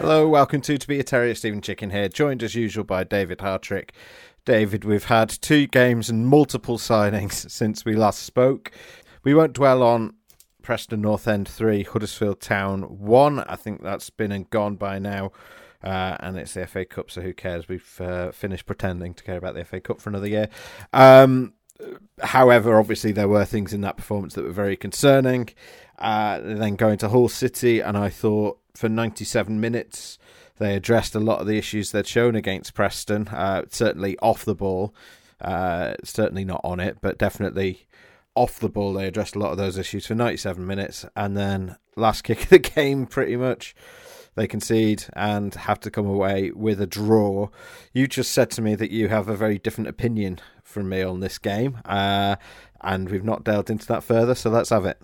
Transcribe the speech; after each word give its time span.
Hello, 0.00 0.26
welcome 0.26 0.62
to 0.62 0.78
To 0.78 0.88
Be 0.88 0.98
a 0.98 1.04
Terrier. 1.04 1.34
Steven 1.34 1.60
Chicken 1.60 1.90
here, 1.90 2.08
joined 2.08 2.42
as 2.42 2.54
usual 2.54 2.84
by 2.84 3.04
David 3.04 3.40
Hartrick. 3.40 3.90
David, 4.46 4.82
we've 4.82 5.04
had 5.04 5.28
two 5.28 5.66
games 5.66 6.08
and 6.08 6.26
multiple 6.26 6.78
signings 6.78 7.32
since 7.50 7.84
we 7.84 7.94
last 7.94 8.22
spoke. 8.22 8.72
We 9.24 9.34
won't 9.34 9.52
dwell 9.52 9.82
on 9.82 10.14
Preston 10.62 11.02
North 11.02 11.28
End 11.28 11.46
3, 11.46 11.82
Huddersfield 11.82 12.40
Town 12.40 12.84
1. 12.98 13.40
I 13.40 13.56
think 13.56 13.82
that's 13.82 14.08
been 14.08 14.32
and 14.32 14.48
gone 14.48 14.76
by 14.76 14.98
now. 14.98 15.32
Uh, 15.84 16.16
and 16.20 16.38
it's 16.38 16.54
the 16.54 16.66
FA 16.66 16.86
Cup, 16.86 17.10
so 17.10 17.20
who 17.20 17.34
cares? 17.34 17.68
We've 17.68 18.00
uh, 18.00 18.30
finished 18.30 18.64
pretending 18.64 19.12
to 19.12 19.22
care 19.22 19.36
about 19.36 19.54
the 19.54 19.66
FA 19.66 19.80
Cup 19.80 20.00
for 20.00 20.08
another 20.08 20.28
year. 20.28 20.48
Um, 20.94 21.52
however, 22.22 22.78
obviously, 22.78 23.12
there 23.12 23.28
were 23.28 23.44
things 23.44 23.74
in 23.74 23.82
that 23.82 23.98
performance 23.98 24.32
that 24.34 24.44
were 24.44 24.50
very 24.50 24.76
concerning. 24.76 25.50
Uh, 26.00 26.40
then 26.42 26.76
going 26.76 26.98
to 26.98 27.08
Hull 27.08 27.28
City, 27.28 27.80
and 27.80 27.96
I 27.96 28.08
thought 28.08 28.58
for 28.74 28.88
97 28.88 29.60
minutes 29.60 30.18
they 30.58 30.74
addressed 30.74 31.14
a 31.14 31.20
lot 31.20 31.40
of 31.40 31.46
the 31.46 31.58
issues 31.58 31.90
they'd 31.90 32.06
shown 32.06 32.34
against 32.34 32.74
Preston. 32.74 33.28
Uh, 33.28 33.62
certainly 33.70 34.16
off 34.18 34.44
the 34.44 34.54
ball, 34.54 34.94
uh, 35.40 35.94
certainly 36.04 36.44
not 36.44 36.60
on 36.62 36.80
it, 36.80 36.98
but 37.00 37.18
definitely 37.18 37.86
off 38.34 38.60
the 38.60 38.68
ball. 38.68 38.92
They 38.92 39.06
addressed 39.06 39.34
a 39.34 39.38
lot 39.38 39.52
of 39.52 39.58
those 39.58 39.78
issues 39.78 40.06
for 40.06 40.14
97 40.14 40.66
minutes, 40.66 41.06
and 41.16 41.36
then 41.36 41.76
last 41.96 42.22
kick 42.22 42.42
of 42.44 42.48
the 42.50 42.58
game, 42.58 43.06
pretty 43.06 43.36
much. 43.36 43.74
They 44.36 44.46
concede 44.46 45.04
and 45.14 45.54
have 45.54 45.80
to 45.80 45.90
come 45.90 46.06
away 46.06 46.50
with 46.52 46.80
a 46.80 46.86
draw. 46.86 47.48
You 47.92 48.06
just 48.06 48.30
said 48.30 48.50
to 48.52 48.62
me 48.62 48.74
that 48.76 48.90
you 48.90 49.08
have 49.08 49.28
a 49.28 49.36
very 49.36 49.58
different 49.58 49.88
opinion 49.88 50.38
from 50.62 50.88
me 50.88 51.02
on 51.02 51.20
this 51.20 51.38
game, 51.38 51.78
uh, 51.84 52.36
and 52.80 53.10
we've 53.10 53.24
not 53.24 53.44
delved 53.44 53.70
into 53.70 53.86
that 53.88 54.04
further, 54.04 54.34
so 54.34 54.50
let's 54.50 54.70
have 54.70 54.86
it. 54.86 55.00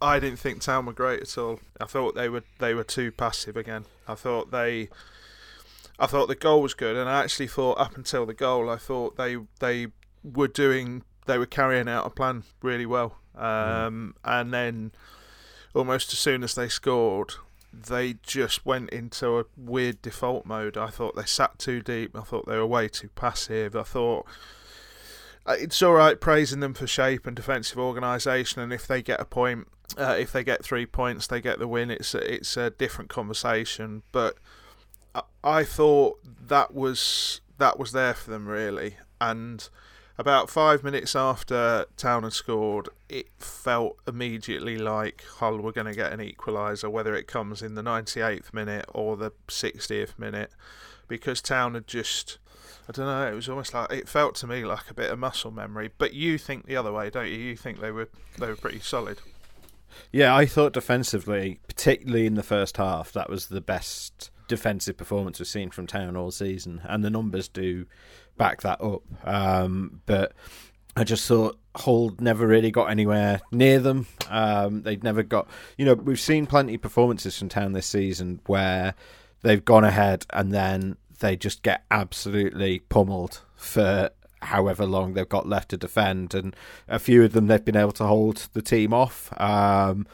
I- 0.00 0.18
didn't 0.20 0.38
think 0.38 0.60
Town 0.60 0.86
were 0.86 0.92
great 0.92 1.20
at 1.22 1.38
all. 1.38 1.60
I 1.80 1.86
thought 1.86 2.14
they 2.14 2.28
were 2.28 2.44
they 2.58 2.74
were 2.74 2.84
too 2.84 3.10
passive 3.12 3.56
again. 3.56 3.84
I 4.06 4.14
thought 4.14 4.50
they, 4.50 4.88
I 5.98 6.06
thought 6.06 6.28
the 6.28 6.34
goal 6.34 6.62
was 6.62 6.74
good, 6.74 6.96
and 6.96 7.08
I 7.08 7.22
actually 7.22 7.48
thought 7.48 7.78
up 7.78 7.96
until 7.96 8.26
the 8.26 8.34
goal, 8.34 8.70
I 8.70 8.76
thought 8.76 9.16
they 9.16 9.36
they 9.60 9.88
were 10.22 10.48
doing 10.48 11.02
they 11.26 11.38
were 11.38 11.46
carrying 11.46 11.88
out 11.88 12.06
a 12.06 12.10
plan 12.10 12.44
really 12.62 12.86
well. 12.86 13.16
Um, 13.36 14.14
And 14.24 14.52
then 14.52 14.92
almost 15.74 16.12
as 16.12 16.18
soon 16.18 16.42
as 16.44 16.54
they 16.54 16.68
scored, 16.68 17.34
they 17.72 18.14
just 18.22 18.64
went 18.64 18.90
into 18.90 19.38
a 19.40 19.44
weird 19.56 20.00
default 20.02 20.46
mode. 20.46 20.76
I 20.76 20.88
thought 20.88 21.16
they 21.16 21.24
sat 21.24 21.58
too 21.58 21.82
deep. 21.82 22.16
I 22.16 22.20
thought 22.22 22.46
they 22.46 22.56
were 22.56 22.66
way 22.66 22.88
too 22.88 23.08
passive. 23.16 23.74
I 23.74 23.82
thought 23.82 24.26
it's 25.46 25.82
all 25.82 25.94
right 25.94 26.20
praising 26.20 26.60
them 26.60 26.74
for 26.74 26.86
shape 26.86 27.26
and 27.26 27.36
defensive 27.36 27.78
organisation, 27.78 28.62
and 28.62 28.72
if 28.72 28.86
they 28.86 29.02
get 29.02 29.20
a 29.20 29.24
point, 29.24 29.68
uh, 29.98 30.16
if 30.18 30.32
they 30.32 30.44
get 30.44 30.64
three 30.64 30.86
points, 30.86 31.26
they 31.26 31.40
get 31.40 31.58
the 31.58 31.68
win. 31.68 31.90
It's 31.90 32.14
a, 32.14 32.34
it's 32.34 32.56
a 32.56 32.70
different 32.70 33.10
conversation. 33.10 34.02
But 34.12 34.36
I, 35.14 35.22
I 35.42 35.64
thought 35.64 36.18
that 36.46 36.74
was 36.74 37.40
that 37.58 37.78
was 37.78 37.92
there 37.92 38.14
for 38.14 38.30
them 38.30 38.48
really, 38.48 38.96
and 39.20 39.68
about 40.16 40.48
five 40.48 40.84
minutes 40.84 41.16
after 41.16 41.86
Town 41.96 42.22
had 42.22 42.32
scored, 42.32 42.88
it 43.08 43.26
felt 43.38 43.96
immediately 44.06 44.78
like 44.78 45.24
Hull 45.38 45.58
were 45.58 45.72
going 45.72 45.88
to 45.88 45.94
get 45.94 46.12
an 46.12 46.20
equaliser, 46.20 46.88
whether 46.90 47.16
it 47.16 47.26
comes 47.26 47.62
in 47.62 47.74
the 47.74 47.82
98th 47.82 48.54
minute 48.54 48.84
or 48.94 49.16
the 49.16 49.32
60th 49.48 50.16
minute, 50.18 50.52
because 51.08 51.42
Town 51.42 51.74
had 51.74 51.86
just. 51.86 52.38
I 52.88 52.92
don't 52.92 53.06
know. 53.06 53.26
It 53.26 53.34
was 53.34 53.48
almost 53.48 53.72
like 53.72 53.90
it 53.92 54.08
felt 54.08 54.34
to 54.36 54.46
me 54.46 54.64
like 54.64 54.90
a 54.90 54.94
bit 54.94 55.10
of 55.10 55.18
muscle 55.18 55.50
memory. 55.50 55.90
But 55.96 56.12
you 56.12 56.38
think 56.38 56.66
the 56.66 56.76
other 56.76 56.92
way, 56.92 57.10
don't 57.10 57.28
you? 57.28 57.36
You 57.36 57.56
think 57.56 57.80
they 57.80 57.90
were 57.90 58.08
they 58.38 58.46
were 58.46 58.56
pretty 58.56 58.80
solid. 58.80 59.20
Yeah, 60.12 60.34
I 60.34 60.46
thought 60.46 60.72
defensively, 60.72 61.60
particularly 61.68 62.26
in 62.26 62.34
the 62.34 62.42
first 62.42 62.76
half, 62.76 63.12
that 63.12 63.30
was 63.30 63.46
the 63.46 63.60
best 63.60 64.30
defensive 64.48 64.96
performance 64.96 65.38
we've 65.38 65.46
seen 65.46 65.70
from 65.70 65.86
Town 65.86 66.16
all 66.16 66.30
season, 66.30 66.82
and 66.84 67.04
the 67.04 67.10
numbers 67.10 67.48
do 67.48 67.86
back 68.36 68.62
that 68.62 68.80
up. 68.80 69.02
Um, 69.24 70.00
but 70.06 70.32
I 70.96 71.04
just 71.04 71.26
thought 71.26 71.58
Hull 71.76 72.12
never 72.20 72.46
really 72.46 72.70
got 72.70 72.90
anywhere 72.90 73.40
near 73.50 73.80
them. 73.80 74.06
Um, 74.28 74.82
they'd 74.82 75.02
never 75.02 75.22
got, 75.22 75.48
you 75.76 75.84
know, 75.84 75.94
we've 75.94 76.20
seen 76.20 76.46
plenty 76.46 76.74
of 76.74 76.82
performances 76.82 77.38
from 77.38 77.48
Town 77.48 77.72
this 77.72 77.86
season 77.86 78.40
where 78.46 78.94
they've 79.42 79.64
gone 79.64 79.84
ahead 79.84 80.24
and 80.30 80.52
then 80.52 80.96
they 81.20 81.36
just 81.36 81.62
get 81.62 81.84
absolutely 81.90 82.80
pummeled 82.80 83.40
for 83.56 84.10
however 84.42 84.84
long 84.84 85.14
they've 85.14 85.28
got 85.28 85.48
left 85.48 85.70
to 85.70 85.76
defend, 85.76 86.34
and 86.34 86.54
a 86.88 86.98
few 86.98 87.24
of 87.24 87.32
them 87.32 87.46
they've 87.46 87.64
been 87.64 87.76
able 87.76 87.92
to 87.92 88.04
hold 88.04 88.48
the 88.52 88.62
team 88.62 88.92
off. 88.92 89.32
Um, 89.40 90.06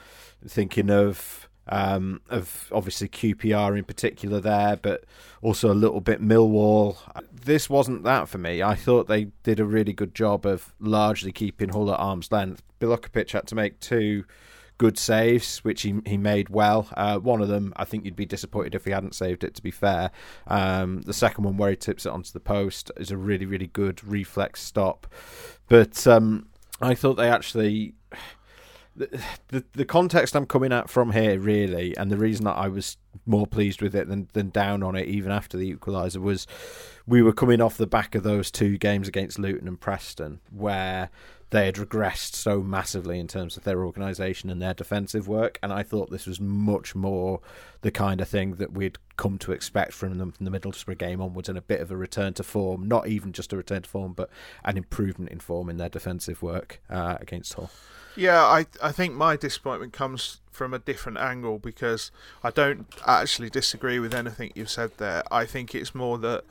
thinking 0.46 0.90
of 0.90 1.48
um, 1.68 2.20
of 2.28 2.68
obviously 2.72 3.08
QPR 3.08 3.78
in 3.78 3.84
particular 3.84 4.40
there, 4.40 4.76
but 4.76 5.04
also 5.40 5.72
a 5.72 5.74
little 5.74 6.00
bit 6.00 6.20
Millwall. 6.20 6.96
This 7.32 7.70
wasn't 7.70 8.02
that 8.04 8.28
for 8.28 8.38
me. 8.38 8.62
I 8.62 8.74
thought 8.74 9.06
they 9.06 9.26
did 9.42 9.60
a 9.60 9.64
really 9.64 9.92
good 9.92 10.14
job 10.14 10.46
of 10.46 10.74
largely 10.80 11.32
keeping 11.32 11.70
Hull 11.70 11.92
at 11.92 12.00
arm's 12.00 12.32
length. 12.32 12.62
Bilokapic 12.80 13.30
had 13.30 13.46
to 13.48 13.54
make 13.54 13.78
two 13.78 14.24
good 14.80 14.96
saves, 14.96 15.58
which 15.58 15.82
he 15.82 16.00
he 16.06 16.16
made 16.16 16.48
well. 16.48 16.88
Uh, 16.96 17.18
one 17.18 17.42
of 17.42 17.48
them, 17.48 17.74
I 17.76 17.84
think 17.84 18.06
you'd 18.06 18.16
be 18.16 18.24
disappointed 18.24 18.74
if 18.74 18.86
he 18.86 18.92
hadn't 18.92 19.14
saved 19.14 19.44
it. 19.44 19.54
To 19.56 19.62
be 19.62 19.70
fair, 19.70 20.10
um, 20.46 21.02
the 21.02 21.12
second 21.12 21.44
one 21.44 21.58
where 21.58 21.68
he 21.68 21.76
tips 21.76 22.06
it 22.06 22.08
onto 22.08 22.32
the 22.32 22.40
post 22.40 22.90
is 22.96 23.10
a 23.10 23.18
really 23.18 23.44
really 23.44 23.66
good 23.66 24.02
reflex 24.02 24.62
stop. 24.62 25.06
But 25.68 26.06
um, 26.06 26.48
I 26.80 26.94
thought 26.94 27.14
they 27.14 27.28
actually. 27.28 27.94
The, 28.96 29.22
the 29.48 29.64
the 29.72 29.84
context 29.84 30.34
I'm 30.34 30.46
coming 30.46 30.72
at 30.72 30.90
from 30.90 31.12
here 31.12 31.38
really, 31.38 31.96
and 31.96 32.10
the 32.10 32.16
reason 32.16 32.44
that 32.46 32.56
I 32.56 32.68
was 32.68 32.96
more 33.24 33.46
pleased 33.46 33.82
with 33.82 33.94
it 33.94 34.08
than 34.08 34.28
than 34.32 34.48
down 34.48 34.82
on 34.82 34.96
it 34.96 35.06
even 35.06 35.30
after 35.30 35.56
the 35.56 35.72
equaliser 35.74 36.20
was 36.20 36.46
we 37.06 37.22
were 37.22 37.32
coming 37.32 37.60
off 37.60 37.76
the 37.76 37.86
back 37.86 38.14
of 38.14 38.24
those 38.24 38.50
two 38.50 38.78
games 38.78 39.06
against 39.08 39.38
Luton 39.38 39.68
and 39.68 39.80
Preston 39.80 40.40
where 40.50 41.10
they 41.50 41.66
had 41.66 41.74
regressed 41.76 42.34
so 42.34 42.62
massively 42.62 43.18
in 43.18 43.26
terms 43.26 43.56
of 43.56 43.64
their 43.64 43.84
organisation 43.84 44.50
and 44.50 44.62
their 44.62 44.74
defensive 44.74 45.26
work, 45.26 45.58
and 45.62 45.72
I 45.72 45.82
thought 45.82 46.10
this 46.10 46.26
was 46.26 46.40
much 46.40 46.94
more 46.94 47.40
the 47.82 47.90
kind 47.90 48.20
of 48.20 48.28
thing 48.28 48.56
that 48.56 48.72
we'd 48.72 48.98
come 49.16 49.38
to 49.38 49.52
expect 49.52 49.92
from 49.92 50.18
them 50.18 50.30
from 50.30 50.46
the 50.46 50.58
Middlesbrough 50.58 50.98
game 50.98 51.20
onwards, 51.20 51.48
and 51.48 51.58
a 51.58 51.62
bit 51.62 51.80
of 51.80 51.90
a 51.90 51.96
return 51.96 52.34
to 52.34 52.42
form, 52.42 52.86
not 52.86 53.08
even 53.08 53.32
just 53.32 53.52
a 53.52 53.56
return 53.56 53.82
to 53.82 53.88
form, 53.88 54.12
but 54.12 54.30
an 54.64 54.76
improvement 54.76 55.32
in 55.32 55.40
form 55.40 55.68
in 55.68 55.76
their 55.76 55.88
defensive 55.88 56.42
work 56.42 56.80
uh, 56.88 57.16
against 57.20 57.54
Hull. 57.54 57.70
Yeah, 58.16 58.42
I 58.42 58.66
I 58.82 58.92
think 58.92 59.14
my 59.14 59.36
disappointment 59.36 59.92
comes 59.92 60.40
from 60.50 60.74
a 60.74 60.78
different 60.78 61.18
angle 61.18 61.58
because 61.58 62.10
I 62.44 62.50
don't 62.50 62.86
actually 63.06 63.50
disagree 63.50 63.98
with 63.98 64.14
anything 64.14 64.52
you've 64.54 64.70
said 64.70 64.92
there. 64.98 65.22
I 65.30 65.46
think 65.46 65.74
it's 65.74 65.94
more 65.94 66.18
that 66.18 66.44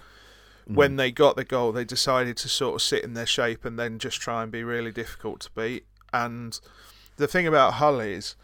when 0.73 0.95
they 0.97 1.11
got 1.11 1.35
the 1.35 1.43
goal, 1.43 1.71
they 1.71 1.83
decided 1.83 2.37
to 2.37 2.47
sort 2.47 2.75
of 2.75 2.81
sit 2.81 3.03
in 3.03 3.13
their 3.15 3.25
shape 3.25 3.65
and 3.65 3.77
then 3.79 3.97
just 3.99 4.21
try 4.21 4.43
and 4.43 4.51
be 4.51 4.63
really 4.63 4.91
difficult 4.91 5.41
to 5.41 5.49
beat. 5.55 5.85
And 6.13 6.59
the 7.17 7.27
thing 7.27 7.47
about 7.47 7.73
Hull 7.73 7.99
is, 7.99 8.35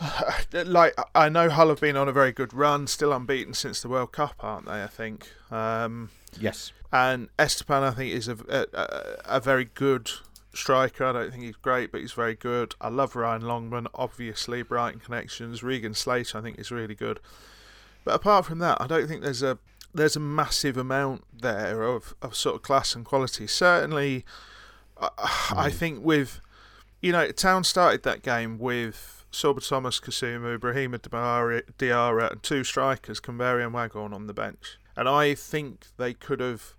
like, 0.52 0.94
I 1.14 1.28
know 1.28 1.48
Hull 1.48 1.68
have 1.68 1.80
been 1.80 1.96
on 1.96 2.08
a 2.08 2.12
very 2.12 2.32
good 2.32 2.52
run, 2.52 2.86
still 2.86 3.12
unbeaten 3.12 3.54
since 3.54 3.80
the 3.80 3.88
World 3.88 4.12
Cup, 4.12 4.36
aren't 4.40 4.66
they? 4.66 4.82
I 4.82 4.86
think. 4.88 5.28
Um, 5.50 6.10
Yes. 6.40 6.72
and 6.92 7.28
Estupiñán, 7.38 7.82
I 7.84 7.90
think, 7.92 8.12
is 8.12 8.26
a, 8.28 8.36
a, 8.48 8.66
a- 8.76 9.36
a 9.36 9.40
very 9.40 9.64
good 9.66 10.10
striker. 10.52 11.04
I 11.04 11.12
don't 11.12 11.30
think 11.30 11.44
he's 11.44 11.56
great, 11.56 11.92
but 11.92 12.00
he's 12.00 12.12
very 12.12 12.34
good. 12.34 12.74
I 12.80 12.88
love 12.88 13.14
Ryan 13.16 13.42
Longman, 13.42 13.86
obviously, 13.94 14.62
Brighton 14.62 15.00
connections. 15.00 15.62
Regan 15.62 15.94
Slater, 15.94 16.38
I 16.38 16.40
think, 16.42 16.58
is 16.58 16.70
really 16.72 16.94
good. 16.96 17.20
But 18.04 18.14
apart 18.16 18.46
from 18.46 18.58
that, 18.58 18.78
I 18.80 18.86
don't 18.86 19.06
think 19.08 19.22
there's 19.22 19.42
a 19.42 19.58
there's 19.94 20.16
a 20.16 20.20
massive 20.20 20.76
amount 20.76 21.24
there 21.32 21.82
of, 21.82 22.14
of 22.20 22.34
sort 22.34 22.56
of 22.56 22.62
class 22.62 22.94
and 22.94 23.04
quality. 23.04 23.46
Certainly, 23.46 24.24
I, 25.00 25.08
I 25.56 25.70
hmm. 25.70 25.76
think 25.76 26.04
with 26.04 26.40
you 27.04 27.12
know, 27.12 27.30
Town 27.32 27.64
started 27.64 28.02
that 28.04 28.22
game 28.22 28.58
with 28.58 29.26
Sorba 29.30 29.68
Thomas, 29.68 30.00
Kasumu, 30.00 30.56
Brahima 30.58 30.98
Diarra, 30.98 31.60
Diarra, 31.76 32.32
and 32.32 32.42
two 32.42 32.64
strikers, 32.64 33.20
Convery 33.20 33.62
and 33.62 33.74
Waghorn, 33.74 34.14
on 34.14 34.26
the 34.26 34.32
bench. 34.32 34.78
And 34.96 35.06
I 35.06 35.34
think 35.34 35.88
they 35.98 36.14
could 36.14 36.40
have. 36.40 36.72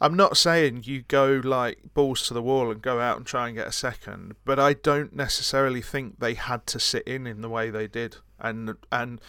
I'm 0.00 0.14
not 0.14 0.36
saying 0.36 0.82
you 0.84 1.02
go 1.02 1.40
like 1.42 1.80
balls 1.94 2.28
to 2.28 2.34
the 2.34 2.40
wall 2.40 2.70
and 2.70 2.80
go 2.80 3.00
out 3.00 3.16
and 3.16 3.26
try 3.26 3.48
and 3.48 3.56
get 3.56 3.66
a 3.66 3.72
second, 3.72 4.36
but 4.44 4.60
I 4.60 4.74
don't 4.74 5.16
necessarily 5.16 5.82
think 5.82 6.20
they 6.20 6.34
had 6.34 6.64
to 6.68 6.78
sit 6.78 7.02
in 7.02 7.26
in 7.26 7.40
the 7.40 7.48
way 7.48 7.70
they 7.70 7.88
did. 7.88 8.18
And 8.38 8.76
and 8.92 9.20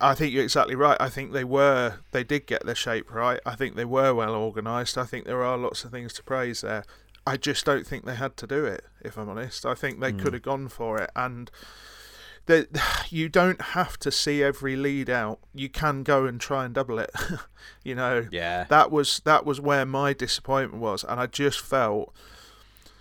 I 0.00 0.14
think 0.14 0.32
you're 0.32 0.44
exactly 0.44 0.74
right. 0.74 0.96
I 1.00 1.08
think 1.08 1.32
they 1.32 1.44
were 1.44 2.00
they 2.10 2.24
did 2.24 2.46
get 2.46 2.66
their 2.66 2.74
shape 2.74 3.12
right. 3.12 3.40
I 3.46 3.54
think 3.54 3.76
they 3.76 3.84
were 3.84 4.14
well 4.14 4.34
organised. 4.34 4.98
I 4.98 5.04
think 5.04 5.24
there 5.24 5.42
are 5.42 5.56
lots 5.56 5.84
of 5.84 5.90
things 5.90 6.12
to 6.14 6.22
praise 6.22 6.60
there. 6.60 6.84
I 7.26 7.36
just 7.36 7.64
don't 7.64 7.86
think 7.86 8.04
they 8.04 8.14
had 8.14 8.36
to 8.38 8.46
do 8.46 8.64
it. 8.64 8.84
If 9.00 9.16
I'm 9.16 9.28
honest, 9.28 9.66
I 9.66 9.74
think 9.74 10.00
they 10.00 10.12
mm. 10.12 10.22
could 10.22 10.32
have 10.32 10.42
gone 10.42 10.68
for 10.68 11.00
it 11.00 11.10
and 11.16 11.50
that 12.46 12.68
you 13.10 13.28
don't 13.28 13.60
have 13.60 13.98
to 14.00 14.10
see 14.10 14.42
every 14.42 14.76
lead 14.76 15.10
out. 15.10 15.40
You 15.54 15.68
can 15.68 16.02
go 16.02 16.26
and 16.26 16.40
try 16.40 16.64
and 16.64 16.74
double 16.74 16.98
it. 16.98 17.10
you 17.82 17.94
know. 17.94 18.26
Yeah. 18.30 18.64
That 18.68 18.90
was 18.90 19.20
that 19.24 19.44
was 19.44 19.60
where 19.60 19.86
my 19.86 20.12
disappointment 20.12 20.82
was, 20.82 21.04
and 21.04 21.20
I 21.20 21.26
just 21.26 21.60
felt 21.60 22.14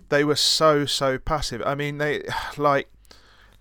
they 0.10 0.24
were 0.24 0.36
so 0.36 0.86
so 0.86 1.18
passive. 1.18 1.62
I 1.66 1.76
mean, 1.76 1.98
they 1.98 2.24
like 2.58 2.90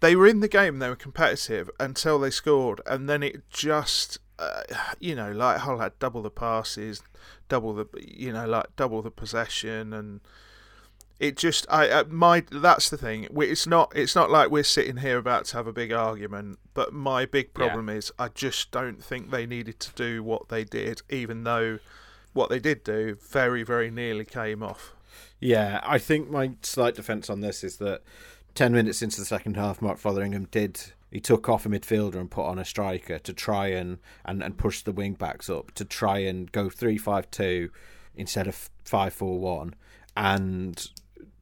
they 0.04 0.14
were 0.14 0.26
in 0.26 0.40
the 0.40 0.48
game, 0.48 0.80
they 0.80 0.90
were 0.90 0.96
competitive 0.96 1.70
until 1.80 2.18
they 2.18 2.30
scored, 2.30 2.80
and 2.86 3.08
then 3.08 3.22
it 3.22 3.48
just. 3.50 4.18
Uh, 4.36 4.62
you 4.98 5.14
know, 5.14 5.30
like 5.30 5.58
Hull 5.58 5.78
had 5.78 5.96
double 6.00 6.20
the 6.20 6.28
passes, 6.28 7.00
double 7.48 7.72
the, 7.72 7.86
you 7.96 8.32
know, 8.32 8.46
like 8.46 8.66
double 8.74 9.00
the 9.00 9.10
possession, 9.12 9.92
and 9.92 10.20
it 11.20 11.36
just 11.36 11.66
I 11.70 11.88
uh, 11.88 12.04
my 12.08 12.42
that's 12.50 12.90
the 12.90 12.98
thing. 12.98 13.28
It's 13.30 13.66
not 13.66 13.92
it's 13.94 14.16
not 14.16 14.30
like 14.32 14.50
we're 14.50 14.64
sitting 14.64 14.98
here 14.98 15.18
about 15.18 15.44
to 15.46 15.56
have 15.56 15.68
a 15.68 15.72
big 15.72 15.92
argument. 15.92 16.58
But 16.74 16.92
my 16.92 17.26
big 17.26 17.54
problem 17.54 17.88
yeah. 17.88 17.94
is 17.94 18.12
I 18.18 18.28
just 18.28 18.72
don't 18.72 19.02
think 19.02 19.30
they 19.30 19.46
needed 19.46 19.78
to 19.80 19.92
do 19.94 20.22
what 20.24 20.48
they 20.48 20.64
did, 20.64 21.02
even 21.08 21.44
though 21.44 21.78
what 22.32 22.50
they 22.50 22.58
did 22.58 22.82
do 22.82 23.16
very 23.30 23.62
very 23.62 23.90
nearly 23.90 24.24
came 24.24 24.62
off. 24.62 24.94
Yeah, 25.38 25.80
I 25.84 25.98
think 25.98 26.28
my 26.28 26.52
slight 26.62 26.96
defence 26.96 27.30
on 27.30 27.40
this 27.40 27.62
is 27.62 27.76
that 27.76 28.02
ten 28.54 28.72
minutes 28.72 29.02
into 29.02 29.20
the 29.20 29.26
second 29.26 29.56
half, 29.56 29.82
Mark 29.82 29.98
Fotheringham 29.98 30.48
did 30.50 30.80
he 31.10 31.20
took 31.20 31.48
off 31.48 31.64
a 31.64 31.68
midfielder 31.68 32.16
and 32.16 32.30
put 32.30 32.44
on 32.44 32.58
a 32.58 32.64
striker 32.64 33.20
to 33.20 33.32
try 33.32 33.68
and, 33.68 33.98
and, 34.24 34.42
and 34.42 34.58
push 34.58 34.82
the 34.82 34.90
wing 34.90 35.12
backs 35.14 35.48
up 35.48 35.70
to 35.72 35.84
try 35.84 36.18
and 36.18 36.50
go 36.50 36.68
three 36.68 36.98
five 36.98 37.30
two 37.30 37.70
instead 38.16 38.46
of 38.46 38.70
five 38.84 39.12
four 39.12 39.38
one. 39.38 39.74
And 40.16 40.90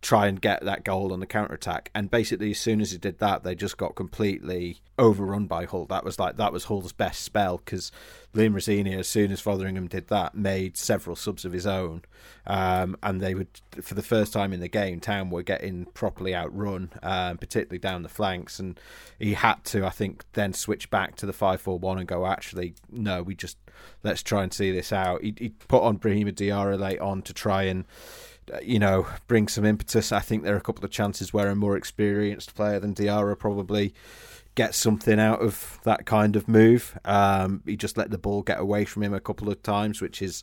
try 0.03 0.27
and 0.27 0.41
get 0.41 0.65
that 0.65 0.85
goal 0.85 1.13
on 1.13 1.21
the 1.21 1.27
counter 1.27 1.55
attack. 1.55 1.89
And 1.95 2.11
basically, 2.11 2.51
as 2.51 2.59
soon 2.59 2.81
as 2.81 2.91
he 2.91 2.99
did 2.99 3.21
that, 3.21 3.45
they 3.45 3.55
just 3.55 3.77
got 3.77 3.95
completely 3.95 4.79
overrun 4.99 5.47
by 5.47 5.65
Hull. 5.65 5.87
That 5.87 6.05
was 6.05 6.19
like 6.19 6.37
that 6.37 6.53
was 6.53 6.65
Hull's 6.65 6.93
best 6.93 7.23
spell 7.23 7.59
because 7.59 7.93
Liam 8.35 8.53
Rosenior, 8.53 8.99
as 8.99 9.09
soon 9.09 9.31
as 9.31 9.41
Fotheringham 9.41 9.89
did 9.89 10.09
that, 10.09 10.35
made 10.35 10.77
several 10.77 11.15
subs 11.15 11.45
of 11.45 11.53
his 11.53 11.67
own, 11.67 12.03
um, 12.47 12.97
and 13.03 13.21
they 13.21 13.35
would, 13.35 13.49
for 13.81 13.95
the 13.95 14.03
first 14.03 14.33
time 14.33 14.53
in 14.53 14.61
the 14.61 14.69
game, 14.69 14.99
Town 14.99 15.31
were 15.31 15.43
getting 15.43 15.85
properly 15.87 16.35
outrun, 16.35 16.91
um, 17.03 17.39
particularly 17.39 17.79
down 17.79 18.03
the 18.03 18.09
flanks, 18.09 18.59
and 18.59 18.81
he 19.19 19.35
had 19.35 19.63
to, 19.67 19.87
I 19.87 19.91
think, 19.91 20.25
then 20.33 20.53
switch 20.53 20.91
back 20.91 21.15
to 21.17 21.27
the 21.27 21.33
five-four-one 21.33 21.99
and 21.99 22.09
go. 22.09 22.27
Actually, 22.27 22.75
no, 22.91 23.23
we 23.23 23.37
just 23.37 23.57
let's 24.03 24.23
try 24.23 24.43
and 24.43 24.53
see 24.53 24.73
this 24.73 24.93
out. 24.93 25.23
He, 25.23 25.35
he 25.39 25.49
put 25.51 25.83
on 25.83 25.99
Brahima 25.99 26.33
Diarra 26.33 26.79
late 26.79 27.01
on 27.01 27.23
to 27.23 27.33
try 27.33 27.65
and 27.65 27.85
you 28.63 28.79
know, 28.79 29.07
bring 29.27 29.49
some 29.49 29.65
impetus. 29.65 30.13
I 30.13 30.21
think 30.21 30.43
there 30.43 30.55
are 30.55 30.59
a 30.59 30.63
couple 30.63 30.85
of 30.85 30.91
chances 30.91 31.33
where 31.33 31.49
a 31.49 31.55
more 31.55 31.77
experienced 31.77 32.55
player 32.55 32.79
than 32.81 32.95
Diarra 32.95 33.39
probably 33.39 33.95
gets 34.55 34.77
something 34.77 35.19
out 35.19 35.41
of 35.41 35.81
that 35.85 36.05
kind 36.05 36.37
of 36.37 36.47
move. 36.47 36.99
Um, 37.05 37.63
he 37.65 37.77
just 37.77 37.97
let 37.97 38.11
the 38.11 38.19
ball 38.19 38.43
get 38.43 38.61
away 38.61 38.85
from 38.85 39.03
him 39.03 39.15
a 39.15 39.21
couple 39.21 39.49
of 39.49 39.63
times, 39.63 40.01
which 40.01 40.21
is 40.21 40.43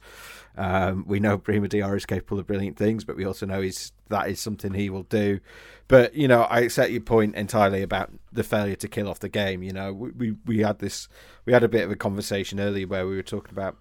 um, 0.58 1.06
we 1.08 1.20
know 1.20 1.38
Brahima 1.38 1.70
Diarra 1.70 1.98
is 1.98 2.06
capable 2.06 2.40
of 2.40 2.48
brilliant 2.48 2.78
things, 2.78 3.04
but 3.04 3.16
we 3.16 3.26
also 3.26 3.46
know 3.46 3.62
he's 3.62 3.92
that 4.10 4.28
is 4.28 4.40
something 4.40 4.74
he 4.74 4.90
will 4.90 5.04
do. 5.04 5.40
But 5.88 6.16
you 6.16 6.28
know, 6.28 6.42
I 6.44 6.62
accept 6.62 6.92
your 6.92 7.02
point 7.02 7.36
entirely 7.36 7.84
about 7.84 8.12
the 8.32 8.44
failure 8.44 8.76
to 8.76 8.88
kill 8.88 9.08
off 9.08 9.20
the 9.20 9.30
game. 9.30 9.62
You 9.62 9.74
know, 9.74 9.94
we 9.94 10.12
we, 10.12 10.36
we 10.46 10.60
had 10.60 10.80
this 10.80 11.08
we 11.46 11.54
had 11.54 11.64
a 11.64 11.70
bit 11.70 11.84
of 11.84 11.92
a 11.92 11.96
conversation 11.96 12.60
earlier 12.60 12.88
where 12.88 13.08
we 13.08 13.16
were 13.16 13.24
talking 13.24 13.52
about 13.52 13.78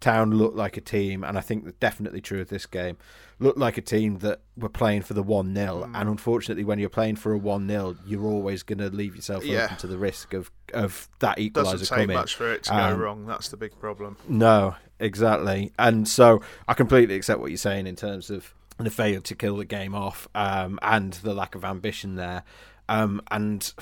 Town 0.00 0.30
looked 0.30 0.56
like 0.56 0.76
a 0.76 0.80
team, 0.80 1.24
and 1.24 1.36
I 1.36 1.40
think 1.40 1.64
that's 1.64 1.76
definitely 1.78 2.20
true 2.20 2.40
of 2.40 2.48
this 2.48 2.66
game. 2.66 2.96
Looked 3.40 3.58
like 3.58 3.78
a 3.78 3.82
team 3.82 4.18
that 4.18 4.40
were 4.56 4.68
playing 4.68 5.02
for 5.02 5.14
the 5.14 5.22
one 5.22 5.54
0 5.54 5.66
mm. 5.66 5.84
and 5.94 6.08
unfortunately, 6.08 6.64
when 6.64 6.78
you're 6.78 6.88
playing 6.88 7.16
for 7.16 7.32
a 7.32 7.38
one 7.38 7.68
0 7.68 7.96
you're 8.06 8.24
always 8.24 8.62
going 8.62 8.78
to 8.78 8.90
leave 8.90 9.16
yourself 9.16 9.44
yeah. 9.44 9.64
open 9.64 9.76
to 9.78 9.86
the 9.86 9.98
risk 9.98 10.34
of 10.34 10.50
of 10.72 11.08
that 11.18 11.38
equaliser 11.38 11.52
coming. 11.52 11.68
Doesn't 11.78 11.98
take 11.98 12.08
much 12.08 12.34
for 12.36 12.52
it 12.52 12.64
to 12.64 12.76
um, 12.76 12.92
go 12.92 13.04
wrong. 13.04 13.26
That's 13.26 13.48
the 13.48 13.56
big 13.56 13.78
problem. 13.80 14.16
No, 14.28 14.76
exactly, 15.00 15.72
and 15.78 16.06
so 16.06 16.42
I 16.68 16.74
completely 16.74 17.16
accept 17.16 17.40
what 17.40 17.50
you're 17.50 17.58
saying 17.58 17.86
in 17.86 17.96
terms 17.96 18.30
of 18.30 18.54
the 18.78 18.90
failure 18.90 19.20
to 19.20 19.34
kill 19.34 19.56
the 19.56 19.64
game 19.64 19.94
off 19.94 20.28
um, 20.36 20.78
and 20.82 21.14
the 21.14 21.34
lack 21.34 21.56
of 21.56 21.64
ambition 21.64 22.14
there, 22.14 22.44
um, 22.88 23.20
and 23.30 23.72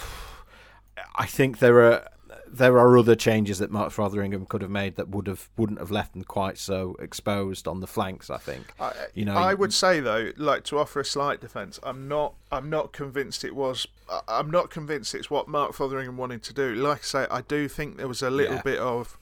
I 1.17 1.27
think 1.27 1.59
there 1.59 1.81
are 1.81 2.09
there 2.57 2.79
are 2.79 2.99
other 2.99 3.15
changes 3.15 3.59
that 3.59 3.71
Mark 3.71 3.93
Fotheringham 3.93 4.47
could 4.47 4.63
have 4.63 4.71
made 4.71 4.97
that 4.97 5.09
would 5.09 5.27
have 5.27 5.49
wouldn't 5.57 5.79
have 5.79 5.91
left 5.91 6.13
them 6.13 6.25
quite 6.25 6.59
so 6.59 6.97
exposed 6.99 7.69
on 7.69 7.81
the 7.81 7.87
flanks. 7.87 8.31
I 8.31 8.39
think. 8.39 8.67
I, 8.81 8.93
you 9.15 9.25
know, 9.25 9.35
I 9.35 9.55
would 9.55 9.73
say 9.73 10.01
though, 10.01 10.33
like 10.37 10.65
to 10.65 10.79
offer 10.79 11.01
a 11.01 11.05
slight 11.05 11.41
defence, 11.41 11.79
I'm 11.83 12.09
not. 12.09 12.35
I'm 12.51 12.71
not 12.71 12.93
convinced 12.93 13.45
it 13.45 13.55
was. 13.55 13.87
I'm 14.29 14.51
not 14.51 14.71
convinced 14.71 15.15
it's 15.15 15.31
what 15.31 15.49
Mark 15.49 15.73
Fotheringham 15.73 16.17
wanted 16.17 16.43
to 16.45 16.55
do. 16.55 16.75
Like 16.75 16.99
I 16.99 17.03
say, 17.03 17.27
I 17.31 17.41
do 17.43 17.69
think 17.69 17.97
there 17.97 18.09
was 18.09 18.23
a 18.23 18.31
little 18.31 18.57
yeah. 18.57 18.63
bit 18.63 18.79
of 18.79 19.19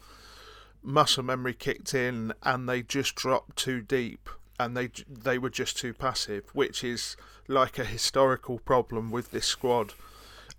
muscle 0.82 1.22
memory 1.22 1.54
kicked 1.54 1.94
in, 1.94 2.32
and 2.42 2.69
they 2.69 2.82
just 2.82 3.14
dropped 3.14 3.56
too 3.56 3.81
deep, 3.81 4.28
and 4.58 4.76
they 4.76 4.90
they 5.08 5.38
were 5.38 5.50
just 5.50 5.78
too 5.78 5.94
passive, 5.94 6.44
which 6.52 6.84
is 6.84 7.16
like 7.48 7.78
a 7.78 7.84
historical 7.84 8.58
problem 8.58 9.10
with 9.10 9.31
this 9.31 9.46
squad 9.46 9.94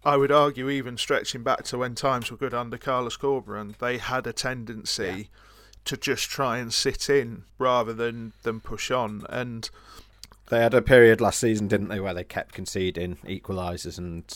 I 0.06 0.18
would 0.18 0.32
argue, 0.32 0.70
even 0.70 0.98
stretching 0.98 1.42
back 1.42 1.64
to 1.66 1.80
when 1.80 1.96
times 1.96 2.30
were 2.30 2.38
good 2.38 2.54
under 2.54 2.78
Carlos 2.78 3.18
Corberán, 3.18 3.78
they 3.78 3.98
had 3.98 4.28
a 4.28 4.34
tendency 4.34 5.04
yeah. 5.04 5.24
to 5.86 5.98
just 5.98 6.30
try 6.30 6.60
and 6.60 6.72
sit 6.72 7.10
in 7.10 7.44
rather 7.58 7.92
than, 7.92 8.34
than 8.44 8.60
push 8.60 8.92
on. 8.92 9.26
And 9.30 9.68
they 10.50 10.60
had 10.60 10.76
a 10.76 10.82
period 10.84 11.22
last 11.22 11.40
season, 11.40 11.68
didn't 11.68 11.88
they, 11.88 12.00
where 12.00 12.14
they 12.14 12.24
kept 12.24 12.54
conceding 12.54 13.18
equalisers 13.26 13.98
and 13.98 14.32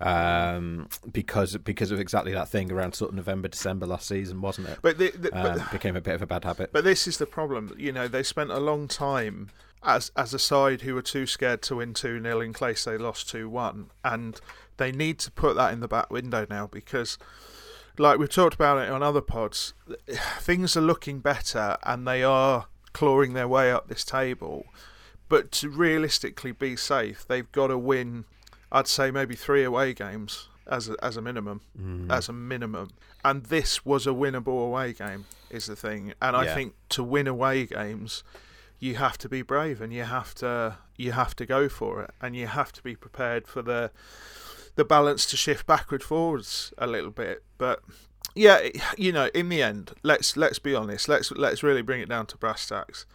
um, 0.00 0.88
because 1.12 1.56
because 1.58 1.92
of 1.92 2.00
exactly 2.00 2.32
that 2.32 2.48
thing 2.48 2.72
around 2.72 2.94
sort 2.94 3.10
of 3.10 3.14
November 3.14 3.46
December 3.46 3.86
last 3.86 4.08
season, 4.08 4.40
wasn't 4.40 4.68
it? 4.68 4.78
But, 4.82 4.98
the, 4.98 5.10
the, 5.10 5.36
um, 5.36 5.58
but 5.58 5.70
became 5.70 5.94
a 5.94 6.00
bit 6.00 6.14
of 6.14 6.22
a 6.22 6.26
bad 6.26 6.44
habit. 6.44 6.70
But 6.72 6.82
this 6.82 7.06
is 7.06 7.18
the 7.18 7.26
problem. 7.26 7.72
You 7.78 7.92
know, 7.92 8.08
they 8.08 8.24
spent 8.24 8.50
a 8.50 8.58
long 8.58 8.88
time 8.88 9.50
as 9.84 10.10
as 10.16 10.34
a 10.34 10.38
side 10.38 10.82
who 10.82 10.94
were 10.94 11.02
too 11.02 11.26
scared 11.26 11.62
to 11.62 11.76
win 11.76 11.94
two 11.94 12.20
0 12.20 12.40
in 12.40 12.52
case 12.52 12.84
they 12.84 12.98
lost 12.98 13.28
two 13.28 13.48
one, 13.48 13.90
and 14.04 14.40
they 14.76 14.92
need 14.92 15.18
to 15.20 15.30
put 15.30 15.56
that 15.56 15.72
in 15.72 15.80
the 15.80 15.88
back 15.88 16.10
window 16.10 16.46
now 16.48 16.66
because, 16.66 17.18
like 17.98 18.18
we've 18.18 18.30
talked 18.30 18.54
about 18.54 18.78
it 18.78 18.90
on 18.90 19.02
other 19.02 19.20
pods, 19.20 19.74
things 20.38 20.76
are 20.76 20.82
looking 20.82 21.20
better 21.20 21.76
and 21.82 22.06
they 22.06 22.22
are 22.22 22.66
clawing 22.92 23.32
their 23.32 23.48
way 23.48 23.70
up 23.70 23.88
this 23.88 24.04
table. 24.04 24.66
But 25.28 25.50
to 25.52 25.70
realistically 25.70 26.52
be 26.52 26.76
safe, 26.76 27.26
they've 27.26 27.50
got 27.52 27.68
to 27.68 27.78
win. 27.78 28.24
I'd 28.70 28.86
say 28.86 29.10
maybe 29.10 29.34
three 29.34 29.64
away 29.64 29.94
games 29.94 30.48
as 30.66 30.88
a, 30.88 30.96
as 31.02 31.16
a 31.16 31.22
minimum, 31.22 31.62
mm. 31.78 32.10
as 32.10 32.28
a 32.28 32.32
minimum. 32.32 32.90
And 33.24 33.44
this 33.44 33.84
was 33.84 34.06
a 34.06 34.10
winnable 34.10 34.66
away 34.66 34.92
game, 34.92 35.26
is 35.50 35.66
the 35.66 35.76
thing. 35.76 36.12
And 36.20 36.36
I 36.36 36.52
think 36.54 36.74
to 36.90 37.02
win 37.02 37.26
away 37.26 37.66
games, 37.66 38.24
you 38.82 38.96
have 38.96 39.16
to 39.16 39.28
be 39.28 39.42
brave 39.42 39.80
and 39.80 39.92
you 39.92 40.02
have 40.02 40.34
to 40.34 40.76
you 40.96 41.12
have 41.12 41.36
to 41.36 41.46
go 41.46 41.68
for 41.68 42.02
it 42.02 42.10
and 42.20 42.34
you 42.34 42.48
have 42.48 42.72
to 42.72 42.82
be 42.82 42.96
prepared 42.96 43.46
for 43.46 43.62
the 43.62 43.92
the 44.74 44.84
balance 44.84 45.26
to 45.26 45.36
shift 45.36 45.66
backward 45.66 46.02
forwards 46.02 46.72
a 46.78 46.86
little 46.86 47.10
bit. 47.10 47.42
But 47.58 47.82
yeah, 48.34 48.68
you 48.96 49.12
know, 49.12 49.28
in 49.34 49.48
the 49.48 49.62
end, 49.62 49.92
let's 50.02 50.36
let's 50.36 50.58
be 50.58 50.74
honest. 50.74 51.08
Let's 51.08 51.30
let's 51.32 51.62
really 51.62 51.82
bring 51.82 52.00
it 52.00 52.08
down 52.08 52.26
to 52.26 52.36
brass 52.36 52.66
tacks. 52.66 53.06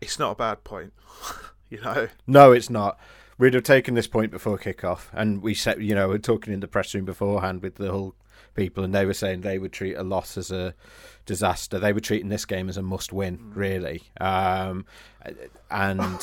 It's 0.00 0.18
not 0.18 0.32
a 0.32 0.36
bad 0.36 0.64
point, 0.64 0.92
you 1.70 1.80
know. 1.80 2.08
No, 2.26 2.52
it's 2.52 2.70
not. 2.70 2.98
We'd 3.36 3.54
have 3.54 3.64
taken 3.64 3.94
this 3.94 4.06
point 4.06 4.30
before 4.30 4.58
kickoff, 4.58 5.08
and 5.12 5.42
we 5.42 5.54
said, 5.54 5.82
you 5.82 5.94
know, 5.94 6.08
we're 6.08 6.18
talking 6.18 6.52
in 6.52 6.60
the 6.60 6.68
press 6.68 6.94
room 6.94 7.04
beforehand 7.04 7.62
with 7.62 7.76
the 7.76 7.90
Hull 7.90 8.14
people, 8.54 8.84
and 8.84 8.94
they 8.94 9.06
were 9.06 9.14
saying 9.14 9.40
they 9.40 9.58
would 9.58 9.72
treat 9.72 9.94
a 9.94 10.02
loss 10.02 10.36
as 10.36 10.50
a 10.50 10.74
disaster. 11.26 11.78
They 11.78 11.92
were 11.92 12.00
treating 12.00 12.28
this 12.28 12.44
game 12.44 12.68
as 12.68 12.76
a 12.76 12.82
must-win, 12.82 13.38
mm. 13.38 13.56
really. 13.56 14.02
Um, 14.20 14.86
and 15.70 16.20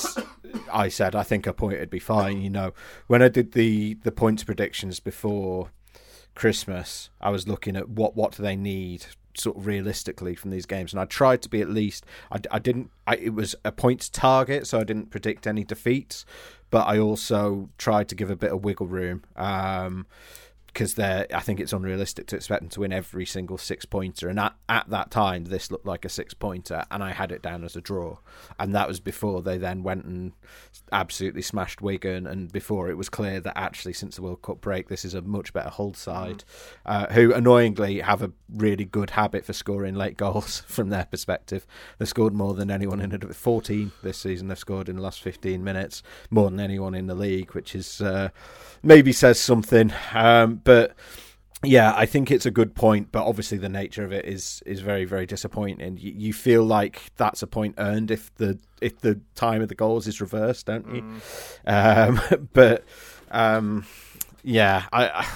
I 0.72 0.90
said 0.90 1.16
I 1.16 1.24
think 1.24 1.48
a 1.48 1.54
point 1.54 1.80
would 1.80 1.90
be 1.90 2.00
fine. 2.00 2.42
You 2.42 2.50
know, 2.50 2.74
when 3.08 3.22
I 3.22 3.30
did 3.30 3.54
the 3.54 3.96
the 4.04 4.12
points 4.12 4.44
predictions 4.44 5.00
before 5.00 5.72
Christmas, 6.36 7.10
I 7.20 7.30
was 7.30 7.48
looking 7.48 7.76
at 7.76 7.90
what 7.90 8.16
what 8.16 8.34
do 8.34 8.44
they 8.44 8.56
need 8.56 9.06
sort 9.34 9.58
of 9.58 9.66
realistically 9.66 10.36
from 10.36 10.52
these 10.52 10.66
games, 10.66 10.94
and 10.94 11.00
I 11.00 11.06
tried 11.06 11.42
to 11.44 11.50
be 11.50 11.62
at 11.62 11.70
least. 11.70 12.06
I, 12.32 12.40
I 12.52 12.60
didn't. 12.60 12.92
I, 13.08 13.16
it 13.16 13.34
was 13.34 13.56
a 13.64 13.72
points 13.72 14.10
target, 14.10 14.68
so 14.68 14.80
I 14.80 14.84
didn't 14.84 15.10
predict 15.10 15.48
any 15.48 15.64
defeats, 15.64 16.26
but 16.70 16.88
I 16.88 17.00
also 17.00 17.70
tried 17.78 18.08
to 18.10 18.16
give 18.16 18.30
a 18.30 18.36
bit 18.36 18.52
of 18.52 18.64
wiggle 18.64 18.88
room. 18.88 19.24
Um, 19.36 20.06
because 20.74 20.96
they're 20.96 21.28
I 21.34 21.40
think 21.42 21.60
it's 21.60 21.74
unrealistic 21.74 22.28
to 22.28 22.36
expect 22.36 22.62
them 22.62 22.70
to 22.70 22.80
win 22.82 22.94
every 22.94 23.26
single 23.26 23.58
six 23.58 23.86
pointer. 23.86 24.30
And 24.30 24.40
at, 24.40 24.56
at 24.70 24.90
that 24.90 25.12
time, 25.12 25.46
this 25.46 25.72
looked 25.72 25.86
like 25.86 26.06
a 26.06 26.10
six 26.10 26.34
pointer, 26.34 26.86
and 26.92 27.04
I 27.04 27.12
had 27.12 27.32
it 27.32 27.42
down 27.42 27.64
as 27.64 27.76
a 27.76 27.82
draw. 27.82 28.18
And 28.60 28.74
that 28.76 28.88
was 28.88 29.00
before 29.00 29.42
they 29.42 29.58
then 29.58 29.84
went 29.84 30.06
and 30.06 30.34
absolutely 30.92 31.42
smashed 31.42 31.82
Wigan, 31.82 32.26
and 32.26 32.52
before 32.52 32.90
it 32.90 32.98
was 32.98 33.10
clear 33.10 33.40
that 33.40 33.58
actually 33.58 33.94
since 33.94 34.16
the 34.16 34.22
World 34.22 34.42
Cup 34.42 34.62
break, 34.62 34.88
this 34.88 35.06
is 35.06 35.14
a 35.14 35.22
much 35.22 35.54
better 35.54 35.70
Hull 35.70 35.94
side, 35.94 36.44
mm. 36.44 36.44
uh, 36.86 37.14
who 37.14 37.34
annoyingly 37.34 38.00
have 38.00 38.22
a 38.22 38.32
really 38.54 38.86
good 38.86 39.12
habit 39.12 39.46
for 39.46 39.54
scoring 39.54 39.96
late 39.96 40.18
goals 40.18 40.62
from 40.68 40.90
their 40.90 41.06
perspective. 41.06 41.66
They've 41.98 42.08
scored 42.08 42.34
more 42.34 42.54
than 42.54 42.72
anyone 42.72 43.02
in 43.02 43.12
it. 43.12 43.22
14 43.36 43.92
this 44.04 44.18
season 44.18 44.48
they've 44.48 44.58
scored 44.58 44.90
in 44.90 44.96
the 44.96 45.02
last 45.02 45.22
15 45.22 45.64
minutes, 45.64 46.02
more 46.30 46.50
than 46.50 46.60
anyone 46.60 46.96
in 46.96 47.08
the 47.08 47.16
league, 47.16 47.54
which 47.54 47.76
is 47.76 48.02
uh, 48.02 48.30
maybe 48.84 49.12
says 49.12 49.40
something. 49.40 49.94
Um, 50.14 50.61
but 50.64 50.96
yeah, 51.64 51.94
I 51.96 52.08
think 52.08 52.32
it's 52.32 52.48
a 52.48 52.52
good 52.52 52.74
point, 52.74 53.12
but 53.12 53.24
obviously 53.26 53.58
the 53.60 53.70
nature 53.70 54.04
of 54.04 54.12
it 54.12 54.26
is 54.26 54.64
is 54.66 54.82
very 54.82 55.06
very 55.06 55.28
disappointing. 55.28 55.98
You, 55.98 56.14
you, 56.18 56.34
feel 56.34 56.64
like 56.64 57.04
that's 57.18 57.44
a 57.44 57.48
point 57.48 57.76
earned 57.78 58.10
if 58.10 58.34
the 58.36 58.58
if 58.82 59.00
the 59.02 59.22
time 59.36 59.62
of 59.62 59.70
the 59.70 59.76
goals 59.76 60.08
is 60.08 60.20
reversed, 60.22 60.66
don't 60.66 60.96
you? 60.96 61.04
Mm. 61.68 62.20
Um, 62.40 62.50
but 62.54 62.84
um, 63.30 63.86
yeah, 64.44 64.86
I. 64.92 65.28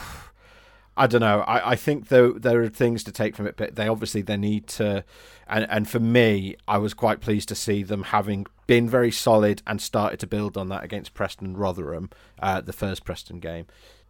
I 0.97 1.07
don't 1.07 1.19
know. 1.19 1.41
I, 1.41 1.71
I 1.71 1.75
think 1.75 2.07
there 2.07 2.31
there 2.31 2.61
are 2.61 2.69
things 2.69 3.03
to 3.03 3.11
take 3.11 3.35
from 3.35 3.47
it, 3.47 3.57
but 3.57 3.75
they 3.75 3.89
obviously 3.89 4.21
they 4.21 4.37
need 4.37 4.67
to, 4.67 5.03
and 5.45 5.67
and 5.69 5.89
for 5.89 5.99
me, 5.99 6.55
I 6.69 6.77
was 6.77 6.93
quite 6.93 7.19
pleased 7.19 7.49
to 7.49 7.55
see 7.55 7.83
them 7.83 8.01
having 8.01 8.45
been 8.65 8.89
very 8.89 9.11
solid 9.11 9.61
and 9.67 9.81
started 9.81 10.21
to 10.21 10.27
build 10.27 10.55
on 10.55 10.69
that 10.69 10.85
against 10.85 11.13
Preston 11.13 11.57
Rotherham, 11.57 12.11
uh, 12.41 12.61
the 12.61 12.71
first 12.71 13.03
Preston 13.03 13.41
game 13.41 13.65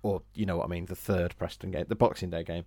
or 0.05 0.21
you 0.35 0.45
know 0.45 0.57
what 0.57 0.65
I 0.65 0.69
mean, 0.69 0.85
the 0.85 0.95
third 0.95 1.35
Preston 1.37 1.71
game, 1.71 1.85
the 1.87 1.95
Boxing 1.95 2.29
Day 2.29 2.43
game, 2.43 2.65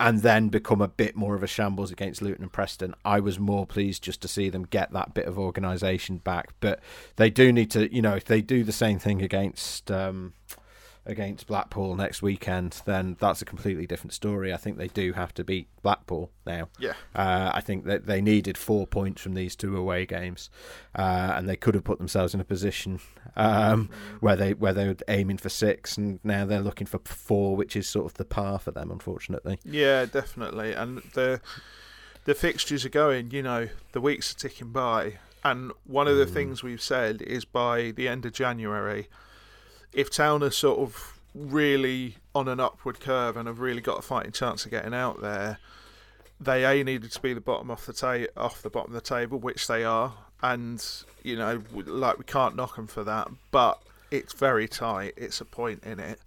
and 0.00 0.22
then 0.22 0.48
become 0.48 0.80
a 0.80 0.88
bit 0.88 1.14
more 1.14 1.34
of 1.34 1.42
a 1.42 1.46
shambles 1.46 1.92
against 1.92 2.22
Luton 2.22 2.44
and 2.44 2.52
Preston. 2.52 2.94
I 3.04 3.20
was 3.20 3.38
more 3.38 3.66
pleased 3.66 4.02
just 4.02 4.22
to 4.22 4.28
see 4.28 4.48
them 4.48 4.64
get 4.64 4.90
that 4.92 5.12
bit 5.12 5.26
of 5.26 5.38
organisation 5.38 6.18
back, 6.18 6.54
but 6.60 6.80
they 7.16 7.28
do 7.28 7.52
need 7.52 7.70
to, 7.72 7.94
you 7.94 8.00
know, 8.00 8.14
if 8.14 8.24
they 8.24 8.40
do 8.40 8.64
the 8.64 8.72
same 8.72 8.98
thing 8.98 9.20
against. 9.20 9.90
Um, 9.90 10.32
against 11.06 11.46
Blackpool 11.46 11.96
next 11.96 12.22
weekend, 12.22 12.82
then 12.84 13.16
that's 13.20 13.40
a 13.40 13.44
completely 13.44 13.86
different 13.86 14.12
story. 14.12 14.52
I 14.52 14.56
think 14.56 14.76
they 14.76 14.88
do 14.88 15.12
have 15.12 15.32
to 15.34 15.44
beat 15.44 15.68
Blackpool 15.82 16.30
now. 16.46 16.68
Yeah. 16.78 16.92
Uh, 17.14 17.50
I 17.54 17.60
think 17.60 17.84
that 17.86 18.06
they 18.06 18.20
needed 18.20 18.58
four 18.58 18.86
points 18.86 19.22
from 19.22 19.34
these 19.34 19.56
two 19.56 19.76
away 19.76 20.06
games, 20.06 20.50
uh, 20.94 21.32
and 21.34 21.48
they 21.48 21.56
could 21.56 21.74
have 21.74 21.84
put 21.84 21.98
themselves 21.98 22.34
in 22.34 22.40
a 22.40 22.44
position 22.44 23.00
um, 23.36 23.88
where 24.20 24.36
they 24.36 24.54
where 24.54 24.72
they 24.72 24.88
were 24.88 24.96
aiming 25.08 25.38
for 25.38 25.48
six, 25.48 25.96
and 25.96 26.20
now 26.22 26.44
they're 26.44 26.60
looking 26.60 26.86
for 26.86 27.00
four, 27.04 27.56
which 27.56 27.76
is 27.76 27.88
sort 27.88 28.06
of 28.06 28.14
the 28.14 28.24
par 28.24 28.58
for 28.58 28.70
them, 28.70 28.90
unfortunately. 28.90 29.58
Yeah, 29.64 30.04
definitely. 30.04 30.72
And 30.72 30.98
the 31.14 31.40
the 32.24 32.34
fixtures 32.34 32.84
are 32.84 32.90
going. 32.90 33.30
You 33.30 33.42
know, 33.42 33.68
the 33.92 34.00
weeks 34.00 34.32
are 34.32 34.38
ticking 34.38 34.70
by, 34.70 35.18
and 35.44 35.72
one 35.84 36.08
of 36.08 36.16
the 36.16 36.26
mm. 36.26 36.32
things 36.32 36.62
we've 36.62 36.82
said 36.82 37.22
is 37.22 37.44
by 37.44 37.92
the 37.92 38.06
end 38.06 38.26
of 38.26 38.32
January 38.32 39.08
if 39.92 40.10
Town 40.10 40.42
are 40.42 40.50
sort 40.50 40.78
of 40.78 41.20
really 41.34 42.16
on 42.34 42.48
an 42.48 42.60
upward 42.60 43.00
curve 43.00 43.36
and 43.36 43.46
have 43.46 43.60
really 43.60 43.80
got 43.80 43.98
a 43.98 44.02
fighting 44.02 44.32
chance 44.32 44.64
of 44.64 44.70
getting 44.70 44.94
out 44.94 45.20
there, 45.20 45.58
they 46.40 46.64
a 46.64 46.82
needed 46.82 47.12
to 47.12 47.20
be 47.20 47.34
the 47.34 47.40
bottom 47.40 47.70
off 47.70 47.86
the 47.86 47.92
ta- 47.92 48.30
off 48.36 48.62
the 48.62 48.70
bottom 48.70 48.94
of 48.94 49.02
the 49.02 49.08
table, 49.08 49.38
which 49.38 49.66
they 49.66 49.84
are, 49.84 50.14
and 50.42 50.84
you 51.22 51.36
know, 51.36 51.62
like 51.72 52.18
we 52.18 52.24
can't 52.24 52.56
knock 52.56 52.76
them 52.76 52.86
for 52.86 53.04
that, 53.04 53.28
but 53.50 53.80
it's 54.10 54.32
very 54.32 54.66
tight. 54.66 55.14
It's 55.16 55.40
a 55.40 55.44
point 55.44 55.84
in 55.84 56.00
it. 56.00 56.20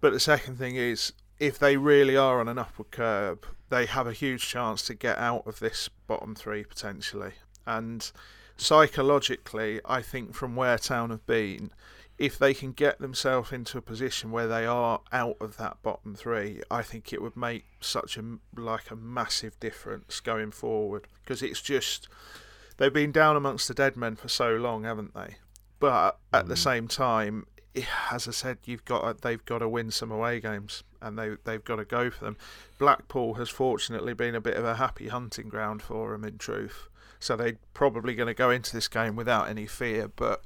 But 0.00 0.12
the 0.12 0.20
second 0.20 0.56
thing 0.56 0.76
is, 0.76 1.12
if 1.38 1.58
they 1.58 1.76
really 1.76 2.16
are 2.16 2.40
on 2.40 2.48
an 2.48 2.58
upward 2.58 2.90
curve, 2.90 3.38
they 3.68 3.86
have 3.86 4.06
a 4.06 4.12
huge 4.12 4.46
chance 4.46 4.82
to 4.82 4.94
get 4.94 5.18
out 5.18 5.46
of 5.46 5.58
this 5.58 5.90
bottom 6.06 6.34
three 6.34 6.64
potentially. 6.64 7.32
And 7.66 8.10
psychologically, 8.56 9.80
I 9.84 10.02
think 10.02 10.34
from 10.34 10.54
where 10.54 10.78
Town 10.78 11.10
have 11.10 11.26
been, 11.26 11.70
if 12.18 12.38
they 12.38 12.54
can 12.54 12.72
get 12.72 12.98
themselves 12.98 13.52
into 13.52 13.76
a 13.76 13.82
position 13.82 14.30
where 14.30 14.46
they 14.46 14.64
are 14.64 15.00
out 15.12 15.36
of 15.40 15.56
that 15.58 15.82
bottom 15.82 16.14
three, 16.14 16.62
I 16.70 16.82
think 16.82 17.12
it 17.12 17.20
would 17.20 17.36
make 17.36 17.64
such 17.80 18.16
a 18.16 18.38
like 18.56 18.90
a 18.90 18.96
massive 18.96 19.58
difference 19.60 20.20
going 20.20 20.50
forward 20.50 21.06
because 21.22 21.42
it's 21.42 21.60
just 21.60 22.08
they've 22.78 22.92
been 22.92 23.12
down 23.12 23.36
amongst 23.36 23.68
the 23.68 23.74
dead 23.74 23.96
men 23.96 24.16
for 24.16 24.28
so 24.28 24.56
long, 24.56 24.84
haven't 24.84 25.14
they? 25.14 25.36
But 25.78 26.18
at 26.32 26.46
mm. 26.46 26.48
the 26.48 26.56
same 26.56 26.88
time, 26.88 27.46
as 28.10 28.26
I 28.26 28.30
said, 28.30 28.58
you've 28.64 28.86
got 28.86 29.02
to, 29.02 29.20
they've 29.20 29.44
got 29.44 29.58
to 29.58 29.68
win 29.68 29.90
some 29.90 30.10
away 30.10 30.40
games 30.40 30.84
and 31.02 31.18
they 31.18 31.36
they've 31.44 31.64
got 31.64 31.76
to 31.76 31.84
go 31.84 32.10
for 32.10 32.24
them. 32.24 32.38
Blackpool 32.78 33.34
has 33.34 33.50
fortunately 33.50 34.14
been 34.14 34.34
a 34.34 34.40
bit 34.40 34.56
of 34.56 34.64
a 34.64 34.76
happy 34.76 35.08
hunting 35.08 35.50
ground 35.50 35.82
for 35.82 36.12
them 36.12 36.24
in 36.24 36.38
truth, 36.38 36.88
so 37.20 37.36
they're 37.36 37.58
probably 37.74 38.14
going 38.14 38.28
to 38.28 38.34
go 38.34 38.48
into 38.50 38.72
this 38.72 38.88
game 38.88 39.16
without 39.16 39.48
any 39.48 39.66
fear, 39.66 40.08
but 40.08 40.42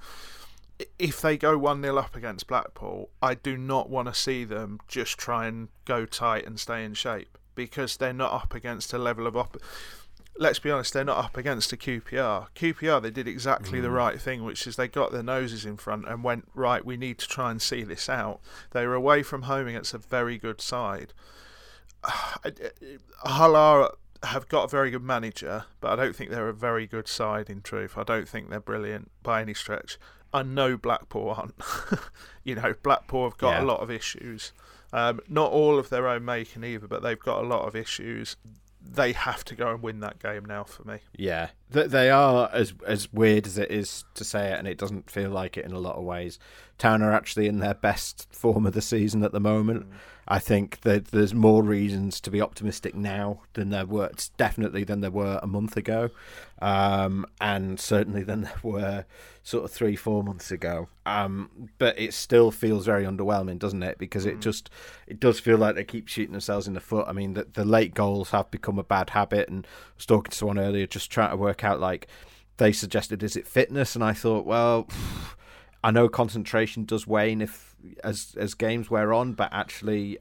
if 0.98 1.20
they 1.20 1.36
go 1.36 1.56
1 1.58 1.82
0 1.82 1.96
up 1.96 2.16
against 2.16 2.46
Blackpool, 2.46 3.10
I 3.22 3.34
do 3.34 3.56
not 3.56 3.90
want 3.90 4.08
to 4.08 4.14
see 4.14 4.44
them 4.44 4.80
just 4.88 5.18
try 5.18 5.46
and 5.46 5.68
go 5.84 6.06
tight 6.06 6.46
and 6.46 6.58
stay 6.58 6.84
in 6.84 6.94
shape 6.94 7.38
because 7.54 7.96
they're 7.96 8.12
not 8.12 8.32
up 8.32 8.54
against 8.54 8.92
a 8.92 8.98
level 8.98 9.26
of 9.26 9.36
op. 9.36 9.56
Let's 10.38 10.58
be 10.58 10.70
honest, 10.70 10.94
they're 10.94 11.04
not 11.04 11.22
up 11.22 11.36
against 11.36 11.72
a 11.72 11.76
QPR. 11.76 12.48
QPR, 12.54 13.02
they 13.02 13.10
did 13.10 13.28
exactly 13.28 13.80
mm. 13.80 13.82
the 13.82 13.90
right 13.90 14.20
thing, 14.20 14.44
which 14.44 14.66
is 14.66 14.76
they 14.76 14.88
got 14.88 15.12
their 15.12 15.22
noses 15.22 15.66
in 15.66 15.76
front 15.76 16.08
and 16.08 16.24
went, 16.24 16.48
right, 16.54 16.84
we 16.84 16.96
need 16.96 17.18
to 17.18 17.28
try 17.28 17.50
and 17.50 17.60
see 17.60 17.82
this 17.82 18.08
out. 18.08 18.40
They 18.70 18.86
were 18.86 18.94
away 18.94 19.22
from 19.22 19.42
home 19.42 19.66
against 19.66 19.92
a 19.92 19.98
very 19.98 20.38
good 20.38 20.60
side. 20.60 21.12
Hull 22.04 23.56
are 23.56 23.92
have 24.22 24.48
got 24.48 24.64
a 24.64 24.68
very 24.68 24.90
good 24.90 25.02
manager, 25.02 25.64
but 25.80 25.92
I 25.92 26.02
don't 26.02 26.14
think 26.14 26.30
they're 26.30 26.48
a 26.48 26.54
very 26.54 26.86
good 26.86 27.08
side 27.08 27.48
in 27.48 27.62
truth. 27.62 27.96
I 27.96 28.02
don't 28.02 28.28
think 28.28 28.50
they're 28.50 28.60
brilliant 28.60 29.10
by 29.22 29.40
any 29.40 29.54
stretch. 29.54 29.98
I 30.32 30.42
know 30.42 30.76
Blackpool 30.76 31.30
aren't. 31.30 31.54
you 32.44 32.54
know, 32.54 32.74
Blackpool 32.82 33.28
have 33.28 33.38
got 33.38 33.58
yeah. 33.58 33.64
a 33.64 33.66
lot 33.66 33.80
of 33.80 33.90
issues. 33.90 34.52
Um, 34.92 35.20
not 35.28 35.52
all 35.52 35.78
of 35.78 35.88
their 35.88 36.08
own 36.08 36.24
making 36.24 36.64
either, 36.64 36.88
but 36.88 37.02
they've 37.02 37.18
got 37.18 37.42
a 37.42 37.46
lot 37.46 37.66
of 37.66 37.76
issues. 37.76 38.36
They 38.82 39.12
have 39.12 39.44
to 39.44 39.54
go 39.54 39.70
and 39.70 39.82
win 39.82 40.00
that 40.00 40.20
game 40.20 40.44
now 40.46 40.64
for 40.64 40.84
me. 40.84 40.98
Yeah, 41.16 41.50
they 41.68 42.10
are 42.10 42.48
as 42.52 42.72
as 42.86 43.12
weird 43.12 43.46
as 43.46 43.58
it 43.58 43.70
is 43.70 44.04
to 44.14 44.24
say 44.24 44.52
it, 44.52 44.58
and 44.58 44.66
it 44.66 44.78
doesn't 44.78 45.10
feel 45.10 45.30
like 45.30 45.58
it 45.58 45.64
in 45.64 45.72
a 45.72 45.78
lot 45.78 45.96
of 45.96 46.04
ways. 46.04 46.38
Town 46.78 47.02
are 47.02 47.12
actually 47.12 47.46
in 47.46 47.58
their 47.58 47.74
best 47.74 48.26
form 48.32 48.66
of 48.66 48.72
the 48.72 48.80
season 48.80 49.22
at 49.22 49.32
the 49.32 49.40
moment. 49.40 49.88
Mm. 49.88 49.94
I 50.30 50.38
think 50.38 50.82
that 50.82 51.06
there's 51.06 51.34
more 51.34 51.60
reasons 51.60 52.20
to 52.20 52.30
be 52.30 52.40
optimistic 52.40 52.94
now 52.94 53.40
than 53.54 53.70
there 53.70 53.84
were, 53.84 54.12
definitely 54.36 54.84
than 54.84 55.00
there 55.00 55.10
were 55.10 55.40
a 55.42 55.46
month 55.48 55.76
ago, 55.76 56.10
um, 56.62 57.26
and 57.40 57.80
certainly 57.80 58.22
than 58.22 58.42
there 58.42 58.60
were 58.62 59.06
sort 59.42 59.64
of 59.64 59.72
three, 59.72 59.96
four 59.96 60.22
months 60.22 60.52
ago. 60.52 60.86
Um, 61.04 61.70
but 61.78 61.98
it 61.98 62.14
still 62.14 62.52
feels 62.52 62.86
very 62.86 63.04
underwhelming, 63.04 63.58
doesn't 63.58 63.82
it? 63.82 63.98
Because 63.98 64.24
it 64.24 64.36
mm. 64.36 64.40
just 64.40 64.70
it 65.08 65.18
does 65.18 65.40
feel 65.40 65.58
like 65.58 65.74
they 65.74 65.82
keep 65.82 66.06
shooting 66.06 66.30
themselves 66.30 66.68
in 66.68 66.74
the 66.74 66.80
foot. 66.80 67.08
I 67.08 67.12
mean, 67.12 67.34
the, 67.34 67.48
the 67.52 67.64
late 67.64 67.92
goals 67.92 68.30
have 68.30 68.52
become 68.52 68.78
a 68.78 68.84
bad 68.84 69.10
habit, 69.10 69.48
and 69.48 69.66
I 69.66 69.96
was 69.96 70.06
talking 70.06 70.30
to 70.30 70.38
someone 70.38 70.60
earlier, 70.60 70.86
just 70.86 71.10
trying 71.10 71.30
to 71.30 71.36
work 71.36 71.64
out 71.64 71.80
like 71.80 72.06
they 72.58 72.70
suggested, 72.70 73.24
is 73.24 73.34
it 73.34 73.48
fitness? 73.48 73.96
And 73.96 74.04
I 74.04 74.12
thought, 74.12 74.46
well. 74.46 74.86
I 75.82 75.90
know 75.90 76.10
concentration 76.10 76.84
does 76.84 77.06
wane 77.06 77.40
if 77.40 77.69
as 78.04 78.34
as 78.38 78.54
games 78.54 78.90
wear 78.90 79.12
on, 79.12 79.32
but 79.32 79.48
actually, 79.52 80.18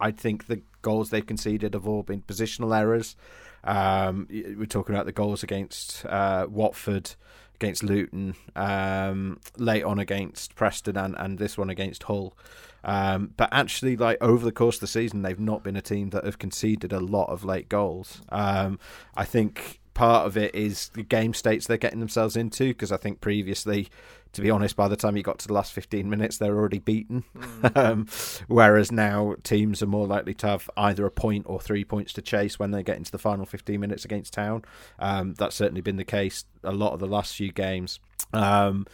I 0.00 0.10
think 0.10 0.46
the 0.46 0.62
goals 0.82 1.10
they've 1.10 1.26
conceded 1.26 1.74
have 1.74 1.86
all 1.86 2.02
been 2.02 2.22
positional 2.22 2.76
errors. 2.76 3.16
Um, 3.64 4.26
we're 4.30 4.66
talking 4.66 4.94
about 4.94 5.06
the 5.06 5.12
goals 5.12 5.42
against 5.42 6.06
uh, 6.06 6.46
Watford, 6.48 7.14
against 7.56 7.82
Luton, 7.82 8.34
um, 8.54 9.40
late 9.56 9.82
on 9.82 9.98
against 9.98 10.54
Preston, 10.54 10.96
and, 10.96 11.14
and 11.18 11.38
this 11.38 11.58
one 11.58 11.70
against 11.70 12.04
Hull. 12.04 12.36
Um, 12.84 13.34
but 13.36 13.48
actually, 13.52 13.96
like 13.96 14.18
over 14.20 14.44
the 14.44 14.52
course 14.52 14.76
of 14.76 14.80
the 14.82 14.86
season, 14.86 15.22
they've 15.22 15.38
not 15.38 15.64
been 15.64 15.76
a 15.76 15.82
team 15.82 16.10
that 16.10 16.24
have 16.24 16.38
conceded 16.38 16.92
a 16.92 17.00
lot 17.00 17.28
of 17.28 17.44
late 17.44 17.68
goals. 17.68 18.22
Um, 18.28 18.78
I 19.16 19.24
think 19.24 19.80
part 19.98 20.28
of 20.28 20.36
it 20.36 20.54
is 20.54 20.90
the 20.90 21.02
game 21.02 21.34
states 21.34 21.66
they're 21.66 21.76
getting 21.76 21.98
themselves 21.98 22.36
into 22.36 22.68
because 22.68 22.92
I 22.92 22.96
think 22.96 23.20
previously 23.20 23.88
to 24.32 24.42
be 24.42 24.50
honest, 24.50 24.76
by 24.76 24.88
the 24.88 24.96
time 24.96 25.16
you 25.16 25.22
got 25.22 25.38
to 25.38 25.48
the 25.48 25.54
last 25.54 25.72
15 25.72 26.08
minutes, 26.08 26.38
they're 26.38 26.54
already 26.54 26.78
beaten. 26.78 27.24
Mm. 27.34 27.76
um, 27.76 28.06
whereas 28.46 28.92
now 28.92 29.34
teams 29.42 29.82
are 29.82 29.86
more 29.86 30.06
likely 30.06 30.34
to 30.34 30.46
have 30.46 30.70
either 30.76 31.06
a 31.06 31.10
point 31.10 31.46
or 31.48 31.60
three 31.60 31.82
points 31.82 32.12
to 32.12 32.22
chase 32.22 32.58
when 32.58 32.70
they 32.70 32.82
get 32.82 32.98
into 32.98 33.10
the 33.10 33.18
final 33.18 33.46
15 33.46 33.80
minutes 33.80 34.04
against 34.04 34.32
Town. 34.34 34.64
Um, 34.98 35.34
that's 35.34 35.56
certainly 35.56 35.80
been 35.80 35.96
the 35.96 36.04
case 36.04 36.44
a 36.62 36.72
lot 36.72 36.92
of 36.92 37.00
the 37.00 37.06
last 37.06 37.34
few 37.34 37.50
games. 37.50 38.00
Um, 38.32 38.86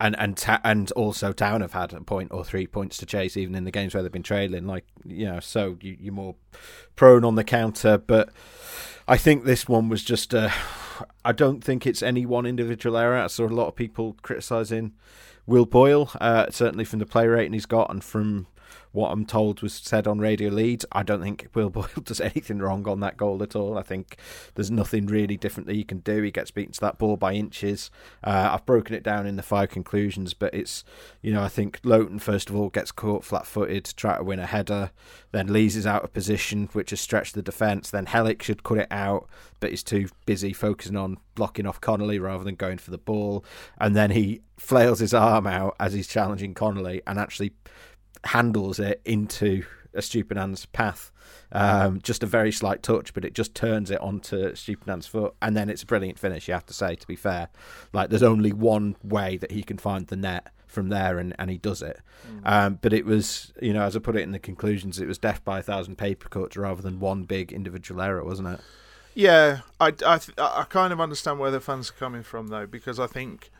and 0.00 0.18
and 0.18 0.36
ta- 0.36 0.60
and 0.64 0.90
also 0.92 1.32
Town 1.32 1.60
have 1.60 1.74
had 1.74 1.92
a 1.92 2.00
point 2.00 2.32
or 2.32 2.44
three 2.44 2.66
points 2.66 2.96
to 2.98 3.06
chase 3.06 3.36
even 3.36 3.54
in 3.54 3.64
the 3.64 3.70
games 3.70 3.92
where 3.92 4.02
they've 4.02 4.10
been 4.10 4.22
trailing. 4.22 4.66
Like 4.66 4.84
you 5.04 5.26
know, 5.26 5.40
so 5.40 5.76
you, 5.80 5.96
you're 6.00 6.14
more 6.14 6.36
prone 6.96 7.24
on 7.24 7.34
the 7.34 7.44
counter, 7.44 7.98
but. 7.98 8.30
I 9.08 9.16
think 9.16 9.42
this 9.42 9.66
one 9.66 9.88
was 9.88 10.04
just 10.04 10.32
uh, 10.32 10.50
i 11.24 11.32
don't 11.32 11.64
think 11.64 11.84
it's 11.84 12.00
any 12.00 12.24
one 12.24 12.46
individual 12.46 12.96
error. 12.96 13.18
I 13.18 13.26
saw 13.26 13.46
a 13.46 13.48
lot 13.48 13.66
of 13.66 13.74
people 13.74 14.16
criticising 14.22 14.92
Will 15.46 15.66
Boyle, 15.66 16.12
uh, 16.20 16.46
certainly 16.50 16.84
from 16.84 17.00
the 17.00 17.06
play 17.06 17.26
rating 17.26 17.52
he's 17.52 17.66
got 17.66 17.90
and 17.90 18.04
from 18.04 18.46
what 18.92 19.10
I'm 19.10 19.24
told 19.24 19.62
was 19.62 19.74
said 19.74 20.06
on 20.06 20.18
Radio 20.18 20.50
Leeds, 20.50 20.84
I 20.92 21.02
don't 21.02 21.22
think 21.22 21.48
Will 21.54 21.70
Boyle 21.70 21.88
does 22.04 22.20
anything 22.20 22.58
wrong 22.58 22.86
on 22.88 23.00
that 23.00 23.16
goal 23.16 23.42
at 23.42 23.54
all. 23.54 23.78
I 23.78 23.82
think 23.82 24.16
there's 24.54 24.70
nothing 24.70 25.06
really 25.06 25.36
different 25.36 25.66
that 25.68 25.76
he 25.76 25.84
can 25.84 25.98
do. 25.98 26.22
He 26.22 26.30
gets 26.30 26.50
beaten 26.50 26.72
to 26.72 26.80
that 26.80 26.98
ball 26.98 27.16
by 27.16 27.34
inches. 27.34 27.90
Uh, 28.24 28.50
I've 28.52 28.66
broken 28.66 28.94
it 28.94 29.02
down 29.02 29.26
in 29.26 29.36
the 29.36 29.42
five 29.42 29.70
conclusions, 29.70 30.34
but 30.34 30.52
it's, 30.54 30.84
you 31.22 31.32
know, 31.32 31.42
I 31.42 31.48
think 31.48 31.80
Lowton, 31.84 32.18
first 32.18 32.50
of 32.50 32.56
all, 32.56 32.68
gets 32.68 32.92
caught 32.92 33.24
flat 33.24 33.46
footed 33.46 33.84
to 33.84 33.94
try 33.94 34.16
to 34.16 34.24
win 34.24 34.40
a 34.40 34.46
header. 34.46 34.90
Then 35.32 35.52
Lees 35.52 35.76
is 35.76 35.86
out 35.86 36.02
of 36.02 36.12
position, 36.12 36.68
which 36.72 36.90
has 36.90 37.00
stretched 37.00 37.34
the 37.34 37.42
defence. 37.42 37.90
Then 37.90 38.06
Helik 38.06 38.42
should 38.42 38.64
cut 38.64 38.78
it 38.78 38.88
out, 38.90 39.28
but 39.60 39.70
he's 39.70 39.82
too 39.82 40.08
busy 40.26 40.52
focusing 40.52 40.96
on 40.96 41.18
blocking 41.34 41.66
off 41.66 41.80
Connolly 41.80 42.18
rather 42.18 42.44
than 42.44 42.56
going 42.56 42.78
for 42.78 42.90
the 42.90 42.98
ball. 42.98 43.44
And 43.78 43.94
then 43.94 44.10
he 44.10 44.42
flails 44.58 44.98
his 44.98 45.14
arm 45.14 45.46
out 45.46 45.74
as 45.80 45.94
he's 45.94 46.06
challenging 46.06 46.54
Connolly 46.54 47.02
and 47.06 47.18
actually 47.18 47.52
handles 48.24 48.78
it 48.78 49.00
into 49.04 49.64
Estupiñán's 49.94 50.66
path. 50.66 51.10
Um, 51.52 52.00
just 52.02 52.22
a 52.22 52.26
very 52.26 52.52
slight 52.52 52.82
touch, 52.82 53.12
but 53.12 53.24
it 53.24 53.34
just 53.34 53.54
turns 53.54 53.90
it 53.90 54.00
onto 54.00 54.52
Estupiñán's 54.52 55.06
foot, 55.06 55.34
and 55.42 55.56
then 55.56 55.68
it's 55.68 55.82
a 55.82 55.86
brilliant 55.86 56.18
finish. 56.18 56.46
You 56.46 56.54
have 56.54 56.66
to 56.66 56.74
say, 56.74 56.94
to 56.94 57.06
be 57.06 57.16
fair, 57.16 57.48
like 57.92 58.10
there's 58.10 58.22
only 58.22 58.52
one 58.52 58.96
way 59.02 59.36
that 59.36 59.50
he 59.50 59.62
can 59.62 59.78
find 59.78 60.06
the 60.06 60.16
net 60.16 60.48
from 60.66 60.88
there, 60.88 61.18
and, 61.18 61.34
and 61.38 61.50
he 61.50 61.58
does 61.58 61.82
it. 61.82 62.00
Mm. 62.28 62.48
Um, 62.48 62.78
but 62.80 62.92
it 62.92 63.04
was, 63.04 63.52
you 63.60 63.72
know, 63.72 63.82
as 63.82 63.96
I 63.96 63.98
put 63.98 64.14
it 64.14 64.22
in 64.22 64.30
the 64.30 64.38
conclusions, 64.38 65.00
it 65.00 65.08
was 65.08 65.18
death 65.18 65.44
by 65.44 65.58
a 65.58 65.62
thousand 65.62 65.96
paper 65.96 66.28
cuts 66.28 66.56
rather 66.56 66.82
than 66.82 67.00
one 67.00 67.24
big 67.24 67.52
individual 67.52 68.00
error, 68.00 68.24
wasn't 68.24 68.48
it? 68.48 68.60
Yeah, 69.14 69.60
I, 69.80 69.92
I, 70.06 70.20
I 70.38 70.64
kind 70.68 70.92
of 70.92 71.00
understand 71.00 71.40
where 71.40 71.50
the 71.50 71.60
fans 71.60 71.90
are 71.90 71.94
coming 71.94 72.22
from 72.22 72.46
though, 72.46 72.66
because 72.66 73.00
I 73.00 73.08
think 73.08 73.50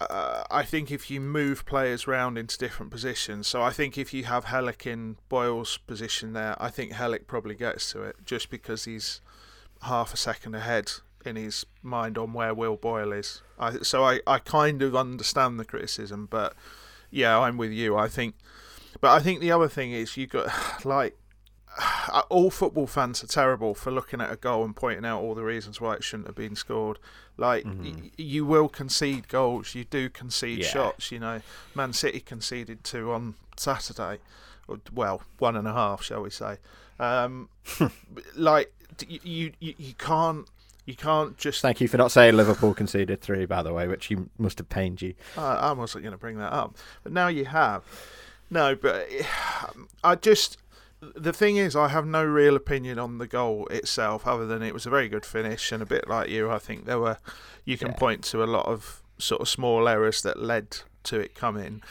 uh, 0.00 0.44
I 0.50 0.62
think 0.62 0.90
if 0.90 1.10
you 1.10 1.20
move 1.20 1.64
players 1.64 2.06
around 2.06 2.36
into 2.36 2.58
different 2.58 2.92
positions, 2.92 3.46
so 3.46 3.62
I 3.62 3.70
think 3.70 3.96
if 3.96 4.12
you 4.12 4.24
have 4.24 4.46
Helik 4.46 4.86
in 4.86 5.16
Boyle's 5.28 5.78
position 5.78 6.34
there, 6.34 6.54
I 6.62 6.68
think 6.68 6.92
Helik 6.92 7.26
probably 7.26 7.54
gets 7.54 7.92
to 7.92 8.02
it 8.02 8.16
just 8.24 8.50
because 8.50 8.84
he's 8.84 9.20
half 9.82 10.12
a 10.12 10.16
second 10.16 10.54
ahead 10.54 10.92
in 11.24 11.36
his 11.36 11.64
mind 11.82 12.18
on 12.18 12.32
where 12.32 12.54
Will 12.54 12.76
Boyle 12.76 13.12
is. 13.12 13.42
I, 13.58 13.78
so 13.78 14.04
I, 14.04 14.20
I 14.26 14.38
kind 14.38 14.82
of 14.82 14.94
understand 14.94 15.58
the 15.58 15.64
criticism, 15.64 16.28
but 16.30 16.54
yeah, 17.10 17.38
I'm 17.38 17.56
with 17.56 17.72
you. 17.72 17.96
I 17.96 18.08
think, 18.08 18.34
but 19.00 19.10
I 19.10 19.20
think 19.20 19.40
the 19.40 19.52
other 19.52 19.68
thing 19.68 19.92
is 19.92 20.16
you 20.16 20.26
got 20.26 20.50
like 20.84 21.16
all 22.28 22.50
football 22.50 22.86
fans 22.86 23.22
are 23.22 23.26
terrible 23.26 23.74
for 23.74 23.90
looking 23.90 24.20
at 24.20 24.32
a 24.32 24.36
goal 24.36 24.64
and 24.64 24.74
pointing 24.74 25.04
out 25.04 25.22
all 25.22 25.34
the 25.34 25.44
reasons 25.44 25.80
why 25.80 25.94
it 25.94 26.04
shouldn't 26.04 26.26
have 26.26 26.36
been 26.36 26.56
scored. 26.56 26.98
Like 27.36 27.64
mm-hmm. 27.64 28.02
y- 28.02 28.10
you 28.16 28.44
will 28.44 28.68
concede 28.68 29.28
goals, 29.28 29.74
you 29.74 29.84
do 29.84 30.08
concede 30.08 30.60
yeah. 30.60 30.66
shots. 30.66 31.12
You 31.12 31.18
know, 31.18 31.42
Man 31.74 31.92
City 31.92 32.20
conceded 32.20 32.84
two 32.84 33.12
on 33.12 33.34
Saturday, 33.56 34.18
well, 34.92 35.22
one 35.38 35.56
and 35.56 35.68
a 35.68 35.72
half, 35.72 36.02
shall 36.02 36.22
we 36.22 36.30
say? 36.30 36.58
Um, 36.98 37.48
like 38.36 38.72
you, 39.06 39.52
you, 39.60 39.74
you 39.78 39.94
can't. 39.94 40.48
You 40.86 40.94
can't 40.94 41.36
just. 41.36 41.62
Thank 41.62 41.80
you 41.80 41.88
for 41.88 41.96
not 41.96 42.12
saying 42.12 42.36
Liverpool 42.36 42.72
conceded 42.72 43.20
three, 43.20 43.44
by 43.44 43.64
the 43.64 43.72
way, 43.72 43.88
which 43.88 44.08
you 44.08 44.30
must 44.38 44.58
have 44.58 44.68
pained 44.68 45.02
you. 45.02 45.14
I 45.36 45.72
wasn't 45.72 46.04
going 46.04 46.12
to 46.12 46.18
bring 46.18 46.38
that 46.38 46.52
up, 46.52 46.76
but 47.02 47.12
now 47.12 47.26
you 47.26 47.44
have. 47.46 47.82
No, 48.50 48.76
but 48.76 49.08
I 50.04 50.14
just 50.14 50.58
the 51.14 51.32
thing 51.32 51.56
is, 51.56 51.76
I 51.76 51.88
have 51.88 52.06
no 52.06 52.24
real 52.24 52.56
opinion 52.56 52.98
on 52.98 53.18
the 53.18 53.26
goal 53.26 53.66
itself, 53.66 54.26
other 54.26 54.46
than 54.46 54.62
it 54.62 54.74
was 54.74 54.86
a 54.86 54.90
very 54.90 55.08
good 55.08 55.26
finish, 55.26 55.72
and 55.72 55.82
a 55.82 55.86
bit 55.86 56.08
like 56.08 56.28
you, 56.28 56.50
I 56.50 56.58
think 56.58 56.86
there 56.86 56.98
were. 56.98 57.18
You 57.64 57.76
can 57.76 57.88
yeah. 57.88 57.96
point 57.96 58.24
to 58.24 58.42
a 58.42 58.46
lot 58.46 58.66
of 58.66 59.02
sort 59.18 59.40
of 59.40 59.48
small 59.48 59.88
errors 59.88 60.22
that 60.22 60.38
led 60.38 60.78
to 61.04 61.18
it 61.18 61.34
coming. 61.34 61.82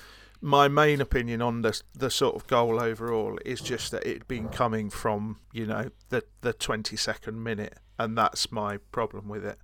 My 0.41 0.67
main 0.67 1.01
opinion 1.01 1.41
on 1.41 1.61
the 1.61 1.81
the 1.93 2.09
sort 2.09 2.35
of 2.35 2.47
goal 2.47 2.79
overall 2.79 3.39
is 3.45 3.61
just 3.61 3.91
that 3.91 4.05
it'd 4.05 4.27
been 4.27 4.49
coming 4.49 4.89
from 4.89 5.39
you 5.51 5.65
know 5.65 5.89
the 6.09 6.23
the 6.41 6.53
twenty 6.53 6.95
second 6.95 7.43
minute, 7.43 7.77
and 7.97 8.17
that's 8.17 8.51
my 8.51 8.77
problem 8.91 9.27
with 9.27 9.45
it. 9.45 9.57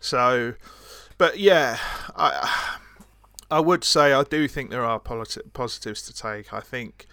So, 0.00 0.54
but 1.18 1.38
yeah, 1.38 1.78
I 2.16 2.74
I 3.50 3.60
would 3.60 3.84
say 3.84 4.12
I 4.12 4.24
do 4.24 4.48
think 4.48 4.70
there 4.70 4.84
are 4.84 4.98
politi- 4.98 5.52
positives 5.52 6.02
to 6.02 6.14
take. 6.14 6.52
I 6.52 6.60
think 6.60 7.06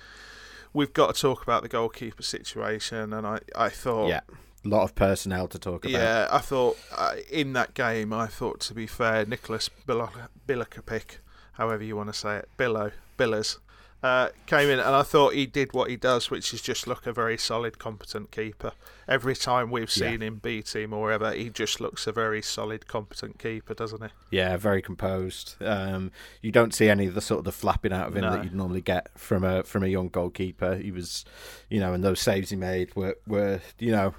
we've 0.74 0.94
got 0.94 1.16
to 1.16 1.22
talk 1.22 1.44
about 1.44 1.62
the 1.62 1.70
goalkeeper 1.70 2.24
situation, 2.24 3.14
and 3.14 3.26
I, 3.26 3.40
I 3.56 3.70
thought, 3.70 4.10
yeah, 4.10 4.22
a 4.66 4.68
lot 4.68 4.84
of 4.84 4.96
personnel 4.96 5.48
to 5.50 5.60
talk 5.60 5.86
about. 5.86 5.92
Yeah, 5.92 6.28
I 6.32 6.40
thought 6.40 6.78
uh, 6.96 7.16
in 7.32 7.54
that 7.54 7.74
game, 7.74 8.14
I 8.14 8.28
thought 8.28 8.60
to 8.62 8.74
be 8.74 8.88
fair, 8.88 9.26
Nicholas 9.26 9.70
Bilokapic, 9.88 11.18
however 11.54 11.84
you 11.84 11.96
want 11.96 12.10
to 12.10 12.18
say 12.18 12.38
it, 12.38 12.50
Billow, 12.58 12.92
Billers, 13.18 13.58
uh, 14.04 14.30
came 14.48 14.70
in 14.70 14.80
and 14.80 14.96
I 14.96 15.02
thought 15.02 15.34
he 15.34 15.46
did 15.46 15.72
what 15.72 15.90
he 15.90 15.96
does, 15.96 16.30
which 16.30 16.54
is 16.54 16.62
just 16.62 16.88
look 16.88 17.08
a 17.08 17.14
very 17.14 17.38
solid, 17.38 17.80
competent 17.80 18.32
keeper. 18.32 18.74
Every 19.08 19.36
time 19.36 19.72
we've 19.72 19.90
seen 19.90 20.20
yeah. 20.20 20.28
him 20.28 20.36
B 20.44 20.62
team 20.62 20.92
or 20.92 21.04
wherever, 21.04 21.32
he 21.32 21.50
just 21.50 21.80
looks 21.80 22.06
a 22.06 22.12
very 22.12 22.42
solid, 22.42 22.86
competent 22.86 23.40
keeper, 23.40 23.74
doesn't 23.74 24.04
he? 24.04 24.10
Yeah, 24.30 24.58
very 24.58 24.82
composed. 24.82 25.56
Um, 25.62 26.12
you 26.42 26.52
don't 26.52 26.74
see 26.74 26.90
any 26.90 27.08
of 27.08 27.16
the 27.16 27.22
sort 27.22 27.40
of 27.40 27.46
the 27.46 27.54
flapping 27.54 27.94
out 27.94 28.10
of 28.10 28.18
him 28.18 28.24
no. 28.24 28.32
that 28.32 28.44
you'd 28.44 28.54
normally 28.54 28.82
get 28.82 29.08
from 29.18 29.46
a 29.46 29.64
from 29.64 29.84
a 29.84 29.88
young 29.88 30.10
goalkeeper. 30.10 30.76
He 30.76 30.92
was, 30.92 31.24
you 31.70 31.80
know, 31.80 31.94
and 31.94 32.04
those 32.04 32.20
saves 32.20 32.50
he 32.50 32.58
made 32.58 32.94
were 32.98 33.18
were 33.26 33.62
you 33.80 33.92
know 33.92 34.14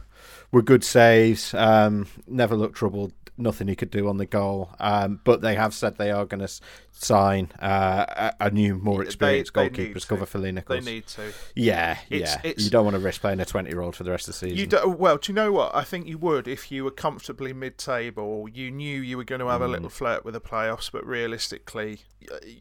were 0.50 0.62
good 0.62 0.82
saves. 0.82 1.52
Um, 1.52 2.06
never 2.26 2.56
looked 2.56 2.76
troubled 2.76 3.12
nothing 3.36 3.68
he 3.68 3.74
could 3.74 3.90
do 3.90 4.08
on 4.08 4.18
the 4.18 4.26
goal. 4.26 4.70
Um, 4.78 5.20
but 5.24 5.40
they 5.40 5.54
have 5.54 5.74
said 5.74 5.96
they 5.96 6.10
are 6.10 6.24
going 6.24 6.40
to 6.46 6.60
sign 6.92 7.50
uh, 7.60 8.30
a, 8.40 8.46
a, 8.46 8.50
new, 8.50 8.76
more 8.76 9.02
experienced 9.02 9.52
they, 9.54 9.68
they 9.68 9.88
goalkeepers 9.92 10.06
cover 10.06 10.26
for 10.26 10.38
Lee 10.38 10.52
Nicholls. 10.52 10.84
They 10.84 10.92
need 10.92 11.06
to. 11.08 11.32
Yeah, 11.54 11.98
it's, 12.10 12.30
yeah. 12.32 12.40
It's, 12.44 12.64
you 12.64 12.70
don't 12.70 12.84
want 12.84 12.94
to 12.94 13.00
risk 13.00 13.20
playing 13.20 13.40
a 13.40 13.44
twenty-year-old 13.44 13.96
for 13.96 14.04
the 14.04 14.10
rest 14.10 14.28
of 14.28 14.34
the 14.34 14.38
season. 14.38 14.58
You 14.58 14.66
do, 14.66 14.88
well, 14.88 15.16
do 15.16 15.32
you 15.32 15.34
know 15.34 15.52
what? 15.52 15.74
I 15.74 15.82
think 15.82 16.06
you 16.06 16.18
would 16.18 16.46
if 16.46 16.70
you 16.70 16.84
were 16.84 16.90
comfortably 16.90 17.52
mid-table. 17.52 18.48
You 18.48 18.70
knew 18.70 19.00
you 19.00 19.16
were 19.16 19.24
going 19.24 19.40
to 19.40 19.48
have 19.48 19.60
mm. 19.60 19.66
a 19.66 19.68
little 19.68 19.88
flirt 19.88 20.24
with 20.24 20.34
the 20.34 20.40
playoffs, 20.40 20.90
but 20.90 21.04
realistically, 21.06 22.00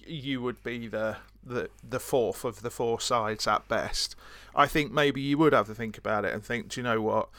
you 0.05 0.41
would 0.41 0.63
be 0.63 0.88
the 0.88 1.17
the 1.45 1.69
the 1.88 1.99
fourth 1.99 2.43
of 2.43 2.62
the 2.62 2.71
four 2.71 2.99
sides 2.99 3.47
at 3.47 3.67
best. 3.67 4.15
I 4.55 4.67
think 4.67 4.91
maybe 4.91 5.21
you 5.21 5.38
would 5.38 5.53
have 5.53 5.67
to 5.67 5.75
think 5.75 5.97
about 5.97 6.25
it 6.25 6.33
and 6.33 6.43
think, 6.43 6.69
do 6.69 6.79
you 6.79 6.83
know 6.83 7.01
what? 7.01 7.29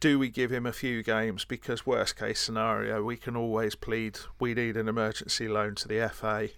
Do 0.00 0.18
we 0.18 0.30
give 0.30 0.50
him 0.50 0.66
a 0.66 0.72
few 0.72 1.02
games? 1.02 1.44
Because 1.44 1.86
worst 1.86 2.16
case 2.16 2.40
scenario, 2.40 3.02
we 3.02 3.16
can 3.16 3.36
always 3.36 3.74
plead 3.74 4.18
we 4.40 4.54
need 4.54 4.76
an 4.76 4.88
emergency 4.88 5.46
loan 5.46 5.74
to 5.76 5.88
the 5.88 6.08
FA, 6.08 6.48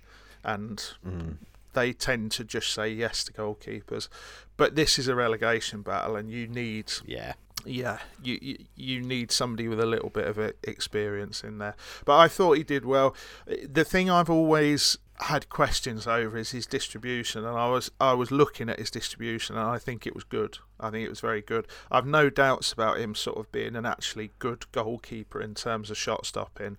and 0.45 0.93
mm. 1.07 1.37
they 1.75 1.93
tend 1.93 2.31
to 2.33 2.45
just 2.45 2.73
say 2.73 2.89
yes 2.89 3.25
to 3.25 3.33
goalkeepers. 3.33 4.09
But 4.57 4.77
this 4.77 4.99
is 4.99 5.09
a 5.09 5.15
relegation 5.15 5.83
battle, 5.83 6.17
and 6.17 6.31
you 6.31 6.47
need 6.47 6.93
yeah. 7.05 7.35
Yeah, 7.65 7.99
you, 8.21 8.39
you 8.43 8.59
you 8.75 9.01
need 9.01 9.31
somebody 9.31 9.69
with 9.69 9.79
a 9.79 9.87
little 9.87 10.11
bit 10.11 10.27
of 10.27 10.37
experience 10.65 11.45
in 11.45 11.59
there. 11.59 11.77
But 12.05 12.19
I 12.19 12.27
thought 12.27 12.57
he 12.57 12.65
did 12.65 12.85
well. 12.85 13.15
The 13.47 13.85
thing 13.85 14.11
I've 14.11 14.31
always 14.31 14.99
had 15.17 15.49
questions 15.49 16.07
over 16.07 16.37
is 16.37 16.51
his 16.51 16.67
distribution, 16.67 17.45
and 17.45 17.57
I 17.57 17.69
was 17.69 17.91
I 18.01 18.13
was 18.15 18.31
looking 18.31 18.69
at 18.69 18.79
his 18.79 18.91
distribution, 18.91 19.57
and 19.57 19.67
I 19.67 19.79
think 19.79 20.07
it 20.07 20.15
was 20.15 20.25
good. 20.25 20.59
I 20.81 20.91
think 20.91 21.07
it 21.07 21.11
was 21.11 21.21
very 21.21 21.43
good. 21.43 21.67
I've 21.91 22.07
no 22.07 22.31
doubts 22.31 22.73
about 22.73 22.99
him 22.99 23.15
sort 23.15 23.39
of 23.39 23.53
being 23.53 23.77
an 23.77 23.87
actually 23.87 24.33
good 24.39 24.71
goalkeeper 24.73 25.41
in 25.41 25.55
terms 25.55 25.91
of 25.91 25.99
shot 25.99 26.27
stopping, 26.27 26.79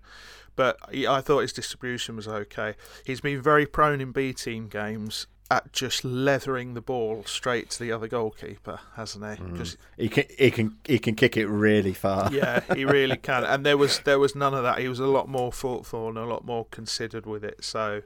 but 0.56 0.78
I 0.92 1.22
thought 1.22 1.40
his 1.40 1.54
distribution 1.54 2.16
was 2.16 2.28
okay. 2.28 2.76
He's 3.06 3.22
been 3.22 3.42
very 3.42 3.66
prone 3.66 4.02
in 4.02 4.12
B 4.12 4.34
team 4.34 4.68
games 4.68 5.28
at 5.54 5.72
just 5.72 6.04
leathering 6.04 6.74
the 6.74 6.82
ball 6.82 7.24
straight 7.26 7.70
to 7.70 7.80
the 7.80 7.92
other 7.92 8.08
goalkeeper, 8.08 8.80
hasn't 8.96 9.24
he? 9.24 9.44
Mm. 9.44 9.78
He 9.98 10.10
can 10.10 10.24
he 10.38 10.52
can 10.52 10.78
he 10.86 11.00
can 11.00 11.16
kick 11.16 11.38
it 11.38 11.48
really 11.48 11.94
far. 11.94 12.34
yeah, 12.34 12.62
he 12.74 12.86
really 12.86 13.18
can. 13.30 13.44
And 13.44 13.66
there 13.66 13.78
was 13.78 14.00
there 14.00 14.20
was 14.20 14.36
none 14.36 14.54
of 14.54 14.64
that. 14.64 14.80
He 14.80 14.88
was 14.88 15.00
a 15.00 15.06
lot 15.08 15.30
more 15.30 15.52
thoughtful 15.52 16.10
and 16.10 16.18
a 16.18 16.26
lot 16.26 16.44
more 16.44 16.66
considered 16.66 17.26
with 17.26 17.44
it. 17.44 17.64
So, 17.64 18.02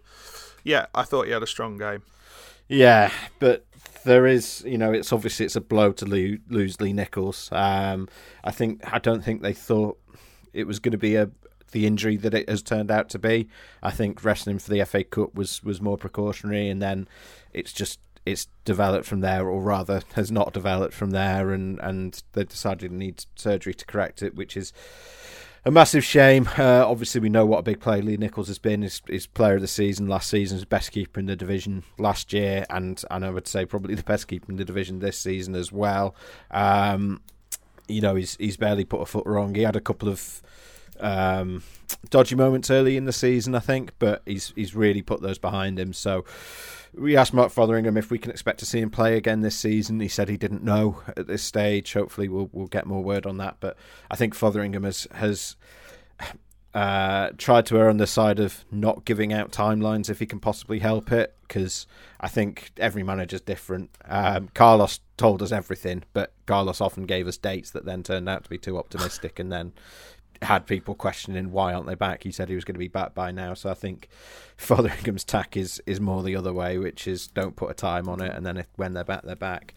yeah, 0.63 0.88
I 0.93 1.03
thought 1.03 1.27
he 1.27 1.31
had 1.31 1.43
a 1.43 1.47
strong 1.47 1.77
game. 1.77 2.03
Yeah, 2.67 3.12
but 3.39 3.65
there 4.03 4.27
is, 4.27 4.63
you 4.65 4.77
know, 4.77 4.91
it's 4.91 5.13
obviously 5.13 5.45
it's 5.45 5.55
a 5.55 5.62
blow 5.62 5.93
to 5.93 6.05
lose, 6.05 6.39
lose 6.49 6.81
Lee 6.81 6.93
Nicholls. 6.93 7.49
Um, 7.53 8.10
I 8.43 8.51
think 8.51 8.81
I 8.91 8.99
don't 8.99 9.23
think 9.23 9.41
they 9.41 9.53
thought 9.53 9.97
it 10.53 10.67
was 10.67 10.79
going 10.79 10.91
to 10.91 10.97
be 10.97 11.15
a, 11.15 11.29
the 11.71 11.86
injury 11.86 12.17
that 12.17 12.34
it 12.34 12.49
has 12.49 12.62
turned 12.62 12.91
out 12.91 13.10
to 13.10 13.19
be. 13.19 13.47
I 13.82 13.91
think 13.91 14.23
resting 14.23 14.51
him 14.51 14.60
for 14.60 14.71
the 14.71 14.84
FA 14.86 15.03
Cup 15.03 15.36
was 15.36 15.63
was 15.63 15.82
more 15.82 15.97
precautionary, 15.97 16.69
and 16.69 16.82
then 16.82 17.08
it's 17.53 17.73
just 17.73 17.99
it's 18.25 18.47
developed 18.65 19.06
from 19.06 19.21
there, 19.21 19.47
or 19.47 19.62
rather 19.62 20.01
has 20.13 20.32
not 20.32 20.53
developed 20.53 20.93
from 20.93 21.12
there, 21.12 21.51
and 21.51 21.80
and 21.80 22.23
they 22.34 22.43
decided 22.43 22.91
it 22.91 22.95
needs 22.95 23.27
surgery 23.36 23.73
to 23.73 23.86
correct 23.86 24.21
it, 24.21 24.36
which 24.36 24.58
is 24.58 24.73
a 25.65 25.71
massive 25.71 26.03
shame. 26.03 26.49
Uh, 26.58 26.86
obviously, 26.88 27.19
we 27.19 27.30
know 27.30 27.45
what 27.45 27.60
a 27.60 27.63
big 27.63 27.80
player 27.80 28.01
Lee 28.01 28.17
Nicholls 28.17 28.47
has 28.47 28.60
been. 28.60 28.82
His 28.82 29.27
player 29.34 29.56
of 29.56 29.62
the 29.62 29.67
season 29.67 30.08
last 30.08 30.30
season, 30.30 30.58
his 30.58 30.65
best 30.65 30.91
keeper 30.91 31.19
in 31.19 31.25
the 31.25 31.36
division 31.36 31.84
last 31.97 32.34
year, 32.34 32.65
and 32.69 33.01
and 33.12 33.25
I 33.25 33.30
would 33.30 33.47
say 33.47 33.65
probably 33.65 33.95
the 33.95 34.03
best 34.03 34.27
keeper 34.27 34.51
in 34.51 34.58
the 34.58 34.65
division 34.65 34.99
this 34.99 35.17
season 35.17 35.56
as 35.56 35.71
well. 35.71 36.15
Um, 36.51 37.21
you 37.88 38.01
know, 38.01 38.15
he's 38.15 38.36
he's 38.38 38.58
barely 38.58 38.86
put 38.86 39.01
a 39.01 39.06
foot 39.06 39.25
wrong. 39.25 39.56
He 39.56 39.63
had 39.63 39.75
a 39.75 39.82
couple 39.82 40.10
of 40.10 40.41
um, 40.99 41.63
dodgy 42.10 42.36
moments 42.36 42.69
early 42.69 42.97
in 42.97 43.05
the 43.05 43.13
season, 43.13 43.55
I 43.55 43.60
think, 43.60 43.91
but 43.99 44.21
he's 44.25 44.53
he's 44.55 44.75
really 44.75 45.01
put 45.01 45.21
those 45.21 45.38
behind 45.38 45.79
him. 45.79 45.93
So 45.93 46.25
we 46.93 47.15
asked 47.15 47.33
Mark 47.33 47.51
Fotheringham 47.51 47.97
if 47.97 48.10
we 48.10 48.17
can 48.17 48.31
expect 48.31 48.60
to 48.60 48.65
see 48.65 48.79
him 48.79 48.89
play 48.89 49.17
again 49.17 49.41
this 49.41 49.55
season. 49.57 49.99
He 49.99 50.07
said 50.07 50.29
he 50.29 50.38
didn't 50.38 50.63
know 50.63 51.01
at 51.15 51.27
this 51.27 51.43
stage. 51.43 51.93
Hopefully, 51.93 52.27
we'll 52.29 52.49
we'll 52.51 52.67
get 52.67 52.86
more 52.86 53.03
word 53.03 53.25
on 53.25 53.38
that. 53.38 53.57
But 53.60 53.77
I 54.10 54.15
think 54.15 54.33
Fotheringham 54.33 54.83
has 54.83 55.07
has 55.12 55.55
uh, 56.73 57.31
tried 57.38 57.65
to 57.67 57.77
err 57.77 57.89
on 57.89 57.97
the 57.97 58.07
side 58.07 58.39
of 58.39 58.63
not 58.71 59.05
giving 59.05 59.33
out 59.33 59.51
timelines 59.51 60.10
if 60.10 60.19
he 60.19 60.25
can 60.25 60.39
possibly 60.39 60.79
help 60.79 61.12
it, 61.12 61.36
because 61.47 61.88
I 62.19 62.27
think 62.27 62.71
every 62.77 63.03
manager's 63.03 63.41
different. 63.41 63.89
Um, 64.05 64.49
Carlos 64.53 64.99
told 65.17 65.41
us 65.41 65.51
everything, 65.51 66.03
but 66.13 66.33
Carlos 66.45 66.79
often 66.79 67.05
gave 67.05 67.27
us 67.27 67.38
dates 67.38 67.71
that 67.71 67.86
then 67.86 68.03
turned 68.03 68.29
out 68.29 68.43
to 68.43 68.49
be 68.49 68.60
too 68.60 68.77
optimistic, 68.77 69.39
and 69.39 69.51
then 69.51 69.73
had 70.41 70.65
people 70.65 70.95
questioning 70.95 71.52
why 71.52 71.73
aren't 71.73 71.88
they 71.88 71.95
back. 71.95 72.23
He 72.23 72.32
said 72.32 72.50
he 72.50 72.56
was 72.56 72.65
going 72.65 72.76
to 72.76 72.80
be 72.80 72.88
back 72.88 73.13
by 73.13 73.32
now, 73.32 73.54
so 73.54 73.69
I 73.69 73.73
think 73.73 74.08
Fotheringham's 74.58 75.23
tack 75.23 75.58
is 75.58 75.82
is 75.86 76.00
more 76.00 76.23
the 76.23 76.36
other 76.36 76.54
way, 76.54 76.78
which 76.78 77.08
is 77.08 77.28
don't 77.28 77.56
put 77.56 77.69
a 77.69 77.73
time 77.73 78.08
on 78.08 78.21
it, 78.21 78.34
and 78.36 78.45
then 78.45 78.58
if, 78.58 78.67
when 78.76 78.93
they're 78.93 79.04
back, 79.04 79.23
they're 79.23 79.36
back. 79.36 79.73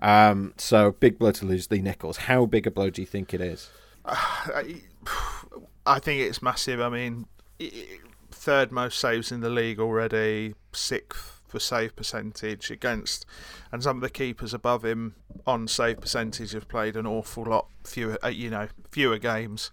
Um, 0.00 0.54
so 0.56 0.92
big 0.92 1.18
blow 1.18 1.32
to 1.32 1.46
lose 1.46 1.70
Lee 1.70 1.82
Nicholls. 1.82 2.16
How 2.16 2.46
big 2.46 2.66
a 2.66 2.70
blow 2.70 2.90
do 2.90 3.02
you 3.02 3.06
think 3.06 3.34
it 3.34 3.40
is? 3.40 3.70
I 4.04 5.98
think 5.98 6.20
it's 6.20 6.42
massive. 6.42 6.80
I 6.80 6.88
mean, 6.88 7.26
third 8.30 8.70
most 8.70 8.98
saves 8.98 9.32
in 9.32 9.40
the 9.40 9.50
league 9.50 9.80
already, 9.80 10.54
sixth 10.72 11.39
for 11.50 11.60
save 11.60 11.96
percentage 11.96 12.70
against, 12.70 13.26
and 13.72 13.82
some 13.82 13.96
of 13.96 14.02
the 14.02 14.10
keepers 14.10 14.54
above 14.54 14.84
him 14.84 15.16
on 15.46 15.68
save 15.68 16.00
percentage 16.00 16.52
have 16.52 16.68
played 16.68 16.96
an 16.96 17.06
awful 17.06 17.44
lot 17.44 17.66
fewer, 17.84 18.18
uh, 18.24 18.28
you 18.28 18.48
know, 18.48 18.68
fewer 18.90 19.18
games. 19.18 19.70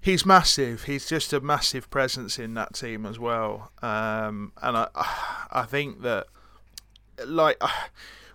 He's 0.00 0.24
massive. 0.24 0.84
He's 0.84 1.08
just 1.08 1.32
a 1.32 1.40
massive 1.40 1.90
presence 1.90 2.38
in 2.38 2.54
that 2.54 2.74
team 2.74 3.04
as 3.04 3.18
well. 3.18 3.72
Um, 3.82 4.52
and 4.62 4.76
I, 4.76 4.88
I 5.50 5.64
think 5.64 6.02
that, 6.02 6.28
like, 7.26 7.60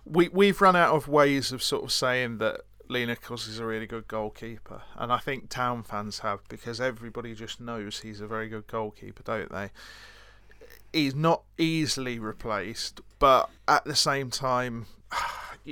we 0.04 0.28
we've 0.28 0.60
run 0.60 0.76
out 0.76 0.94
of 0.94 1.08
ways 1.08 1.52
of 1.52 1.62
sort 1.62 1.84
of 1.84 1.90
saying 1.90 2.38
that 2.38 2.60
Lee 2.88 3.06
Nicholls 3.06 3.48
is 3.48 3.58
a 3.58 3.64
really 3.64 3.86
good 3.86 4.06
goalkeeper, 4.08 4.82
and 4.96 5.10
I 5.10 5.18
think 5.18 5.48
Town 5.48 5.82
fans 5.82 6.18
have 6.18 6.46
because 6.48 6.80
everybody 6.80 7.34
just 7.34 7.60
knows 7.60 8.00
he's 8.00 8.20
a 8.20 8.26
very 8.26 8.48
good 8.48 8.66
goalkeeper, 8.66 9.22
don't 9.22 9.50
they? 9.50 9.70
He's 10.94 11.14
not 11.14 11.42
easily 11.58 12.20
replaced, 12.20 13.00
but 13.18 13.50
at 13.66 13.84
the 13.84 13.96
same 13.96 14.30
time, 14.30 14.86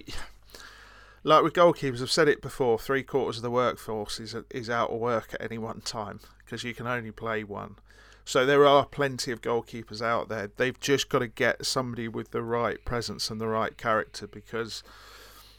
like 1.23 1.43
with 1.45 1.53
goalkeepers, 1.53 2.03
I've 2.03 2.11
said 2.11 2.27
it 2.27 2.43
before: 2.43 2.79
three 2.79 3.05
quarters 3.05 3.37
of 3.37 3.43
the 3.43 3.51
workforce 3.51 4.19
is 4.19 4.35
is 4.51 4.69
out 4.69 4.91
of 4.91 4.99
work 4.99 5.33
at 5.35 5.43
any 5.43 5.59
one 5.59 5.81
time 5.81 6.21
because 6.45 6.65
you 6.65 6.75
can 6.75 6.89
only 6.89 7.13
play 7.13 7.45
one. 7.45 7.77
So 8.25 8.45
there 8.45 8.67
are 8.67 8.85
plenty 8.85 9.31
of 9.31 9.41
goalkeepers 9.43 10.03
out 10.03 10.29
there. 10.29 10.51
They've 10.57 10.79
just 10.79 11.09
got 11.09 11.21
to 11.21 11.29
get 11.29 11.67
somebody 11.67 12.09
with 12.09 12.31
the 12.31 12.43
right 12.43 12.85
presence 12.85 13.31
and 13.31 13.41
the 13.41 13.49
right 13.49 13.77
character 13.77 14.27
because 14.27 14.83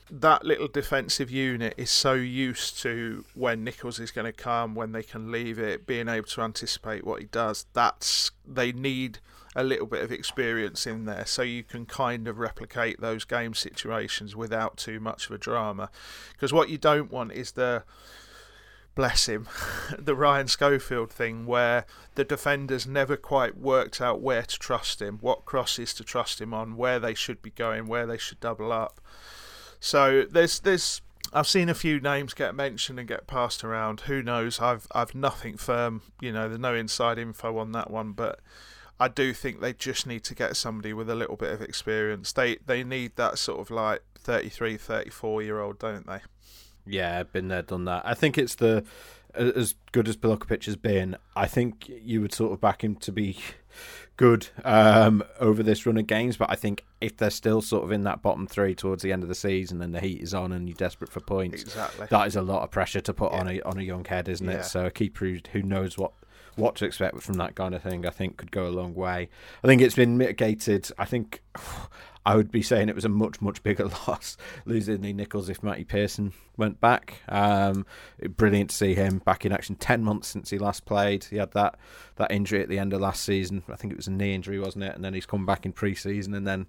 that 0.10 0.45
little 0.45 0.67
defensive 0.67 1.32
unit 1.32 1.73
is 1.78 1.89
so 1.89 2.13
used 2.13 2.80
to 2.82 3.26
when 3.34 3.63
Nicholls 3.63 3.99
is 3.99 4.12
going 4.12 4.26
to 4.26 4.34
come, 4.34 4.76
when 4.76 4.91
they 4.91 5.04
can 5.04 5.32
leave 5.32 5.58
it, 5.58 5.88
being 5.88 6.08
able 6.08 6.28
to 6.28 6.41
anticipate 6.41 7.04
what 7.06 7.21
he 7.21 7.28
does. 7.28 7.65
That's 7.73 8.32
they 8.45 8.71
need 8.71 9.19
a 9.56 9.63
little 9.63 9.86
bit 9.86 10.04
of 10.04 10.12
experience 10.12 10.88
in 10.88 11.06
there 11.06 11.26
so 11.26 11.42
you 11.42 11.63
can 11.63 11.86
kind 11.86 12.28
of 12.28 12.39
replicate 12.39 13.00
those 13.00 13.24
game 13.24 13.54
situations 13.54 14.36
without 14.36 14.78
too 14.78 15.00
much 15.00 15.28
of 15.28 15.32
a 15.32 15.38
drama. 15.38 15.89
Because 16.34 16.52
what 16.52 16.70
you 16.70 16.78
don't 16.78 17.12
want 17.12 17.32
is 17.34 17.52
the 17.52 17.84
bless 18.96 19.28
him, 19.28 19.48
the 20.00 20.16
Ryan 20.16 20.48
Schofield 20.48 21.12
thing 21.12 21.46
where 21.46 21.86
the 22.16 22.24
defenders 22.24 22.88
never 22.88 23.18
quite 23.18 23.58
worked 23.58 24.02
out 24.02 24.22
where 24.22 24.44
to 24.44 24.60
trust 24.60 25.02
him, 25.02 25.18
what 25.22 25.46
crosses 25.46 25.94
to 25.96 26.04
trust 26.04 26.39
him 26.42 26.54
on, 26.54 26.78
where 26.78 27.00
they 27.00 27.13
should 27.13 27.42
be 27.42 27.52
going, 27.52 27.88
where 27.88 28.06
they 28.06 28.18
should 28.18 28.39
double 28.39 28.72
up. 28.72 29.00
So 29.80 30.26
there's 30.30 30.60
there's 30.60 31.02
I've 31.32 31.48
seen 31.48 31.70
a 31.70 31.74
few 31.74 32.00
names 32.00 32.34
get 32.34 32.54
mentioned 32.54 33.00
and 33.00 33.08
get 33.08 33.28
passed 33.28 33.63
around. 33.63 34.02
Who 34.02 34.22
knows? 34.22 34.60
I've 34.60 34.88
I've 34.94 35.16
nothing 35.16 35.58
firm. 35.58 36.02
You 36.22 36.32
know, 36.32 36.48
there's 36.48 36.60
no 36.60 36.76
inside 36.76 37.18
info 37.18 37.58
on 37.58 37.72
that 37.72 37.89
one, 37.89 38.12
but 38.12 38.39
I 39.04 39.10
do 39.10 39.34
think 39.34 39.60
they 39.60 39.74
just 39.74 40.08
need 40.08 40.24
to 40.24 40.34
get 40.34 40.56
somebody 40.56 40.94
with 40.94 41.10
a 41.10 41.16
little 41.16 41.36
bit 41.36 41.52
of 41.52 41.62
experience. 41.62 42.32
They 42.32 42.56
they 42.66 42.86
need 42.86 43.18
that 43.18 43.38
sort 43.38 43.60
of 43.60 43.70
like 43.70 44.02
33, 44.16 44.78
34 44.78 45.44
year 45.44 45.60
old, 45.60 45.78
don't 45.78 46.08
they? 46.08 46.22
Yeah, 46.86 47.24
been 47.24 47.50
there, 47.50 47.63
done 47.63 47.84
that. 47.84 48.04
I 48.06 48.13
think 48.13 48.38
it's 48.38 48.56
the 48.56 48.86
as 49.36 49.76
good 49.92 50.08
as 50.08 50.16
Bilokapic 50.16 50.63
has 50.68 50.78
been. 50.78 51.18
I 51.36 51.48
think 51.48 51.89
you 51.89 52.22
would 52.22 52.34
sort 52.34 52.54
of 52.54 52.62
back 52.62 52.82
him 52.82 52.96
to 52.98 53.12
be 53.12 53.39
good 54.16 54.48
um, 54.63 55.22
over 55.38 55.63
this 55.63 55.86
run 55.86 55.98
of 55.98 56.08
games. 56.08 56.38
But 56.38 56.50
I 56.50 56.56
think 56.56 56.86
if 57.02 57.18
they're 57.18 57.30
still 57.30 57.62
sort 57.62 57.84
of 57.84 57.92
in 57.92 58.04
that 58.04 58.22
bottom 58.22 58.48
three 58.48 58.74
towards 58.74 59.04
the 59.04 59.12
end 59.12 59.24
of 59.24 59.28
the 59.28 59.36
season 59.36 59.82
and 59.82 59.94
the 59.94 60.00
heat 60.00 60.22
is 60.22 60.34
on 60.34 60.54
and 60.54 60.70
you're 60.70 60.76
desperate 60.76 61.12
for 61.12 61.20
points, 61.20 61.62
exactly. 61.62 62.08
that 62.10 62.28
is 62.28 62.38
a 62.38 62.42
lot 62.42 62.63
of 62.63 62.72
pressure 62.72 63.02
to 63.02 63.13
put 63.13 63.34
yeah. 63.34 63.39
on 63.39 63.48
a 63.50 63.62
on 63.63 63.78
a 63.80 63.84
young 63.84 64.06
head, 64.06 64.30
isn't 64.30 64.48
yeah. 64.48 64.60
it? 64.60 64.63
So 64.63 64.86
a 64.86 64.92
keeper 64.92 65.26
who 65.52 65.62
knows 65.62 65.98
what 65.98 66.13
what 66.56 66.76
to 66.78 66.86
expect 66.86 67.22
from 67.22 67.36
that 67.36 67.56
kind 67.56 67.74
of 67.76 67.82
thing, 67.82 68.06
I 68.06 68.10
think 68.10 68.38
could 68.38 68.52
go 68.52 68.68
a 68.68 68.70
long 68.70 68.94
way. 68.94 69.30
I 69.63 69.68
think 69.68 69.82
it's 69.82 69.96
been 69.96 70.18
mitigated. 70.18 70.89
I 70.98 71.06
think 71.06 71.42
I 72.26 72.38
would 72.38 72.52
be 72.52 72.62
saying 72.62 72.88
it 72.88 72.96
was 72.96 73.06
a 73.06 73.10
much, 73.10 73.42
much 73.42 73.62
bigger 73.63 73.86
loss 74.08 74.38
losing 74.66 75.02
Lee 75.02 75.13
Nicholls 75.13 75.50
if 75.50 75.62
Matty 75.62 75.84
Pearson 75.84 76.32
went 76.56 76.80
back. 76.80 77.16
Um, 77.28 77.86
brilliant 78.38 78.70
to 78.70 78.76
see 78.76 78.94
him 78.94 79.20
back 79.20 79.46
in 79.46 79.52
action. 79.52 79.76
Ten 79.76 80.04
months 80.04 80.30
since 80.30 80.50
he 80.50 80.58
last 80.58 80.86
played. 80.86 81.26
He 81.26 81.38
had 81.38 81.52
that 81.52 81.78
that 82.16 82.32
injury 82.32 82.62
at 82.62 82.70
the 82.70 82.80
end 82.80 82.94
of 82.94 83.02
last 83.02 83.24
season. 83.24 83.63
I 83.68 83.76
think 83.76 83.92
it 83.92 83.98
was 83.98 84.08
a 84.08 84.12
knee 84.12 84.34
injury, 84.34 84.60
wasn't 84.60 84.86
it? 84.86 84.96
And 84.96 85.04
then 85.04 85.13
he's 85.13 85.26
come 85.26 85.46
back 85.46 85.66
in 85.66 85.74
pre-season 85.74 86.34
and 86.34 86.48
then 86.48 86.68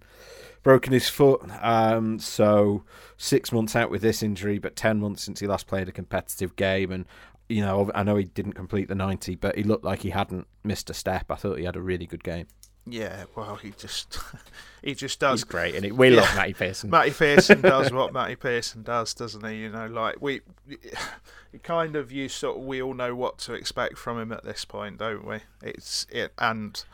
broken 0.62 0.92
his 0.92 1.08
foot. 1.08 1.42
Um, 1.60 2.18
so 2.18 2.82
six 3.16 3.52
months 3.52 3.76
out 3.76 3.90
with 3.90 4.02
this 4.02 4.22
injury, 4.22 4.58
but 4.58 4.74
ten 4.74 4.98
months 4.98 5.22
since 5.22 5.38
he 5.38 5.46
last 5.46 5.68
played 5.68 5.88
a 5.88 5.92
competitive 5.92 6.56
game. 6.56 6.90
And 6.90 7.04
you 7.48 7.60
know, 7.62 7.90
I 7.94 8.02
know 8.02 8.16
he 8.16 8.24
didn't 8.24 8.52
complete 8.54 8.88
the 8.88 8.94
ninety, 8.94 9.34
but 9.34 9.56
he 9.56 9.62
looked 9.62 9.84
like 9.84 10.00
he 10.00 10.10
hadn't 10.10 10.46
missed 10.62 10.88
a 10.90 10.94
step. 10.94 11.30
I 11.30 11.34
thought 11.36 11.58
he 11.58 11.64
had 11.64 11.76
a 11.76 11.82
really 11.82 12.06
good 12.06 12.24
game. 12.24 12.46
Yeah, 12.86 13.24
well, 13.34 13.56
he 13.56 13.70
just 13.78 14.18
he 14.82 14.94
just 14.94 15.18
does. 15.20 15.40
He's 15.40 15.44
great, 15.44 15.74
and 15.74 15.96
we 15.96 16.10
Yeah. 16.10 16.20
love 16.20 16.36
Matty 16.36 16.52
Pearson. 16.54 16.90
Matty 16.90 17.12
Pearson 17.12 17.60
does 17.62 17.92
what 17.92 18.12
Matty 18.12 18.36
Pearson 18.36 18.82
does, 18.82 19.14
doesn't 19.14 19.44
he? 19.46 19.56
You 19.56 19.70
know, 19.70 19.86
like 19.86 20.16
we, 20.20 20.42
it 20.68 21.62
kind 21.62 21.96
of 21.96 22.12
you 22.12 22.28
sort 22.28 22.58
of 22.58 22.64
we 22.64 22.82
all 22.82 22.94
know 22.94 23.14
what 23.14 23.38
to 23.38 23.54
expect 23.54 23.96
from 23.98 24.20
him 24.20 24.32
at 24.32 24.44
this 24.44 24.64
point, 24.64 24.98
don't 24.98 25.26
we? 25.26 25.38
It's 25.62 26.06
it, 26.10 26.32
and 26.38 26.84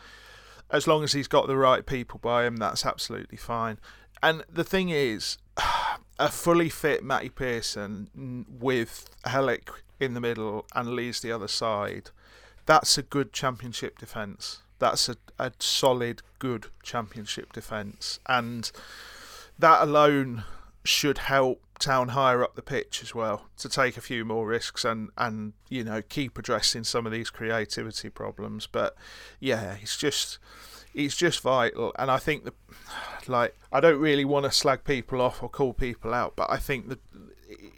as 0.71 0.87
long 0.87 1.03
as 1.03 1.13
he's 1.13 1.27
got 1.27 1.49
the 1.49 1.57
right 1.57 1.85
people 1.85 2.21
by 2.23 2.45
him, 2.47 2.57
that's 2.59 2.87
absolutely 2.87 3.39
fine. 3.39 3.79
And 4.23 4.45
the 4.49 4.63
thing 4.65 4.91
is, 4.91 5.39
a 6.21 6.29
fully 6.29 6.69
fit 6.69 7.03
Matty 7.03 7.31
Pearson 7.31 8.47
with 8.61 9.09
Helik 9.25 9.71
in 9.99 10.15
the 10.15 10.21
middle 10.21 10.67
and 10.75 10.91
Lees 10.91 11.21
the 11.21 11.33
other 11.33 11.49
side, 11.49 12.11
that's 12.67 12.99
a 12.99 13.03
good 13.03 13.33
championship 13.33 13.99
defence. 13.99 14.63
That's 14.79 15.09
a, 15.09 15.17
a 15.39 15.53
solid, 15.59 16.23
good 16.39 16.67
championship 16.83 17.55
defence. 17.55 18.21
And 18.27 18.71
that 19.59 19.83
alone 19.83 20.45
should 20.85 21.19
help 21.19 21.63
Town 21.79 22.09
higher 22.09 22.45
up 22.45 22.57
the 22.57 22.63
pitch 22.63 23.01
as 23.03 23.15
well 23.15 23.47
to 23.57 23.67
take 23.67 23.97
a 23.97 24.03
few 24.03 24.23
more 24.27 24.47
risks 24.47 24.85
and, 24.85 25.09
and 25.17 25.55
you 25.71 25.83
know 25.83 26.03
keep 26.03 26.37
addressing 26.37 26.85
some 26.85 27.07
of 27.07 27.13
these 27.13 27.31
creativity 27.31 28.11
problems. 28.11 28.67
But 28.67 28.95
yeah, 29.39 29.77
it's 29.81 29.97
just 29.97 30.39
it's 30.95 31.17
just 31.17 31.41
vital, 31.41 31.93
and 31.99 32.11
I 32.11 32.19
think 32.19 32.45
the 32.45 32.53
like 33.27 33.57
I 33.73 33.81
don't 33.81 34.01
really 34.01 34.25
want 34.25 34.45
to 34.47 34.53
slag 34.53 34.85
people 34.85 35.21
off 35.21 35.43
or 35.43 35.49
call 35.49 35.73
people 35.73 36.15
out, 36.15 36.35
but 36.37 36.51
I 36.51 36.57
think 36.57 36.89
the 36.89 36.99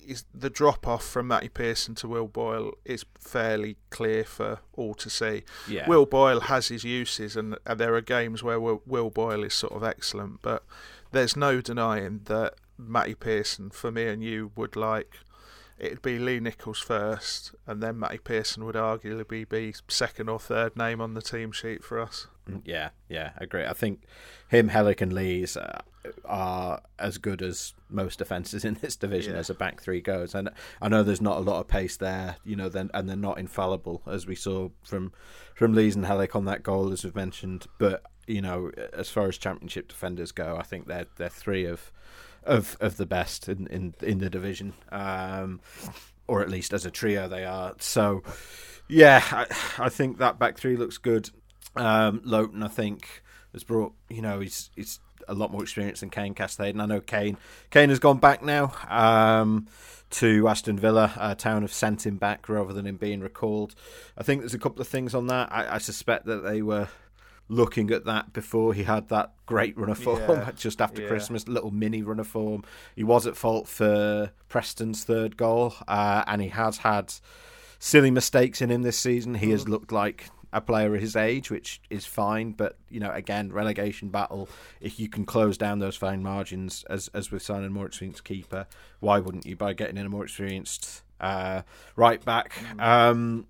is 0.06 0.24
the 0.34 0.50
drop 0.50 0.86
off 0.86 1.04
from 1.04 1.28
Matty 1.28 1.48
Pearson 1.48 1.94
to 1.96 2.08
Will 2.08 2.26
Boyle 2.26 2.72
is 2.84 3.04
fairly 3.18 3.76
clear 3.90 4.24
for 4.24 4.60
all 4.74 4.94
to 4.94 5.08
see. 5.08 5.44
Yeah. 5.68 5.88
Will 5.88 6.06
Boyle 6.06 6.40
has 6.40 6.68
his 6.68 6.84
uses, 6.84 7.36
and, 7.36 7.56
and 7.66 7.80
there 7.80 7.94
are 7.94 8.02
games 8.02 8.42
where 8.42 8.60
Will, 8.60 8.82
Will 8.86 9.10
Boyle 9.10 9.44
is 9.44 9.54
sort 9.54 9.72
of 9.72 9.82
excellent, 9.82 10.42
but 10.42 10.64
there's 11.12 11.36
no 11.36 11.60
denying 11.60 12.22
that 12.24 12.54
Matty 12.76 13.14
Pearson, 13.14 13.70
for 13.70 13.90
me 13.90 14.06
and 14.06 14.22
you, 14.22 14.52
would 14.56 14.76
like 14.76 15.16
it'd 15.78 16.02
be 16.02 16.18
Lee 16.18 16.40
Nicholls 16.40 16.78
first, 16.78 17.54
and 17.66 17.82
then 17.82 17.98
Matty 17.98 18.18
Pearson 18.18 18.64
would 18.64 18.76
arguably 18.76 19.48
be 19.48 19.74
second 19.88 20.28
or 20.28 20.38
third 20.38 20.76
name 20.76 21.00
on 21.00 21.14
the 21.14 21.22
team 21.22 21.50
sheet 21.50 21.82
for 21.82 21.98
us. 21.98 22.28
Yeah, 22.64 22.90
yeah, 23.08 23.30
I 23.38 23.44
agree. 23.44 23.64
I 23.64 23.72
think 23.72 24.02
him, 24.48 24.68
Helik, 24.68 25.00
and 25.00 25.12
Lees 25.12 25.56
uh, 25.56 25.80
are 26.24 26.80
as 26.98 27.18
good 27.18 27.40
as 27.42 27.72
most 27.88 28.18
defences 28.18 28.64
in 28.64 28.74
this 28.80 28.96
division 28.96 29.34
Yeah. 29.34 29.38
as 29.40 29.50
a 29.50 29.54
back 29.54 29.80
three 29.80 30.00
goes. 30.00 30.34
And 30.34 30.50
I 30.80 30.88
know 30.88 31.02
there's 31.02 31.20
not 31.20 31.36
a 31.36 31.40
lot 31.40 31.60
of 31.60 31.68
pace 31.68 31.96
there, 31.96 32.36
you 32.44 32.56
know, 32.56 32.68
then 32.68 32.90
and 32.94 33.08
they're 33.08 33.16
not 33.16 33.38
infallible 33.38 34.02
as 34.06 34.26
we 34.26 34.34
saw 34.34 34.70
from 34.82 35.12
from 35.54 35.72
Lees 35.74 35.94
and 35.94 36.04
Helik 36.06 36.34
on 36.34 36.44
that 36.46 36.62
goal, 36.62 36.92
as 36.92 37.04
we've 37.04 37.14
mentioned. 37.14 37.66
But 37.78 38.02
you 38.26 38.40
know, 38.42 38.70
as 38.92 39.08
far 39.08 39.28
as 39.28 39.38
championship 39.38 39.88
defenders 39.88 40.32
go, 40.32 40.56
I 40.58 40.62
think 40.62 40.86
they're 40.86 41.06
they're 41.16 41.28
three 41.28 41.64
of 41.64 41.92
of 42.42 42.76
of 42.80 42.96
the 42.96 43.06
best 43.06 43.48
in 43.48 43.66
in, 43.68 43.94
in 44.02 44.18
the 44.18 44.28
division. 44.30 44.72
Um, 44.90 45.60
or 46.28 46.40
at 46.40 46.48
least 46.48 46.72
as 46.72 46.86
a 46.86 46.90
trio 46.90 47.28
they 47.28 47.44
are. 47.44 47.74
So, 47.78 48.22
yeah, 48.88 49.22
I, 49.32 49.46
I 49.78 49.88
think 49.88 50.18
that 50.18 50.38
back 50.38 50.56
three 50.56 50.76
looks 50.76 50.96
good. 50.96 51.30
Um, 51.76 52.20
Lowton, 52.24 52.62
I 52.62 52.68
think, 52.68 53.22
has 53.52 53.64
brought 53.64 53.92
you 54.08 54.22
know 54.22 54.40
he's 54.40 54.70
he's 54.76 55.00
a 55.28 55.34
lot 55.34 55.52
more 55.52 55.62
experience 55.62 56.00
than 56.00 56.10
Kane 56.10 56.34
Kaine 56.34 56.46
Kesler-Hayden. 56.48 56.80
I 56.80 56.86
know 56.86 57.00
Kane 57.00 57.36
Kaine 57.70 57.88
has 57.90 57.98
gone 58.00 58.18
back 58.18 58.42
now 58.42 58.72
um, 58.88 59.68
to 60.10 60.48
Aston 60.48 60.78
Villa. 60.78 61.12
Uh, 61.16 61.34
Town 61.34 61.62
have 61.62 61.72
sent 61.72 62.04
him 62.04 62.16
back 62.16 62.48
rather 62.48 62.72
than 62.72 62.86
him 62.86 62.96
being 62.96 63.20
recalled. 63.20 63.74
I 64.18 64.22
think 64.24 64.40
there's 64.42 64.54
a 64.54 64.58
couple 64.58 64.80
of 64.80 64.88
things 64.88 65.14
on 65.14 65.28
that. 65.28 65.52
I, 65.52 65.76
I 65.76 65.78
suspect 65.78 66.26
that 66.26 66.42
they 66.42 66.60
were 66.60 66.88
looking 67.48 67.90
at 67.90 68.04
that 68.06 68.32
before 68.32 68.72
he 68.74 68.82
had 68.84 69.08
that 69.10 69.32
great 69.46 69.76
run 69.78 69.90
of 69.90 69.98
form 69.98 70.20
Yeah. 70.20 70.50
just 70.56 70.80
after 70.80 71.02
Yeah. 71.02 71.08
Christmas, 71.08 71.46
little 71.46 71.70
mini 71.70 72.02
run 72.02 72.18
of 72.18 72.26
form. 72.26 72.64
He 72.96 73.04
was 73.04 73.26
at 73.26 73.36
fault 73.36 73.68
for 73.68 74.32
Preston's 74.48 75.04
third 75.04 75.36
goal, 75.36 75.74
uh, 75.86 76.24
and 76.26 76.40
he 76.42 76.48
has 76.48 76.78
had 76.78 77.12
silly 77.78 78.10
mistakes 78.10 78.60
in 78.62 78.70
him 78.70 78.82
this 78.82 78.98
season. 78.98 79.34
He 79.34 79.48
Mm. 79.48 79.52
has 79.52 79.68
looked 79.68 79.92
like 79.92 80.30
a 80.52 80.60
player 80.60 80.94
of 80.94 81.00
his 81.00 81.16
age, 81.16 81.50
which 81.50 81.80
is 81.90 82.04
fine. 82.04 82.52
But 82.52 82.76
you 82.90 83.00
know, 83.00 83.10
again, 83.10 83.52
relegation 83.52 84.08
battle. 84.08 84.48
If 84.80 85.00
you 85.00 85.08
can 85.08 85.24
close 85.24 85.56
down 85.56 85.78
those 85.78 85.96
fine 85.96 86.22
margins, 86.22 86.84
as 86.88 87.08
as 87.14 87.30
with 87.30 87.42
signing 87.42 87.66
a 87.66 87.70
more 87.70 87.86
experienced 87.86 88.24
keeper, 88.24 88.66
why 89.00 89.18
wouldn't 89.18 89.46
you 89.46 89.56
by 89.56 89.72
getting 89.72 89.96
in 89.96 90.06
a 90.06 90.10
more 90.10 90.24
experienced 90.24 91.02
uh, 91.20 91.62
right 91.96 92.24
back? 92.24 92.52
Mm. 92.76 92.82
Um, 92.82 93.46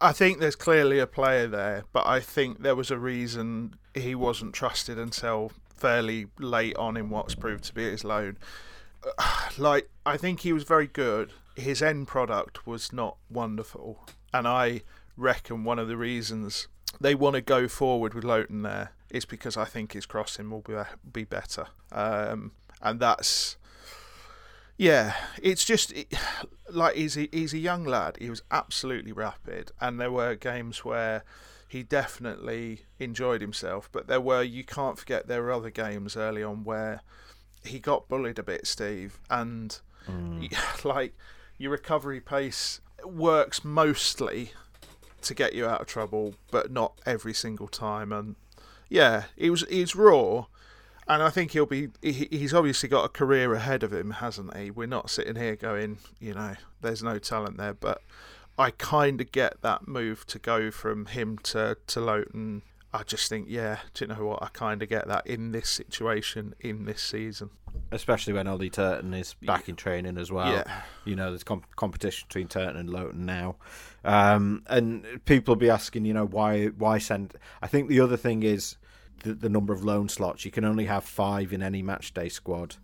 I 0.00 0.12
think 0.12 0.38
there's 0.38 0.56
clearly 0.56 0.98
a 0.98 1.06
player 1.06 1.46
there, 1.46 1.84
but 1.92 2.06
I 2.06 2.20
think 2.20 2.62
there 2.62 2.76
was 2.76 2.90
a 2.90 2.98
reason 2.98 3.76
he 3.94 4.14
wasn't 4.14 4.54
trusted 4.54 4.98
until 4.98 5.52
fairly 5.76 6.26
late 6.38 6.76
on 6.76 6.96
in 6.96 7.10
what's 7.10 7.34
proved 7.34 7.64
to 7.64 7.74
be 7.74 7.84
his 7.84 8.04
loan. 8.04 8.38
Like, 9.56 9.90
I 10.06 10.16
think 10.16 10.40
he 10.40 10.52
was 10.52 10.62
very 10.62 10.86
good. 10.86 11.32
His 11.56 11.82
end 11.82 12.06
product 12.06 12.64
was 12.64 12.92
not 12.92 13.16
wonderful, 13.28 14.06
and 14.32 14.46
I 14.46 14.82
reckon 15.18 15.64
one 15.64 15.78
of 15.78 15.88
the 15.88 15.96
reasons 15.96 16.68
they 17.00 17.14
want 17.14 17.34
to 17.34 17.42
go 17.42 17.68
forward 17.68 18.14
with 18.14 18.24
Lowton 18.24 18.62
there 18.62 18.92
is 19.10 19.24
because 19.24 19.56
I 19.56 19.64
think 19.66 19.92
his 19.92 20.06
crossing 20.06 20.50
will 20.50 20.62
be 20.62 20.74
be 21.12 21.24
better, 21.24 21.66
um, 21.92 22.52
and 22.80 23.00
that's 23.00 23.56
yeah, 24.76 25.14
it's 25.42 25.64
just 25.64 25.92
it, 25.92 26.12
like 26.70 26.94
he's 26.94 27.16
a, 27.18 27.28
he's 27.32 27.52
a 27.52 27.58
young 27.58 27.84
lad. 27.84 28.16
He 28.20 28.30
was 28.30 28.42
absolutely 28.50 29.12
rapid, 29.12 29.72
and 29.80 30.00
there 30.00 30.12
were 30.12 30.34
games 30.36 30.84
where 30.84 31.24
he 31.66 31.82
definitely 31.82 32.82
enjoyed 32.98 33.40
himself. 33.40 33.88
But 33.92 34.06
there 34.06 34.20
were 34.20 34.42
you 34.42 34.64
can't 34.64 34.98
forget 34.98 35.26
there 35.26 35.42
were 35.42 35.52
other 35.52 35.70
games 35.70 36.16
early 36.16 36.42
on 36.42 36.64
where 36.64 37.02
he 37.64 37.80
got 37.80 38.08
bullied 38.08 38.38
a 38.38 38.42
bit, 38.42 38.66
Steve, 38.66 39.18
and 39.28 39.78
y- 40.08 40.48
like 40.84 41.14
your 41.58 41.72
recovery 41.72 42.20
pace 42.20 42.80
works 43.04 43.64
mostly 43.64 44.52
to 45.22 45.34
get 45.34 45.54
you 45.54 45.66
out 45.66 45.80
of 45.80 45.86
trouble, 45.86 46.34
but 46.50 46.70
not 46.70 47.00
every 47.06 47.34
single 47.34 47.68
time. 47.68 48.12
And 48.12 48.36
yeah, 48.88 49.24
he 49.36 49.50
was 49.50 49.64
he's 49.68 49.94
raw, 49.94 50.46
and 51.06 51.22
I 51.22 51.30
think 51.30 51.52
he'll 51.52 51.66
be. 51.66 51.88
He, 52.02 52.28
he's 52.30 52.54
obviously 52.54 52.88
got 52.88 53.04
a 53.04 53.08
career 53.08 53.54
ahead 53.54 53.82
of 53.82 53.92
him, 53.92 54.12
hasn't 54.12 54.56
he? 54.56 54.70
We're 54.70 54.86
not 54.86 55.10
sitting 55.10 55.36
here 55.36 55.56
going, 55.56 55.98
you 56.20 56.34
know, 56.34 56.54
there's 56.80 57.02
no 57.02 57.18
talent 57.18 57.56
there, 57.56 57.74
but 57.74 58.02
I 58.58 58.70
kind 58.72 59.20
of 59.20 59.32
get 59.32 59.62
that 59.62 59.86
move 59.86 60.26
to 60.26 60.38
go 60.38 60.70
from 60.70 61.06
him 61.06 61.38
to 61.44 61.76
to 61.86 62.00
Lowton. 62.00 62.62
I 62.92 63.02
just 63.02 63.28
think, 63.28 63.46
yeah, 63.48 63.78
do 63.94 64.04
you 64.04 64.14
know 64.14 64.24
what? 64.26 64.42
I 64.42 64.48
kind 64.48 64.82
of 64.82 64.88
get 64.88 65.06
that 65.08 65.26
in 65.26 65.52
this 65.52 65.68
situation 65.68 66.54
in 66.60 66.84
this 66.86 67.02
season. 67.02 67.50
especially 67.92 68.32
when 68.32 68.46
Ollie 68.46 68.70
Turton 68.70 69.12
is 69.14 69.34
back 69.42 69.68
in 69.68 69.76
training 69.76 70.16
as 70.18 70.32
well. 70.32 70.50
Yeah. 70.52 70.82
You 71.04 71.16
know, 71.16 71.30
there's 71.30 71.44
comp- 71.44 71.76
competition 71.76 72.26
between 72.28 72.48
Turton 72.48 72.76
and 72.76 72.88
Lowton 72.90 73.26
now, 73.26 73.56
um, 74.04 74.62
and 74.68 75.04
people 75.26 75.54
will 75.54 75.60
be 75.60 75.70
asking, 75.70 76.04
you 76.06 76.14
know, 76.14 76.26
why 76.26 76.66
why 76.68 76.98
send? 76.98 77.34
I 77.62 77.66
think 77.66 77.88
the 77.88 78.00
other 78.00 78.16
thing 78.16 78.42
is 78.42 78.76
the, 79.22 79.34
the 79.34 79.48
number 79.48 79.72
of 79.72 79.84
loan 79.84 80.08
slots. 80.08 80.44
You 80.44 80.50
can 80.50 80.64
only 80.64 80.86
have 80.86 81.04
five 81.04 81.52
in 81.52 81.62
any 81.62 81.82
match 81.82 82.14
day 82.14 82.28
squad, 82.28 82.76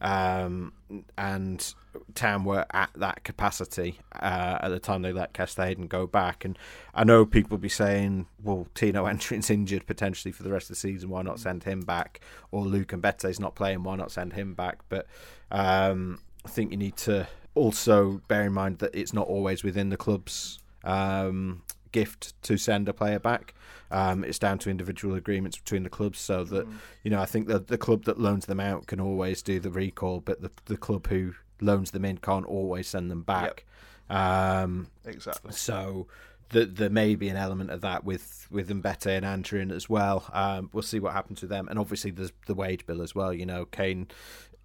um, 0.00 0.72
and 1.18 1.74
Town 2.14 2.44
were 2.44 2.66
at 2.70 2.90
that 2.94 3.24
capacity 3.24 3.98
uh, 4.14 4.58
at 4.60 4.68
the 4.68 4.78
time 4.78 5.02
they 5.02 5.12
let 5.12 5.34
Kesler-Hayden 5.34 5.86
go 5.86 6.06
back. 6.06 6.44
And 6.44 6.58
I 6.94 7.04
know 7.04 7.24
people 7.24 7.56
will 7.56 7.62
be 7.62 7.68
saying, 7.68 8.26
well, 8.42 8.66
Tino 8.74 9.06
Entry's 9.06 9.50
injured 9.50 9.86
potentially 9.86 10.32
for 10.32 10.42
the 10.42 10.50
rest 10.50 10.64
of 10.64 10.76
the 10.76 10.80
season. 10.80 11.10
Why 11.10 11.22
not 11.22 11.40
send 11.40 11.64
him 11.64 11.80
back? 11.80 12.20
Or 12.50 12.64
Luke 12.64 12.88
Mbete's 12.88 13.40
not 13.40 13.54
playing. 13.54 13.82
Why 13.82 13.96
not 13.96 14.12
send 14.12 14.34
him 14.34 14.54
back? 14.54 14.80
But 14.88 15.06
um, 15.50 16.20
I 16.44 16.48
think 16.48 16.70
you 16.70 16.76
need 16.76 16.96
to 16.98 17.28
also 17.54 18.20
bear 18.28 18.44
in 18.44 18.52
mind 18.52 18.78
that 18.78 18.94
it's 18.94 19.12
not 19.12 19.26
always 19.26 19.62
within 19.62 19.90
the 19.90 19.96
club's 19.96 20.58
um, 20.84 21.62
gift 21.92 22.40
to 22.42 22.56
send 22.56 22.88
a 22.88 22.92
player 22.92 23.18
back. 23.18 23.54
Um, 23.90 24.22
it's 24.24 24.38
down 24.38 24.58
to 24.60 24.70
individual 24.70 25.16
agreements 25.16 25.58
between 25.58 25.82
the 25.82 25.90
clubs, 25.90 26.20
so 26.20 26.44
that 26.44 26.66
you 27.02 27.10
know 27.10 27.20
I 27.20 27.26
think 27.26 27.48
that 27.48 27.66
the 27.66 27.78
club 27.78 28.04
that 28.04 28.20
loans 28.20 28.46
them 28.46 28.60
out 28.60 28.86
can 28.86 29.00
always 29.00 29.42
do 29.42 29.58
the 29.58 29.70
recall, 29.70 30.20
but 30.20 30.40
the 30.40 30.50
the 30.66 30.76
club 30.76 31.08
who 31.08 31.34
loans 31.60 31.90
them 31.90 32.04
in 32.04 32.18
can't 32.18 32.46
always 32.46 32.88
send 32.88 33.10
them 33.10 33.22
back. 33.22 33.64
Um, 34.08 34.88
Exactly. 35.04 35.52
so 35.52 36.08
th 36.50 36.68
there 36.72 36.90
may 36.90 37.14
be 37.14 37.28
an 37.28 37.36
element 37.36 37.70
of 37.70 37.80
that 37.82 38.04
with 38.04 38.46
with 38.50 38.68
Mbete 38.68 39.16
and 39.22 39.24
Anjorin 39.24 39.70
as 39.72 39.88
well. 39.88 40.28
Um, 40.32 40.70
we'll 40.72 40.82
see 40.82 40.98
what 40.98 41.12
happens 41.12 41.40
with 41.40 41.50
them, 41.50 41.68
and 41.68 41.78
obviously 41.78 42.10
there's 42.10 42.32
the 42.46 42.54
wage 42.54 42.86
bill 42.86 43.02
as 43.02 43.14
well. 43.14 43.32
You 43.32 43.46
know, 43.46 43.66
Kaine, 43.66 44.08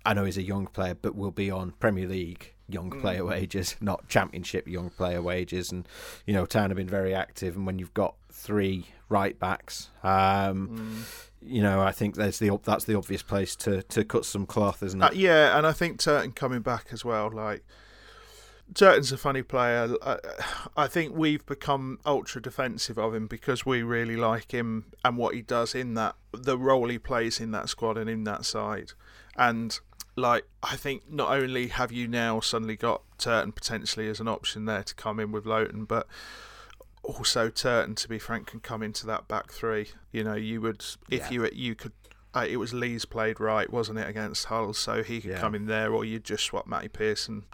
I 0.06 0.14
know 0.14 0.26
he's 0.26 0.38
a 0.38 0.44
young 0.44 0.68
player, 0.68 0.96
but 0.96 1.16
will 1.16 1.32
be 1.32 1.52
on 1.52 1.72
Premier 1.80 2.08
League 2.08 2.54
young 2.68 2.90
player 2.90 3.24
wages, 3.24 3.76
not 3.80 4.08
Championship 4.08 4.68
young 4.68 4.90
player 4.90 5.22
wages. 5.22 5.72
And 5.72 5.88
you 6.26 6.34
know, 6.34 6.46
Town 6.48 6.72
have 6.72 6.78
been 6.78 6.88
very 6.88 7.14
active, 7.14 7.56
and 7.56 7.66
when 7.68 7.78
you've 7.78 7.94
got 7.94 8.16
three 8.32 8.88
right 9.10 9.38
backs. 9.40 9.90
Um, 10.04 11.06
You 11.42 11.62
know, 11.62 11.80
I 11.80 11.92
think 11.92 12.16
there's 12.16 12.40
the 12.40 12.58
that's 12.64 12.86
the 12.86 12.96
obvious 12.96 13.22
place 13.22 13.56
to, 13.58 13.84
to 13.84 14.04
cut 14.04 14.26
some 14.26 14.48
cloth, 14.48 14.82
isn't 14.82 15.00
it? 15.00 15.06
Uh, 15.06 15.12
yeah, 15.14 15.56
and 15.56 15.68
I 15.68 15.74
think 15.74 16.00
Turton 16.00 16.32
coming 16.32 16.62
back 16.62 16.88
as 16.92 17.06
well. 17.06 17.30
Like 17.32 17.64
Turton's 18.74 19.12
a 19.12 19.18
funny 19.18 19.44
player. 19.44 19.96
I, 20.02 20.18
I 20.76 20.88
think 20.88 21.16
we've 21.16 21.46
become 21.46 22.00
ultra 22.04 22.42
defensive 22.42 22.98
of 22.98 23.14
him 23.14 23.28
because 23.28 23.64
we 23.64 23.84
really 23.84 24.16
like 24.16 24.54
him 24.54 24.86
and 25.04 25.18
what 25.18 25.36
he 25.36 25.44
does 25.44 25.76
in 25.76 25.94
that 25.94 26.16
the 26.32 26.58
role 26.58 26.90
he 26.90 26.98
plays 26.98 27.40
in 27.40 27.52
that 27.52 27.70
squad 27.70 27.96
and 27.96 28.10
in 28.10 28.24
that 28.24 28.44
side. 28.44 28.94
And 29.38 29.80
like 30.16 30.48
I 30.64 30.76
think 30.78 31.12
not 31.12 31.30
only 31.30 31.68
have 31.68 31.92
you 31.92 32.08
now 32.08 32.40
suddenly 32.40 32.76
got 32.76 33.04
Turton 33.20 33.52
potentially 33.52 34.08
as 34.10 34.20
an 34.20 34.28
option 34.28 34.66
there 34.66 34.82
to 34.84 34.96
come 34.96 35.20
in 35.20 35.32
with 35.32 35.46
Lowton, 35.46 35.86
but 35.86 36.08
also 37.08 37.50
Turton, 37.50 37.96
to 37.96 38.10
be 38.10 38.20
frank, 38.20 38.48
can 38.48 38.60
come 38.60 38.82
into 38.84 39.06
that 39.08 39.28
back 39.28 39.52
three. 39.52 39.88
You 40.12 40.24
know, 40.24 40.36
you 40.36 40.62
would 40.62 40.84
if 41.10 41.32
you 41.32 41.48
you 41.54 41.76
could. 41.76 41.92
Uh, 42.34 42.46
it 42.50 42.58
was 42.58 42.74
Lees 42.74 43.06
played 43.06 43.40
right, 43.40 43.72
wasn't 43.72 43.98
it, 43.98 44.10
against 44.10 44.46
Hull? 44.48 44.74
So 44.74 45.04
he 45.04 45.22
could 45.22 45.32
Yeah. 45.32 45.40
come 45.40 45.56
in 45.56 45.68
there, 45.68 45.94
or 45.94 46.04
you'd 46.04 46.26
just 46.26 46.44
swap 46.44 46.68
Matty 46.68 46.90
Pearson. 46.90 47.46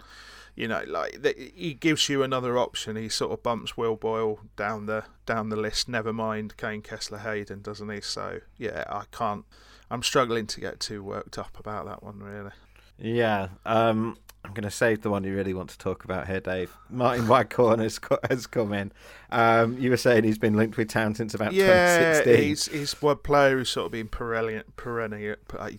You 0.55 0.67
know, 0.67 0.83
like 0.87 1.21
th- 1.23 1.53
he 1.55 1.73
gives 1.75 2.09
you 2.09 2.23
another 2.23 2.57
option. 2.57 2.95
He 2.95 3.07
sort 3.07 3.31
of 3.31 3.43
bumps 3.43 3.77
Will 3.77 3.95
Boyle 3.95 4.39
down 4.55 4.87
the 4.87 5.03
down 5.25 5.49
the 5.49 5.55
list. 5.55 5.87
Never 5.87 6.11
mind 6.11 6.57
Kaine 6.57 6.81
Kesler-Hayden, 6.81 7.61
doesn't 7.61 7.89
he? 7.89 8.01
So 8.01 8.39
yeah, 8.57 8.83
I 8.89 9.03
can't. 9.11 9.45
I'm 9.89 10.01
struggling 10.03 10.47
to 10.47 10.59
get 10.59 10.79
too 10.79 11.03
worked 11.03 11.37
up 11.37 11.59
about 11.59 11.85
that 11.85 12.01
one, 12.03 12.19
really. 12.19 12.51
Yeah, 12.97 13.49
um, 13.65 14.17
I'm 14.43 14.53
going 14.53 14.63
to 14.63 14.71
save 14.71 15.01
the 15.01 15.09
one 15.09 15.23
you 15.23 15.35
really 15.35 15.53
want 15.53 15.69
to 15.69 15.77
talk 15.77 16.03
about 16.03 16.27
here, 16.27 16.39
Dave. 16.39 16.75
Martyn 16.89 17.27
Waghorn 17.27 17.79
has, 17.79 17.99
has 18.29 18.47
come 18.47 18.73
in. 18.73 18.91
Um, 19.31 19.77
you 19.77 19.89
were 19.91 19.97
saying 19.97 20.23
he's 20.23 20.39
been 20.39 20.55
linked 20.55 20.77
with 20.77 20.89
Town 20.89 21.13
since 21.15 21.33
about 21.33 21.53
Yeah, 21.53 22.21
2016. 22.23 22.43
he's 22.43 22.65
he's 22.65 23.01
one 23.01 23.17
player 23.17 23.57
who's 23.57 23.69
sort 23.69 23.85
of 23.85 23.91
been 23.91 24.07
perennial, 24.07 24.63
perennial. 24.77 25.35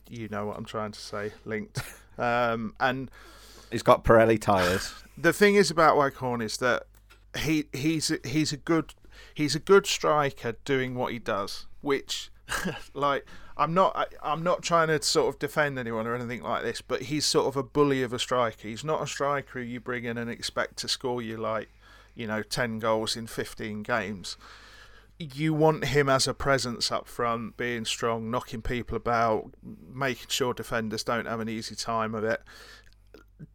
You 0.09 0.29
know 0.29 0.47
what 0.47 0.57
I'm 0.57 0.65
trying 0.65 0.93
to 0.93 1.01
say, 1.01 1.33
linked. 1.45 1.81
Um, 2.19 2.75
and 2.79 3.11
He's 3.71 3.83
got 3.83 4.05
Pirelli 4.05 4.39
tyres. 4.39 4.93
the 5.19 5.33
thing 5.33 5.55
is 5.55 5.71
about 5.71 5.97
Waghorn 5.97 6.43
is 6.43 6.59
that 6.59 6.83
he 7.39 7.65
he's 7.73 8.11
a, 8.11 8.19
he's 8.23 8.53
a 8.53 8.59
good 8.59 8.93
he's 9.35 9.55
a 9.55 9.59
good 9.59 9.87
striker 9.87 10.57
doing 10.67 10.95
what 10.95 11.13
he 11.13 11.19
does, 11.19 11.67
which 11.81 12.31
like 12.95 13.25
I'm 13.57 13.75
not 13.75 13.97
I, 13.97 14.07
I'm 14.23 14.43
not 14.43 14.63
trying 14.63 14.89
to 14.89 15.03
sort 15.03 15.35
of 15.35 15.39
defend 15.39 15.79
anyone 15.79 16.07
or 16.07 16.15
anything 16.15 16.43
like 16.43 16.63
this, 16.63 16.81
but 16.81 17.03
he's 17.03 17.27
sort 17.27 17.47
of 17.47 17.57
a 17.57 17.63
bully 17.63 18.03
of 18.03 18.13
a 18.13 18.19
striker. 18.19 18.69
He's 18.69 18.85
not 18.85 19.03
a 19.03 19.07
striker 19.07 19.61
you 19.61 19.81
bring 19.81 20.05
in 20.05 20.19
and 20.19 20.31
expect 20.31 20.77
to 20.79 20.89
score 20.89 21.23
you 21.23 21.37
like 21.37 21.69
you 22.15 22.27
know 22.27 22.43
10 22.43 22.79
goals 22.79 23.17
in 23.17 23.27
15 23.27 23.83
games. 23.83 24.37
You 25.19 25.55
want 25.55 25.85
him 25.87 26.09
as 26.09 26.27
a 26.27 26.35
presence 26.35 26.91
up 26.91 27.07
front, 27.07 27.57
being 27.57 27.85
strong, 27.85 28.31
knocking 28.31 28.61
people 28.61 28.97
about, 28.97 29.53
making 29.63 30.27
sure 30.29 30.53
defenders 30.53 31.05
don't 31.05 31.27
have 31.27 31.39
an 31.39 31.49
easy 31.49 31.77
time 31.77 32.15
of 32.15 32.25
it 32.25 32.43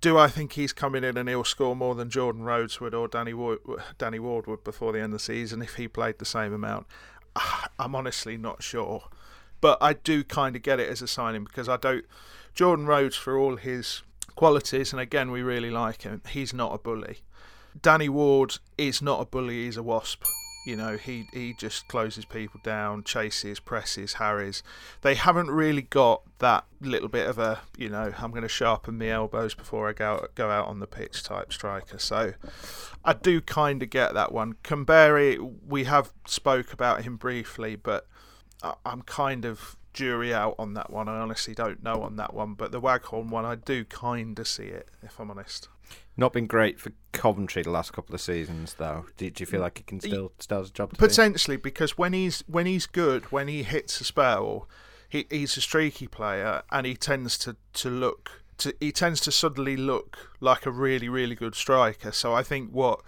do 0.01 0.17
I 0.17 0.27
think 0.27 0.53
he's 0.53 0.73
coming 0.73 1.03
in 1.03 1.17
and 1.17 1.29
he'll 1.29 1.43
score 1.43 1.75
more 1.75 1.95
than 1.95 2.10
Jordan 2.10 2.43
Rhodes 2.43 2.79
would 2.79 2.93
or 2.93 3.07
Danny 3.07 3.33
Ward, 3.33 3.60
Danny 3.97 4.19
Ward 4.19 4.47
would 4.47 4.63
before 4.63 4.91
the 4.91 4.99
end 4.99 5.13
of 5.13 5.19
the 5.19 5.19
season 5.19 5.62
if 5.62 5.75
he 5.75 5.88
played 5.88 6.19
the 6.19 6.25
same 6.25 6.53
amount? 6.53 6.88
I'm 7.79 7.95
honestly 7.95 8.38
not 8.38 8.63
sure, 8.63 9.03
but 9.61 9.77
I 9.81 9.93
do 9.93 10.23
kind 10.23 10.55
of 10.55 10.61
get 10.61 10.79
it 10.79 10.89
as 10.89 11.01
a 11.01 11.07
signing 11.07 11.43
because 11.43 11.69
I 11.69 11.77
don't. 11.77 12.05
Jordan 12.53 12.87
Rhodes, 12.87 13.15
for 13.15 13.37
all 13.37 13.55
his 13.55 14.01
qualities, 14.35 14.91
and 14.91 14.99
again, 14.99 15.31
we 15.31 15.41
really 15.41 15.69
like 15.69 16.03
him. 16.03 16.21
He's 16.29 16.53
not 16.53 16.73
a 16.73 16.77
bully. 16.77 17.19
Danny 17.81 18.09
Ward 18.09 18.57
is 18.77 19.01
not 19.01 19.21
a 19.21 19.25
bully, 19.25 19.65
he's 19.65 19.77
a 19.77 19.83
wasp. 19.83 20.23
You 20.65 20.75
know, 20.75 20.97
he, 20.97 21.29
he 21.31 21.53
just 21.53 21.87
closes 21.87 22.25
people 22.25 22.59
down, 22.61 23.03
chases, 23.03 23.57
presses, 23.57 24.13
harries. 24.13 24.63
They 25.01 25.15
haven't 25.15 25.49
really 25.49 25.83
got 25.83 26.23
that 26.39 26.65
little 26.81 27.07
bit 27.07 27.25
of 27.25 27.39
a, 27.39 27.61
you 27.77 27.87
know, 27.87 28.13
I'm 28.17 28.31
going 28.31 28.41
to 28.41 28.49
sharpen 28.49 28.99
the 28.99 29.09
elbows 29.09 29.53
before 29.53 29.87
I 29.87 29.93
go, 29.93 30.27
go 30.35 30.49
out 30.49 30.67
on 30.67 30.79
the 30.79 30.87
pitch 30.87 31.23
type 31.23 31.53
striker. 31.53 31.99
So 31.99 32.33
I 33.05 33.13
do 33.13 33.39
kind 33.39 33.81
of 33.81 33.89
get 33.89 34.13
that 34.15 34.33
one. 34.33 34.55
Kamberi, 34.65 35.37
we 35.65 35.85
have 35.85 36.11
spoke 36.25 36.73
about 36.73 37.03
him 37.03 37.15
briefly, 37.15 37.77
but 37.77 38.05
I, 38.63 38.73
I'm 38.85 39.01
kind 39.01 39.45
of 39.45 39.77
jury 39.93 40.33
out 40.33 40.55
on 40.59 40.75
that 40.75 40.91
one. 40.91 41.09
I 41.09 41.19
honestly 41.19 41.55
don't 41.55 41.83
know 41.83 42.03
on 42.03 42.15
that 42.17 42.33
one, 42.33 42.53
but 42.53 42.71
the 42.71 42.79
Waghorn 42.79 43.29
one, 43.29 43.45
I 43.45 43.55
do 43.55 43.83
kind 43.83 44.37
of 44.37 44.47
see 44.47 44.65
it, 44.65 44.89
if 45.01 45.19
I'm 45.19 45.31
honest. 45.31 45.69
Not 46.15 46.33
been 46.33 46.47
great 46.47 46.79
for 46.79 46.91
Coventry 47.11 47.63
the 47.63 47.71
last 47.71 47.93
couple 47.93 48.13
of 48.13 48.21
seasons, 48.21 48.75
though. 48.75 49.05
Do, 49.17 49.29
do 49.29 49.41
you 49.41 49.45
feel 49.45 49.61
like 49.61 49.77
he 49.77 49.83
can 49.83 49.99
still 49.99 50.31
still 50.39 50.59
has 50.59 50.69
a 50.69 50.73
job 50.73 50.91
do? 50.91 50.97
Potentially, 50.97 51.57
because 51.57 51.97
when 51.97 52.13
he's 52.13 52.43
when 52.47 52.65
he's 52.65 52.85
good, 52.85 53.31
when 53.31 53.47
he 53.47 53.63
hits 53.63 54.01
a 54.01 54.03
spell, 54.03 54.67
he, 55.07 55.25
he's 55.29 55.55
a 55.57 55.61
streaky 55.61 56.07
player, 56.07 56.63
and 56.71 56.85
he 56.85 56.95
tends 56.95 57.37
to 57.39 57.55
to 57.73 57.89
look 57.89 58.43
to 58.57 58.75
he 58.79 58.91
tends 58.91 59.21
to 59.21 59.31
suddenly 59.31 59.77
look 59.77 60.35
like 60.39 60.65
a 60.65 60.71
really 60.71 61.07
really 61.07 61.35
good 61.35 61.55
striker. 61.55 62.11
So 62.11 62.33
I 62.33 62.43
think 62.43 62.71
what 62.71 63.01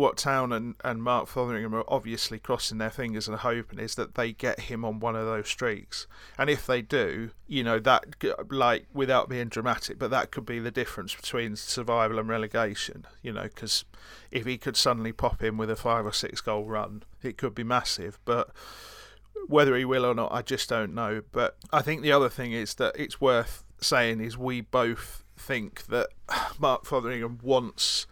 what 0.00 0.16
Town 0.16 0.50
and, 0.50 0.76
and 0.82 1.02
Mark 1.02 1.28
Fotheringham 1.28 1.74
are 1.74 1.84
obviously 1.86 2.38
crossing 2.38 2.78
their 2.78 2.88
fingers 2.88 3.28
and 3.28 3.36
hoping 3.36 3.78
is 3.78 3.96
that 3.96 4.14
they 4.14 4.32
get 4.32 4.60
him 4.60 4.82
on 4.82 4.98
one 4.98 5.14
of 5.14 5.26
those 5.26 5.46
streaks. 5.46 6.06
And 6.38 6.48
if 6.48 6.66
they 6.66 6.80
do, 6.80 7.32
you 7.46 7.62
know, 7.62 7.78
that, 7.80 8.16
like, 8.50 8.86
without 8.94 9.28
being 9.28 9.48
dramatic, 9.48 9.98
but 9.98 10.10
that 10.10 10.30
could 10.30 10.46
be 10.46 10.58
the 10.58 10.70
difference 10.70 11.14
between 11.14 11.54
survival 11.54 12.18
and 12.18 12.30
relegation, 12.30 13.06
you 13.20 13.30
know, 13.30 13.42
because 13.42 13.84
if 14.30 14.46
he 14.46 14.56
could 14.56 14.74
suddenly 14.74 15.12
pop 15.12 15.42
in 15.42 15.58
with 15.58 15.70
a 15.70 15.76
five 15.76 16.06
or 16.06 16.14
six 16.14 16.40
goal 16.40 16.64
run, 16.64 17.02
it 17.22 17.36
could 17.36 17.54
be 17.54 17.62
massive. 17.62 18.18
But 18.24 18.48
whether 19.48 19.76
he 19.76 19.84
will 19.84 20.06
or 20.06 20.14
not, 20.14 20.32
I 20.32 20.40
just 20.40 20.70
don't 20.70 20.94
know. 20.94 21.20
But 21.30 21.58
I 21.74 21.82
think 21.82 22.00
the 22.00 22.12
other 22.12 22.30
thing 22.30 22.52
is 22.52 22.72
that 22.76 22.98
it's 22.98 23.20
worth 23.20 23.64
saying 23.82 24.22
is 24.22 24.38
we 24.38 24.62
both 24.62 25.24
think 25.36 25.88
that 25.88 26.08
Mark 26.58 26.86
Fotheringham 26.86 27.38
wants 27.42 28.06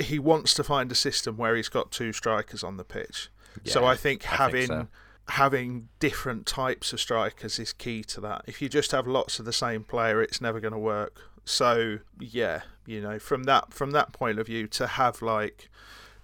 he 0.00 0.18
wants 0.18 0.54
to 0.54 0.64
find 0.64 0.90
a 0.90 0.94
system 0.94 1.36
where 1.36 1.56
he's 1.56 1.68
got 1.68 1.90
two 1.90 2.12
strikers 2.12 2.64
on 2.64 2.76
the 2.76 2.84
pitch. 2.84 3.30
Yeah, 3.64 3.72
so 3.72 3.84
I 3.84 3.96
think 3.96 4.30
I 4.32 4.36
having 4.36 4.68
think 4.68 4.68
so. 4.68 4.88
having 5.28 5.88
different 5.98 6.46
types 6.46 6.92
of 6.92 7.00
strikers 7.00 7.58
is 7.58 7.72
key 7.72 8.02
to 8.04 8.20
that. 8.22 8.42
If 8.46 8.62
you 8.62 8.68
just 8.68 8.92
have 8.92 9.06
lots 9.06 9.38
of 9.38 9.44
the 9.44 9.52
same 9.52 9.84
player, 9.84 10.22
it's 10.22 10.40
never 10.40 10.60
going 10.60 10.72
to 10.72 10.78
work. 10.78 11.20
So 11.44 11.98
yeah, 12.18 12.62
you 12.86 13.00
know, 13.00 13.18
from 13.18 13.44
that 13.44 13.72
from 13.72 13.90
that 13.92 14.12
point 14.12 14.38
of 14.38 14.46
view, 14.46 14.66
to 14.68 14.86
have 14.86 15.22
like 15.22 15.68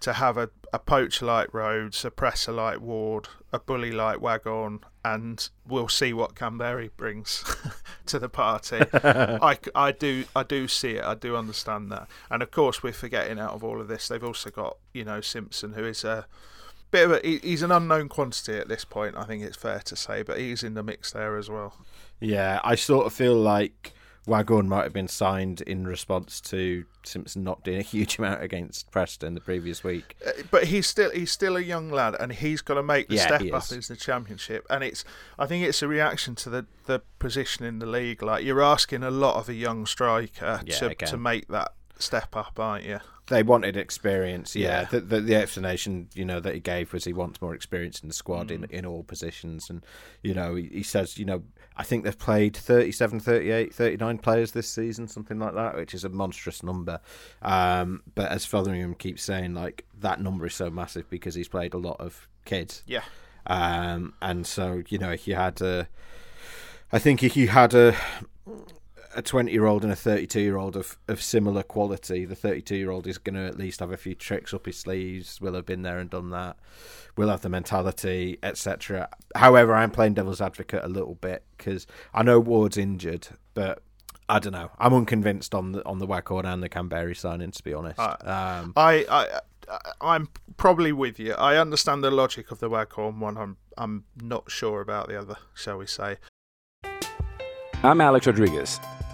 to 0.00 0.12
have 0.14 0.36
a, 0.36 0.50
a 0.72 0.78
poacher 0.78 1.26
like 1.26 1.52
Rhodes, 1.54 2.04
a 2.04 2.10
presser 2.10 2.52
like 2.52 2.80
Ward, 2.80 3.28
a 3.52 3.58
bully 3.58 3.92
like 3.92 4.20
Waghorn, 4.20 4.80
and 5.14 5.48
we'll 5.64 5.88
see 5.88 6.12
what 6.12 6.34
Kamberi 6.34 6.90
brings 6.96 7.44
to 8.06 8.18
the 8.18 8.28
party. 8.28 8.78
I, 8.92 9.56
I 9.74 9.92
do 9.92 10.24
I 10.34 10.42
do 10.42 10.66
see 10.66 10.92
it. 10.92 11.04
I 11.04 11.14
do 11.14 11.36
understand 11.36 11.92
that. 11.92 12.08
And 12.28 12.42
of 12.42 12.50
course, 12.50 12.82
we're 12.82 12.92
forgetting 12.92 13.38
out 13.38 13.52
of 13.52 13.62
all 13.62 13.80
of 13.80 13.86
this, 13.86 14.08
they've 14.08 14.22
also 14.24 14.50
got 14.50 14.78
you 14.92 15.04
know 15.04 15.20
Simpson, 15.20 15.74
who 15.74 15.84
is 15.84 16.02
a 16.02 16.26
bit 16.90 17.08
of 17.08 17.12
a 17.12 17.38
he's 17.40 17.62
an 17.62 17.70
unknown 17.70 18.08
quantity 18.08 18.54
at 18.54 18.68
this 18.68 18.84
point. 18.84 19.16
I 19.16 19.24
think 19.24 19.44
it's 19.44 19.56
fair 19.56 19.78
to 19.78 19.94
say, 19.94 20.22
but 20.22 20.38
he's 20.38 20.64
in 20.64 20.74
the 20.74 20.82
mix 20.82 21.12
there 21.12 21.36
as 21.36 21.48
well. 21.48 21.74
Yeah, 22.18 22.60
I 22.64 22.74
sort 22.74 23.06
of 23.06 23.12
feel 23.12 23.36
like 23.36 23.92
Waghorn 24.26 24.68
might 24.68 24.82
have 24.82 24.92
been 24.92 25.08
signed 25.08 25.60
in 25.62 25.86
response 25.86 26.40
to 26.42 26.84
Simpson 27.04 27.44
not 27.44 27.62
doing 27.62 27.78
a 27.78 27.82
huge 27.82 28.18
amount 28.18 28.42
against 28.42 28.90
Preston 28.90 29.34
the 29.34 29.40
previous 29.40 29.84
week. 29.84 30.16
Uh, 30.26 30.32
but 30.50 30.64
he's 30.64 30.86
still 30.86 31.10
he's 31.12 31.30
still 31.30 31.56
a 31.56 31.60
young 31.60 31.90
lad, 31.90 32.16
and 32.18 32.32
he's 32.32 32.60
got 32.60 32.74
to 32.74 32.82
make 32.82 33.08
the 33.08 33.16
yeah, 33.16 33.26
step 33.26 33.52
up 33.52 33.70
into 33.70 33.88
the 33.88 33.96
championship. 33.96 34.66
And 34.68 34.82
it's 34.82 35.04
I 35.38 35.46
think 35.46 35.64
it's 35.64 35.80
a 35.80 35.88
reaction 35.88 36.34
to 36.36 36.50
the, 36.50 36.66
the 36.86 37.02
position 37.18 37.64
in 37.64 37.78
the 37.78 37.86
league. 37.86 38.22
Like 38.22 38.44
you're 38.44 38.62
asking 38.62 39.04
a 39.04 39.10
lot 39.10 39.36
of 39.36 39.48
a 39.48 39.54
young 39.54 39.86
striker 39.86 40.60
yeah, 40.64 40.74
to 40.76 40.94
to 40.94 41.16
make 41.16 41.46
that 41.48 41.72
step 41.98 42.36
up, 42.36 42.58
aren't 42.58 42.84
you? 42.84 43.00
They 43.28 43.42
wanted 43.42 43.76
experience, 43.76 44.54
yeah. 44.54 44.82
yeah. 44.82 44.84
The, 44.84 45.00
the, 45.00 45.20
the 45.20 45.34
explanation, 45.34 46.08
you 46.14 46.24
know, 46.24 46.38
that 46.38 46.54
he 46.54 46.60
gave 46.60 46.92
was 46.92 47.04
he 47.04 47.12
wants 47.12 47.42
more 47.42 47.56
experience 47.56 47.98
in 48.00 48.08
the 48.08 48.14
squad 48.14 48.48
mm. 48.48 48.52
in 48.52 48.64
in 48.70 48.86
all 48.86 49.02
positions, 49.02 49.68
and 49.68 49.84
you 50.22 50.32
know, 50.32 50.54
he, 50.54 50.68
he 50.72 50.82
says, 50.84 51.18
you 51.18 51.24
know, 51.24 51.42
I 51.76 51.82
think 51.82 52.04
they've 52.04 52.18
played 52.18 52.56
37, 52.56 53.20
38, 53.20 53.74
39 53.74 54.18
players 54.18 54.52
this 54.52 54.68
season, 54.68 55.08
something 55.08 55.38
like 55.38 55.54
that, 55.54 55.76
which 55.76 55.94
is 55.94 56.04
a 56.04 56.08
monstrous 56.08 56.62
number. 56.62 57.00
Um, 57.42 58.02
but 58.14 58.30
as 58.30 58.46
Fotheringham 58.46 58.94
keeps 58.94 59.22
saying, 59.22 59.54
like 59.54 59.84
that 60.00 60.20
number 60.20 60.46
is 60.46 60.54
so 60.54 60.70
massive 60.70 61.08
because 61.10 61.34
he's 61.34 61.48
played 61.48 61.74
a 61.74 61.78
lot 61.78 62.00
of 62.00 62.28
kids. 62.44 62.82
Yeah. 62.86 63.02
Um, 63.46 64.14
and 64.22 64.46
so 64.46 64.82
you 64.88 64.98
know, 64.98 65.10
if 65.10 65.28
you 65.28 65.34
had 65.34 65.60
a, 65.60 65.88
I 66.92 66.98
think 66.98 67.22
if 67.22 67.36
you 67.36 67.48
had 67.48 67.74
a 67.74 67.94
a 69.16 69.22
20 69.22 69.50
year 69.50 69.64
old 69.64 69.82
and 69.82 69.92
a 69.92 69.96
32 69.96 70.40
year 70.40 70.56
old 70.58 70.76
of, 70.76 70.96
of 71.08 71.22
similar 71.22 71.62
quality, 71.62 72.24
the 72.24 72.34
32 72.34 72.76
year 72.76 72.90
old 72.90 73.06
is 73.06 73.18
going 73.18 73.34
to 73.34 73.46
at 73.46 73.58
least 73.58 73.80
have 73.80 73.90
a 73.90 73.96
few 73.96 74.14
tricks 74.14 74.52
up 74.52 74.66
his 74.66 74.78
sleeves, 74.78 75.40
will 75.40 75.54
have 75.54 75.66
been 75.66 75.82
there 75.82 75.98
and 75.98 76.10
done 76.10 76.30
that, 76.30 76.56
will 77.16 77.30
have 77.30 77.40
the 77.40 77.48
mentality, 77.48 78.38
etc. 78.42 79.08
However, 79.34 79.74
I'm 79.74 79.90
playing 79.90 80.14
devil's 80.14 80.40
advocate 80.40 80.84
a 80.84 80.88
little 80.88 81.14
bit 81.14 81.44
because 81.56 81.86
I 82.12 82.22
know 82.22 82.38
Ward's 82.38 82.76
injured, 82.76 83.28
but 83.54 83.82
I 84.28 84.38
don't 84.38 84.52
know. 84.52 84.70
I'm 84.78 84.92
unconvinced 84.92 85.54
on 85.54 85.72
the 85.72 85.84
on 85.86 85.98
the 85.98 86.06
Waghorn 86.06 86.44
and 86.44 86.62
the 86.62 86.68
Kamberi 86.68 87.16
signing, 87.16 87.52
to 87.52 87.62
be 87.62 87.72
honest. 87.72 87.98
Uh, 87.98 88.16
um, 88.22 88.72
I, 88.76 89.06
I 89.08 89.40
I'm 90.00 90.28
probably 90.58 90.92
with 90.92 91.18
you. 91.18 91.32
I 91.34 91.56
understand 91.56 92.04
the 92.04 92.10
logic 92.10 92.50
of 92.50 92.60
the 92.60 92.68
Waghorn 92.68 93.20
one. 93.20 93.38
I'm 93.38 93.56
I'm 93.78 94.04
not 94.20 94.50
sure 94.50 94.80
about 94.82 95.08
the 95.08 95.18
other, 95.18 95.36
shall 95.54 95.78
we 95.78 95.86
say. 95.86 96.16
I'm 97.82 98.00
Alex 98.00 98.26
Rodriguez. 98.26 98.80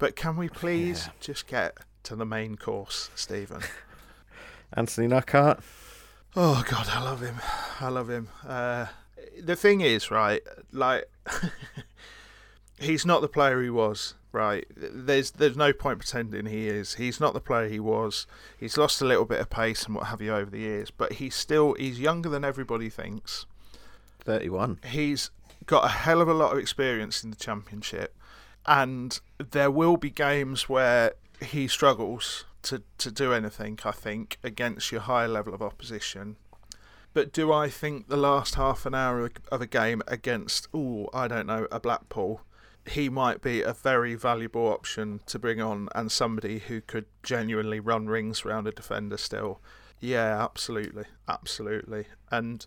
But 0.00 0.16
can 0.16 0.36
we 0.36 0.48
please 0.48 1.04
yeah. 1.06 1.12
just 1.20 1.46
get 1.46 1.76
to 2.04 2.16
the 2.16 2.24
main 2.24 2.56
course, 2.56 3.10
Steven? 3.14 3.60
Anthony 4.72 5.06
Knockaert. 5.06 5.60
Oh 6.34 6.64
God, 6.66 6.88
I 6.88 7.02
love 7.02 7.20
him. 7.20 7.36
I 7.80 7.88
love 7.90 8.08
him. 8.08 8.30
Uh, 8.46 8.86
the 9.38 9.56
thing 9.56 9.82
is, 9.82 10.10
right? 10.10 10.40
Like, 10.72 11.10
he's 12.80 13.04
not 13.04 13.20
the 13.20 13.28
player 13.28 13.62
he 13.62 13.70
was. 13.70 14.14
Right? 14.32 14.64
There's 14.76 15.32
there's 15.32 15.56
no 15.56 15.72
point 15.72 15.98
pretending 15.98 16.46
he 16.46 16.68
is. 16.68 16.94
He's 16.94 17.20
not 17.20 17.34
the 17.34 17.40
player 17.40 17.68
he 17.68 17.80
was. 17.80 18.28
He's 18.56 18.78
lost 18.78 19.02
a 19.02 19.04
little 19.04 19.24
bit 19.24 19.40
of 19.40 19.50
pace 19.50 19.84
and 19.84 19.96
what 19.96 20.06
have 20.06 20.22
you 20.22 20.32
over 20.32 20.50
the 20.50 20.60
years, 20.60 20.92
but 20.92 21.14
he's 21.14 21.34
still 21.34 21.74
he's 21.74 21.98
younger 21.98 22.28
than 22.28 22.44
everybody 22.44 22.88
thinks. 22.88 23.44
Thirty-one. 24.20 24.78
He's 24.86 25.30
got 25.66 25.84
a 25.84 25.88
hell 25.88 26.20
of 26.20 26.28
a 26.28 26.32
lot 26.32 26.52
of 26.52 26.58
experience 26.58 27.24
in 27.24 27.30
the 27.30 27.36
championship 27.36 28.14
and 28.66 29.20
there 29.38 29.70
will 29.70 29.96
be 29.96 30.10
games 30.10 30.68
where 30.68 31.14
he 31.42 31.66
struggles 31.66 32.44
to, 32.62 32.82
to 32.98 33.10
do 33.10 33.32
anything, 33.32 33.78
I 33.84 33.92
think, 33.92 34.38
against 34.42 34.92
your 34.92 35.00
higher 35.02 35.28
level 35.28 35.54
of 35.54 35.62
opposition. 35.62 36.36
But 37.12 37.32
do 37.32 37.52
I 37.52 37.68
think 37.68 38.08
the 38.08 38.16
last 38.16 38.54
half 38.54 38.86
an 38.86 38.94
hour 38.94 39.30
of 39.50 39.60
a 39.60 39.66
game 39.66 40.02
against, 40.06 40.68
oh, 40.72 41.08
I 41.12 41.26
don't 41.26 41.46
know, 41.46 41.66
a 41.72 41.80
Blackpool, 41.80 42.42
he 42.86 43.08
might 43.08 43.42
be 43.42 43.62
a 43.62 43.72
very 43.72 44.14
valuable 44.14 44.68
option 44.68 45.20
to 45.26 45.38
bring 45.38 45.60
on 45.60 45.88
and 45.94 46.10
somebody 46.10 46.60
who 46.60 46.80
could 46.80 47.06
genuinely 47.22 47.80
run 47.80 48.06
rings 48.06 48.44
around 48.44 48.66
a 48.68 48.72
defender 48.72 49.16
still? 49.16 49.60
Yeah, 49.98 50.42
absolutely. 50.42 51.04
Absolutely. 51.28 52.06
And 52.30 52.64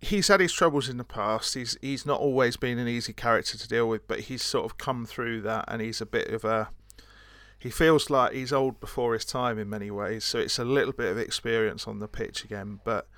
he's 0.00 0.28
had 0.28 0.40
his 0.40 0.52
troubles 0.52 0.88
in 0.88 0.96
the 0.96 1.04
past. 1.04 1.54
He's 1.54 1.76
he's 1.80 2.06
not 2.06 2.20
always 2.20 2.56
been 2.56 2.78
an 2.78 2.88
easy 2.88 3.12
character 3.12 3.58
to 3.58 3.68
deal 3.68 3.88
with, 3.88 4.06
but 4.06 4.20
he's 4.20 4.42
sort 4.42 4.64
of 4.64 4.78
come 4.78 5.06
through 5.06 5.42
that, 5.42 5.64
and 5.68 5.82
he's 5.82 6.00
a 6.00 6.06
bit 6.06 6.28
of 6.28 6.44
a. 6.44 6.68
He 7.58 7.70
feels 7.70 8.08
like 8.08 8.34
he's 8.34 8.52
old 8.52 8.78
before 8.78 9.14
his 9.14 9.24
time 9.24 9.58
in 9.58 9.68
many 9.68 9.90
ways, 9.90 10.24
so 10.24 10.38
it's 10.38 10.60
a 10.60 10.64
little 10.64 10.92
bit 10.92 11.10
of 11.10 11.18
experience 11.18 11.88
on 11.88 11.98
the 11.98 12.06
pitch 12.06 12.44
again. 12.44 12.80
But 12.84 13.08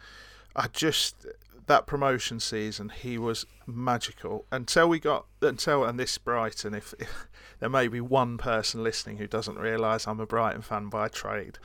I 0.56 0.66
just 0.68 1.26
that 1.66 1.86
promotion 1.86 2.40
season, 2.40 2.88
he 2.88 3.16
was 3.18 3.46
magical 3.66 4.44
until 4.50 4.88
we 4.88 4.98
got 4.98 5.26
until 5.42 5.84
and 5.84 6.00
this 6.00 6.16
Brighton. 6.18 6.74
If, 6.74 6.94
if 6.98 7.26
there 7.60 7.68
may 7.68 7.88
be 7.88 8.00
one 8.00 8.38
person 8.38 8.82
listening 8.82 9.18
who 9.18 9.26
doesn't 9.26 9.58
realise 9.58 10.08
I'm 10.08 10.20
a 10.20 10.26
Brighton 10.26 10.62
fan 10.62 10.88
by 10.88 11.08
trade, 11.08 11.58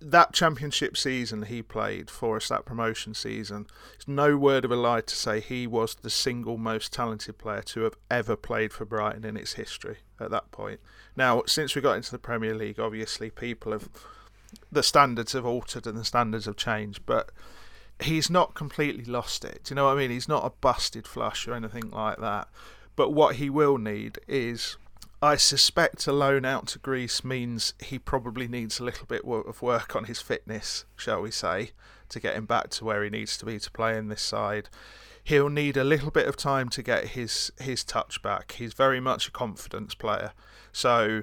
that 0.00 0.32
championship 0.32 0.96
season 0.96 1.42
he 1.42 1.62
played 1.62 2.10
for 2.10 2.36
us, 2.36 2.48
that 2.48 2.64
promotion 2.64 3.14
season, 3.14 3.66
it's 3.94 4.08
no 4.08 4.36
word 4.36 4.64
of 4.64 4.70
a 4.70 4.76
lie 4.76 5.02
to 5.02 5.14
say 5.14 5.40
he 5.40 5.66
was 5.66 5.94
the 5.94 6.10
single 6.10 6.56
most 6.56 6.92
talented 6.92 7.38
player 7.38 7.62
to 7.62 7.82
have 7.82 7.96
ever 8.10 8.36
played 8.36 8.72
for 8.72 8.84
Brighton 8.84 9.24
in 9.24 9.36
its 9.36 9.54
history 9.54 9.98
at 10.18 10.30
that 10.30 10.50
point. 10.50 10.80
Now, 11.16 11.42
since 11.46 11.74
we 11.74 11.82
got 11.82 11.96
into 11.96 12.10
the 12.10 12.18
Premier 12.18 12.54
League, 12.54 12.80
obviously 12.80 13.30
people 13.30 13.72
have 13.72 13.88
the 14.72 14.82
standards 14.82 15.32
have 15.32 15.46
altered 15.46 15.86
and 15.86 15.98
the 15.98 16.04
standards 16.04 16.46
have 16.46 16.56
changed, 16.56 17.04
but 17.06 17.30
he's 18.00 18.30
not 18.30 18.54
completely 18.54 19.04
lost 19.04 19.44
it. 19.44 19.64
Do 19.64 19.72
you 19.72 19.76
know 19.76 19.84
what 19.84 19.96
I 19.96 19.96
mean? 19.96 20.10
He's 20.10 20.28
not 20.28 20.44
a 20.44 20.50
busted 20.50 21.06
flush 21.06 21.46
or 21.46 21.54
anything 21.54 21.90
like 21.90 22.18
that. 22.18 22.48
But 22.96 23.10
what 23.10 23.36
he 23.36 23.48
will 23.50 23.78
need 23.78 24.18
is 24.26 24.76
I 25.22 25.36
suspect 25.36 26.06
a 26.06 26.12
loan 26.12 26.46
out 26.46 26.66
to 26.68 26.78
Greece 26.78 27.22
means 27.22 27.74
he 27.78 27.98
probably 27.98 28.48
needs 28.48 28.80
a 28.80 28.84
little 28.84 29.06
bit 29.06 29.22
of 29.24 29.60
work 29.60 29.94
on 29.94 30.04
his 30.04 30.20
fitness, 30.20 30.86
shall 30.96 31.20
we 31.20 31.30
say, 31.30 31.72
to 32.08 32.20
get 32.20 32.36
him 32.36 32.46
back 32.46 32.70
to 32.70 32.86
where 32.86 33.04
he 33.04 33.10
needs 33.10 33.36
to 33.38 33.44
be 33.44 33.58
to 33.58 33.70
play 33.70 33.98
in 33.98 34.08
this 34.08 34.22
side. 34.22 34.70
He'll 35.22 35.50
need 35.50 35.76
a 35.76 35.84
little 35.84 36.10
bit 36.10 36.26
of 36.26 36.36
time 36.36 36.70
to 36.70 36.82
get 36.82 37.08
his 37.08 37.52
his 37.60 37.84
touch 37.84 38.22
back. 38.22 38.52
He's 38.52 38.72
very 38.72 38.98
much 38.98 39.28
a 39.28 39.30
confidence 39.30 39.94
player, 39.94 40.32
so 40.72 41.22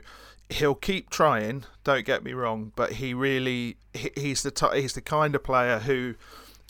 he'll 0.50 0.76
keep 0.76 1.10
trying. 1.10 1.66
Don't 1.84 2.06
get 2.06 2.24
me 2.24 2.34
wrong, 2.34 2.74
but 2.76 2.94
he 2.94 3.16
really 3.16 3.78
he, 3.96 4.12
he's 4.16 4.44
the 4.44 4.52
t- 4.52 4.80
he's 4.80 4.94
the 4.94 5.02
kind 5.02 5.34
of 5.34 5.44
player 5.44 5.80
who, 5.80 6.14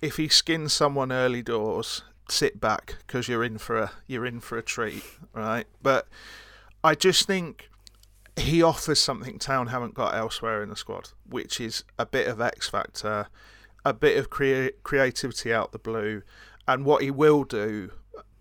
if 0.02 0.16
he 0.16 0.30
skins 0.30 0.72
someone 0.72 1.12
early 1.12 1.42
doors, 1.42 2.04
sit 2.30 2.62
back 2.62 2.96
because 3.06 3.28
you're 3.28 3.44
in 3.44 3.58
for 3.58 3.78
a 3.78 3.92
you're 4.08 4.26
in 4.26 4.40
for 4.40 4.58
a 4.58 4.64
treat, 4.64 5.04
right? 5.34 5.68
But 5.82 6.08
I 6.88 6.96
just 6.96 7.28
think 7.28 7.70
he 8.38 8.64
offers 8.64 8.98
something 8.98 9.40
Town 9.40 9.68
haven't 9.68 9.94
got 9.94 10.16
elsewhere 10.16 10.64
in 10.64 10.70
the 10.70 10.78
squad, 10.78 11.10
which 11.30 11.60
is 11.60 11.84
a 12.00 12.06
bit 12.06 12.28
of 12.30 12.40
X 12.40 12.70
factor, 12.70 13.28
a 13.84 13.94
bit 13.94 14.16
of 14.18 14.30
crea- 14.30 14.72
creativity 14.84 15.54
out 15.54 15.74
the 15.74 15.80
blue, 15.80 16.22
and 16.66 16.86
what 16.86 17.04
he 17.04 17.12
will 17.12 17.44
do. 17.44 17.92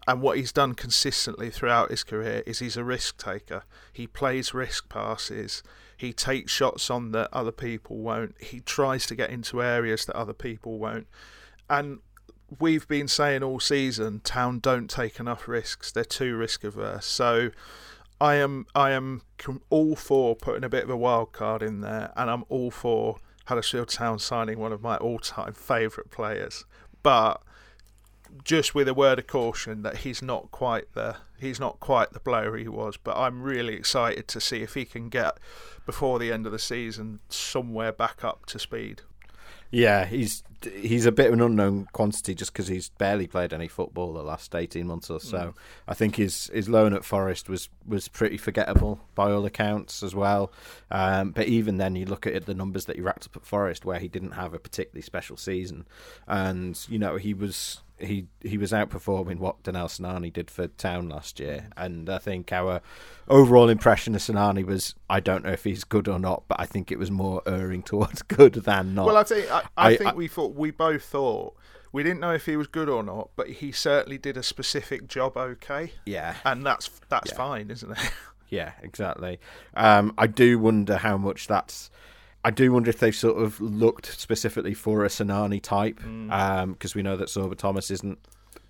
And 0.07 0.22
what 0.22 0.36
he's 0.36 0.53
done 0.53 0.74
consistently 0.74 1.51
throughout 1.51 1.90
his 1.90 2.05
career 2.05 2.44
is 2.47 2.61
he's 2.61 2.76
a 2.76 2.84
risk 2.84 3.18
taker. 3.18 3.64
He 3.92 4.07
plays 4.07 4.55
risk 4.55 4.88
passes. 4.88 5.64
He 5.97 6.12
takes 6.12 6.53
shots 6.53 6.88
on 6.88 7.11
that 7.11 7.28
other 7.32 7.51
people 7.51 7.97
won't. 7.97 8.36
He 8.40 8.61
tries 8.61 9.07
to 9.07 9.16
get 9.16 9.30
into 9.30 9.61
areas 9.61 10.05
that 10.05 10.14
other 10.14 10.32
people 10.32 10.78
won't. 10.78 11.09
And 11.68 11.99
we've 12.61 12.86
been 12.86 13.09
saying 13.09 13.42
all 13.42 13.59
season, 13.59 14.20
Town 14.20 14.61
don't 14.61 14.88
take 14.88 15.18
enough 15.18 15.49
risks. 15.49 15.90
They're 15.90 16.05
too 16.05 16.36
risk 16.36 16.62
averse. 16.62 17.07
So 17.07 17.51
I 18.21 18.37
am 18.37 18.67
I 18.75 18.93
am 18.93 19.23
all 19.71 19.97
for 19.97 20.35
putting 20.35 20.64
a 20.64 20.69
bit 20.69 20.85
of 20.85 20.91
a 20.91 20.97
wild 20.97 21.33
card 21.33 21.62
in 21.62 21.81
there, 21.81 22.12
and 22.17 22.31
I'm 22.31 22.45
all 22.49 22.71
for 22.71 23.17
Huddersfield 23.47 23.89
Town 23.89 24.19
signing 24.19 24.59
one 24.59 24.73
of 24.73 24.83
my 24.83 24.97
all-time 24.97 25.53
favourite 25.53 26.11
players, 26.11 26.64
but 27.03 27.43
just 28.43 28.75
with 28.75 28.89
a 28.89 28.95
word 28.95 29.19
of 29.19 29.27
caution 29.27 29.83
that 29.83 29.99
he's 29.99 30.23
not 30.23 30.51
quite 30.51 30.93
the 30.95 31.17
he's 31.39 31.61
not 31.61 31.79
quite 31.79 32.12
the 32.12 32.21
player 32.21 32.57
he 32.57 32.69
was. 32.69 32.97
But 32.97 33.17
I'm 33.17 33.43
really 33.43 33.75
excited 33.75 34.29
to 34.29 34.41
see 34.41 34.62
if 34.62 34.75
he 34.75 34.85
can 34.85 35.09
get 35.09 35.39
before 35.85 36.19
the 36.19 36.33
end 36.33 36.47
of 36.47 36.53
the 36.53 36.59
season 36.59 37.21
somewhere 37.29 37.93
back 37.93 38.25
up 38.25 38.47
to 38.47 38.59
speed. 38.59 39.03
Yeah, 39.71 40.05
he's 40.05 40.43
he's 40.81 41.07
a 41.07 41.12
bit 41.12 41.27
of 41.27 41.35
an 41.35 41.41
unknown 41.41 41.87
quantity 41.93 42.35
just 42.35 42.53
because 42.53 42.69
he's 42.69 42.89
barely 42.89 43.27
played 43.27 43.53
any 43.53 43.69
football 43.69 44.12
the 44.12 44.23
last 44.23 44.55
eighteen 44.55 44.87
months 44.87 45.11
or 45.11 45.21
so. 45.21 45.39
Mm. 45.39 45.55
I 45.89 45.95
think 45.95 46.17
his 46.17 46.51
his 46.53 46.69
loan 46.69 46.93
at 46.95 47.05
Forest 47.05 47.49
was 47.49 47.69
was 47.87 48.09
pretty 48.09 48.37
forgettable 48.37 49.01
by 49.14 49.31
all 49.31 49.45
accounts 49.45 50.03
as 50.03 50.14
well. 50.14 50.53
Um, 50.91 51.31
but 51.31 51.47
even 51.47 51.77
then, 51.79 51.97
you 51.97 52.07
look 52.07 52.27
at 52.27 52.47
the 52.47 52.55
numbers 52.55 52.87
that 52.87 52.97
he 52.97 53.03
racked 53.03 53.27
up 53.27 53.37
at 53.37 53.45
Forest, 53.45 53.85
where 53.85 53.99
he 53.99 54.09
didn't 54.09 54.33
have 54.33 54.55
a 54.55 54.59
particularly 54.59 55.03
special 55.03 55.37
season, 55.37 55.87
and 56.27 56.79
you 56.89 56.99
know 56.99 57.17
he 57.17 57.35
was 57.35 57.83
he 57.99 58.26
he 58.40 58.59
was 58.59 58.72
outperforming 58.72 59.38
what 59.38 59.62
Danel 59.62 59.88
Sinani 59.88 60.32
did 60.32 60.51
for 60.51 60.66
Town 60.66 61.09
last 61.09 61.40
year, 61.40 61.68
and 61.76 62.11
I 62.11 62.18
think 62.18 62.53
our 62.53 62.80
overall 63.28 63.68
impression 63.68 64.14
of 64.14 64.20
Sinani 64.20 64.64
was 64.64 64.94
I 65.09 65.20
don't 65.20 65.44
know 65.44 65.53
if 65.53 65.64
he's 65.64 65.84
good 65.84 66.09
or 66.09 66.18
not, 66.18 66.44
but 66.49 66.61
I 66.61 66.66
think 66.66 66.92
it 66.92 66.99
was 66.99 67.11
more 67.11 67.42
erring 67.47 67.82
towards 67.84 68.22
good 68.22 68.55
than 68.55 68.94
not. 68.94 69.07
Well, 69.07 69.16
I 69.16 69.24
think 69.24 69.51
I, 69.51 69.62
I, 69.76 69.90
I 69.92 69.97
think 69.97 70.11
I, 70.11 70.14
we 70.14 70.28
thought 70.28 70.55
we 70.55 70.70
both 70.70 71.05
thought 71.05 71.57
we 71.92 72.03
didn't 72.03 72.20
know 72.20 72.32
if 72.32 72.44
he 72.44 72.57
was 72.57 72.66
good 72.66 72.90
or 72.90 73.03
not, 73.03 73.30
but 73.36 73.49
he 73.49 73.72
certainly 73.72 74.18
did 74.18 74.36
a 74.36 74.42
specific 74.42 75.09
job 75.09 75.36
okay. 75.36 75.92
Yeah, 76.05 76.36
and 76.44 76.64
that's 76.66 76.90
that's 77.09 77.30
yeah. 77.30 77.36
fine, 77.38 77.70
isn't 77.70 77.90
it? 77.90 78.12
yeah, 78.51 78.72
exactly. 78.82 79.40
Um, 79.74 80.12
I 80.18 80.26
do 80.26 80.59
wonder 80.59 80.99
how 80.99 81.16
much 81.16 81.47
that's 81.47 81.90
I 82.47 82.51
do 82.51 82.70
wonder 82.70 82.88
if 82.90 83.01
they've 83.01 83.12
sort 83.12 83.42
of 83.42 83.61
looked 83.61 84.20
specifically 84.20 84.72
for 84.72 85.05
a 85.05 85.09
Sinani 85.09 85.61
type, 85.61 85.97
because 85.97 86.07
mm. 86.07 86.30
um, 86.30 86.76
we 86.94 87.03
know 87.03 87.16
that 87.16 87.26
Sorba 87.26 87.57
Thomas 87.57 87.90
isn't, 87.90 88.20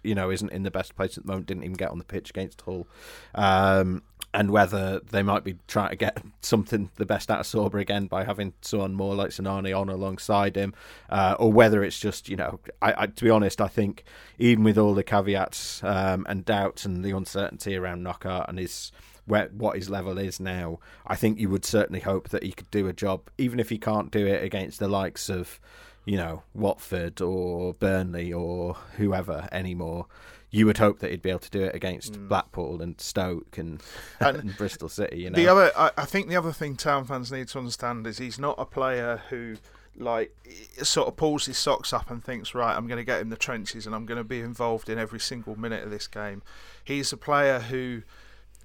you 0.03 0.15
know, 0.15 0.31
isn't 0.31 0.51
in 0.51 0.63
the 0.63 0.71
best 0.71 0.97
place 0.97 1.19
at 1.19 1.27
the 1.27 1.29
moment. 1.31 1.49
Didn't 1.49 1.65
even 1.65 1.77
get 1.77 1.91
on 1.91 1.99
the 1.99 2.05
pitch 2.05 2.31
against 2.31 2.63
Hull, 2.63 2.87
um, 3.35 4.03
and 4.33 4.51
whether 4.51 5.01
they 5.01 5.23
might 5.23 5.45
be 5.45 5.57
trying 5.69 5.91
to 5.91 5.97
get 5.97 6.23
something 6.41 6.89
the 6.95 7.05
best 7.05 7.31
out 7.31 7.41
of 7.41 7.47
Sorba 7.47 7.79
again 7.79 8.07
by 8.07 8.25
having 8.25 8.55
someone 8.63 8.95
more 8.95 9.15
like 9.15 9.29
Sinani 9.29 9.79
on 9.79 9.91
alongside 9.91 10.57
him, 10.57 10.73
uh, 11.11 11.37
or 11.39 11.53
whether 11.53 11.85
it's 11.85 12.01
just, 12.01 12.31
you 12.31 12.37
know, 12.37 12.61
I, 12.81 13.03
I, 13.03 13.07
to 13.09 13.25
be 13.25 13.29
honest, 13.29 13.61
I 13.61 13.69
think 13.69 14.05
even 14.39 14.65
with 14.65 14.79
all 14.79 14.95
the 14.95 15.05
caveats 15.05 15.85
um, 15.85 16.25
and 16.31 16.47
doubts 16.47 16.87
and 16.87 17.05
the 17.05 17.15
uncertainty 17.15 17.77
around 17.77 18.03
Knockaert 18.03 18.49
and 18.49 18.59
his 18.59 18.91
where 19.27 19.49
what 19.49 19.77
his 19.77 19.91
level 19.91 20.19
is 20.19 20.41
now, 20.41 20.79
I 21.07 21.17
think 21.17 21.39
you 21.39 21.49
would 21.51 21.65
certainly 21.65 22.01
hope 22.01 22.29
that 22.31 22.43
he 22.43 22.53
could 22.53 22.71
do 22.71 22.87
a 22.87 22.93
job, 22.93 23.29
even 23.39 23.61
if 23.61 23.69
he 23.69 23.79
can't 23.79 24.11
do 24.11 24.27
it 24.27 24.43
against 24.43 24.79
the 24.79 24.89
likes 24.89 25.29
of, 25.29 25.61
you 26.05 26.17
know, 26.17 26.43
Watford 26.55 27.21
or 27.21 27.75
Burnley 27.75 28.33
or 28.33 28.75
whoever 28.97 29.49
anymore. 29.53 30.07
You 30.51 30.67
would 30.67 30.79
hope 30.79 31.01
that 31.01 31.11
he'd 31.11 31.23
be 31.23 31.31
able 31.31 31.41
to 31.41 31.51
do 31.51 31.63
it 31.63 31.75
against 31.75 32.15
mm. 32.15 32.29
Blackpool 32.29 32.81
and 32.81 32.99
Stoke 33.01 33.59
and, 33.59 33.83
and, 34.21 34.37
and, 34.39 34.57
Bristol 34.59 34.89
City. 34.89 35.23
You 35.23 35.31
know, 35.31 35.37
the 35.37 35.49
other, 35.49 35.73
I, 35.77 35.91
I 35.99 36.05
think 36.05 36.29
the 36.29 36.37
other 36.37 36.53
thing 36.53 36.77
town 36.77 37.05
fans 37.05 37.33
need 37.33 37.49
to 37.49 37.59
understand 37.59 38.07
is 38.07 38.19
he's 38.19 38.39
not 38.39 38.55
a 38.59 38.65
player 38.65 39.23
who 39.29 39.57
like 39.99 40.35
sort 40.83 41.09
of 41.09 41.17
pulls 41.17 41.47
his 41.47 41.59
socks 41.59 41.93
up 41.93 42.11
and 42.11 42.23
thinks, 42.23 42.55
right, 42.55 42.77
I'm 42.77 42.87
going 42.87 42.99
to 42.99 43.05
get 43.05 43.21
in 43.21 43.31
the 43.31 43.37
trenches 43.37 43.87
and 43.87 43.95
I'm 43.95 44.07
going 44.07 44.19
to 44.19 44.25
be 44.25 44.41
involved 44.41 44.89
in 44.89 44.99
every 44.99 45.21
single 45.21 45.59
minute 45.59 45.83
of 45.83 45.91
this 45.91 46.07
game. 46.07 46.43
He's 46.85 47.13
a 47.13 47.17
player 47.17 47.59
who 47.59 48.03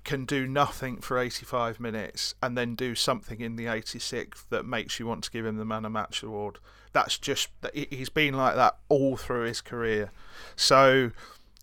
can 0.03 0.25
do 0.25 0.47
nothing 0.47 0.97
for 0.97 1.17
85 1.17 1.79
minutes 1.79 2.35
and 2.41 2.57
then 2.57 2.75
do 2.75 2.95
something 2.95 3.39
in 3.39 3.55
the 3.55 3.65
86th 3.65 4.45
that 4.49 4.65
makes 4.65 4.99
you 4.99 5.07
want 5.07 5.23
to 5.25 5.31
give 5.31 5.45
him 5.45 5.57
the 5.57 5.65
man 5.65 5.85
of 5.85 5.91
match 5.91 6.23
award. 6.23 6.59
That's 6.93 7.17
just 7.17 7.49
he's 7.73 8.09
been 8.09 8.33
like 8.33 8.55
that 8.55 8.77
all 8.89 9.15
through 9.17 9.45
his 9.45 9.61
career. 9.61 10.11
So 10.55 11.11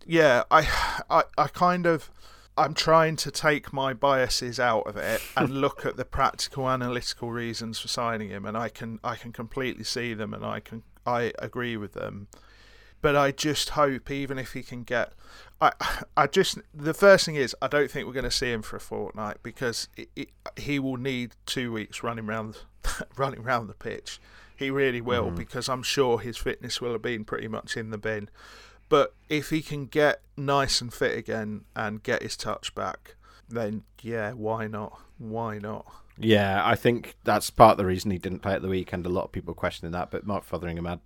yeah, 0.07 0.45
I 0.51 0.69
I, 1.11 1.25
I 1.37 1.49
kind 1.49 1.87
of 1.87 2.11
I'm 2.57 2.75
trying 2.75 3.17
to 3.17 3.31
take 3.31 3.73
my 3.73 3.95
biases 3.95 4.59
out 4.59 4.87
of 4.87 4.97
it 4.97 5.21
and 5.37 5.61
look 5.61 5.87
at 5.87 5.97
the 5.97 6.05
practical 6.05 6.69
analytical 6.69 7.31
reasons 7.31 7.79
for 7.79 7.89
signing 7.89 8.31
him 8.31 8.45
and 8.45 8.57
I 8.57 8.69
can 8.69 9.01
I 9.05 9.17
can 9.17 9.33
completely 9.33 9.85
see 9.85 10.15
them 10.15 10.35
and 10.35 10.45
I 10.45 10.61
can 10.61 10.83
I 11.07 11.33
agree 11.39 11.77
with 11.77 11.93
them. 11.93 12.29
But 13.01 13.17
I 13.17 13.31
just 13.31 13.71
hope 13.71 14.11
even 14.11 14.39
if 14.39 14.53
he 14.55 14.63
can 14.63 14.83
get 14.83 15.13
I, 15.61 15.73
I 16.17 16.27
just 16.27 16.59
the 16.73 16.95
first 16.95 17.27
thing 17.27 17.35
is 17.35 17.55
I 17.61 17.67
don't 17.67 17.91
think 17.91 18.07
we're 18.07 18.13
going 18.13 18.25
to 18.25 18.31
see 18.31 18.53
him 18.53 18.63
for 18.63 18.77
a 18.77 18.81
fortnight 18.81 19.39
because 19.43 19.89
it, 19.97 20.09
it, 20.15 20.29
he 20.57 20.79
will 20.79 20.97
need 20.97 21.33
two 21.47 21.73
weeks 21.73 22.03
running 22.03 22.29
around 22.29 22.59
running 23.17 23.41
around 23.41 23.67
the 23.67 23.75
pitch. 23.75 24.21
He 24.55 24.71
really 24.71 25.01
will 25.01 25.27
mm-hmm. 25.27 25.37
because 25.37 25.69
I'm 25.69 25.83
sure 25.83 26.21
his 26.21 26.37
fitness 26.37 26.81
will 26.81 26.93
have 26.93 27.03
been 27.03 27.25
pretty 27.25 27.49
much 27.49 27.77
in 27.77 27.91
the 27.91 27.99
bin. 27.99 28.29
But 28.89 29.15
if 29.29 29.51
he 29.51 29.61
can 29.61 29.87
get 29.87 30.23
nice 30.37 30.81
and 30.81 30.93
fit 30.93 31.17
again 31.17 31.65
and 31.77 32.03
get 32.03 32.23
his 32.23 32.37
touch 32.37 32.75
back, 32.75 33.17
then 33.49 33.83
yeah, 34.01 34.33
why 34.33 34.67
not? 34.67 34.99
Why 35.19 35.59
not? 35.59 35.87
Yeah, 36.21 36.63
I 36.65 36.75
think 36.75 37.17
that's 37.25 37.51
part 37.51 37.73
of 37.73 37.79
the 37.79 37.87
reason 37.87 38.11
he 38.11 38.19
didn't 38.19 38.41
play 38.41 38.55
at 38.55 38.63
the 38.63 38.69
weekend. 38.69 39.07
A 39.07 39.11
lot 39.11 39.25
of 39.25 39.33
people 39.33 39.55
questioning 39.55 39.93
that, 39.93 40.11
but 40.11 40.27
Mark 40.27 40.45
Fotheringham 40.45 40.87
had 40.87 41.01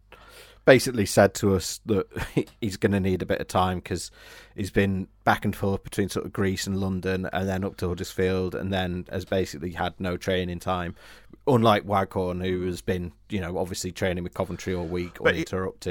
basically 0.64 1.06
said 1.06 1.34
to 1.34 1.54
us 1.54 1.80
that 1.86 2.06
he's 2.60 2.76
going 2.76 2.92
to 2.92 3.00
need 3.00 3.22
a 3.22 3.26
bit 3.26 3.40
of 3.40 3.48
time 3.48 3.78
because 3.78 4.10
he's 4.54 4.70
been 4.70 5.08
back 5.24 5.44
and 5.44 5.54
forth 5.54 5.84
between 5.84 6.08
sort 6.08 6.26
of 6.26 6.32
Greece 6.32 6.66
and 6.66 6.78
London 6.80 7.28
and 7.32 7.48
then 7.48 7.64
up 7.64 7.76
to 7.76 7.88
Huddersfield 7.88 8.54
and 8.54 8.72
then 8.72 9.06
has 9.10 9.24
basically 9.24 9.72
had 9.72 9.94
no 10.00 10.16
training 10.16 10.58
time. 10.58 10.94
Unlike 11.46 11.84
Waghorn, 11.84 12.40
who 12.44 12.66
has 12.66 12.80
been 12.82 13.12
you 13.28 13.40
know, 13.40 13.56
obviously 13.56 13.90
training 13.90 14.22
with 14.22 14.34
Coventry 14.34 14.74
all 14.74 14.84
week 14.84 15.16
But 15.18 15.34
he- 15.34 15.44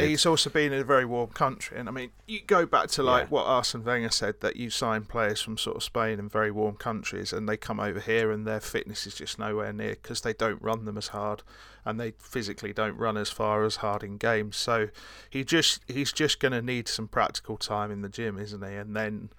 He's 0.10 0.28
also 0.28 0.52
been 0.52 0.72
in 0.74 0.80
a 0.82 0.84
very 0.84 1.06
warm 1.06 1.32
country, 1.32 1.76
and 1.80 1.90
I 1.90 1.92
mean, 1.92 2.12
you 2.28 2.40
go 2.46 2.68
back 2.68 2.90
to 2.90 3.04
like 3.04 3.24
Yeah. 3.24 3.30
what 3.30 3.46
Arsene 3.48 3.84
Wenger 3.84 4.12
said 4.12 4.42
that 4.42 4.58
you 4.58 4.70
sign 4.70 5.06
players 5.06 5.42
from 5.42 5.58
sort 5.58 5.76
of 5.78 5.82
Spain 5.84 6.20
and 6.20 6.32
very 6.32 6.52
warm 6.52 6.76
countries, 6.76 7.34
and 7.34 7.50
they 7.50 7.58
come 7.58 7.80
over 7.80 8.00
here 8.00 8.30
and 8.32 8.46
their 8.46 8.60
fitness 8.60 9.08
is 9.08 9.16
just 9.16 9.40
nowhere 9.40 9.74
near 9.74 9.96
because 9.96 10.22
they 10.22 10.34
don't 10.34 10.62
run 10.62 10.86
them 10.86 11.00
as 11.00 11.08
hard, 11.08 11.42
and 11.84 12.00
they 12.00 12.12
physically 12.20 12.74
don't 12.74 12.96
run 12.96 13.18
as 13.18 13.32
far 13.32 13.64
as 13.66 13.78
hard 13.78 14.04
in 14.04 14.18
games. 14.18 14.56
So 14.56 14.90
he 15.28 15.44
just 15.44 15.82
he's 15.88 16.14
just 16.14 16.40
going 16.40 16.52
to 16.52 16.62
need 16.62 16.88
some 16.88 17.08
practical 17.08 17.58
time 17.58 17.90
in 17.90 18.04
the 18.04 18.10
gym, 18.10 18.38
isn't 18.54 18.70
he? 18.70 18.76
And 18.76 18.96
then 18.96 19.30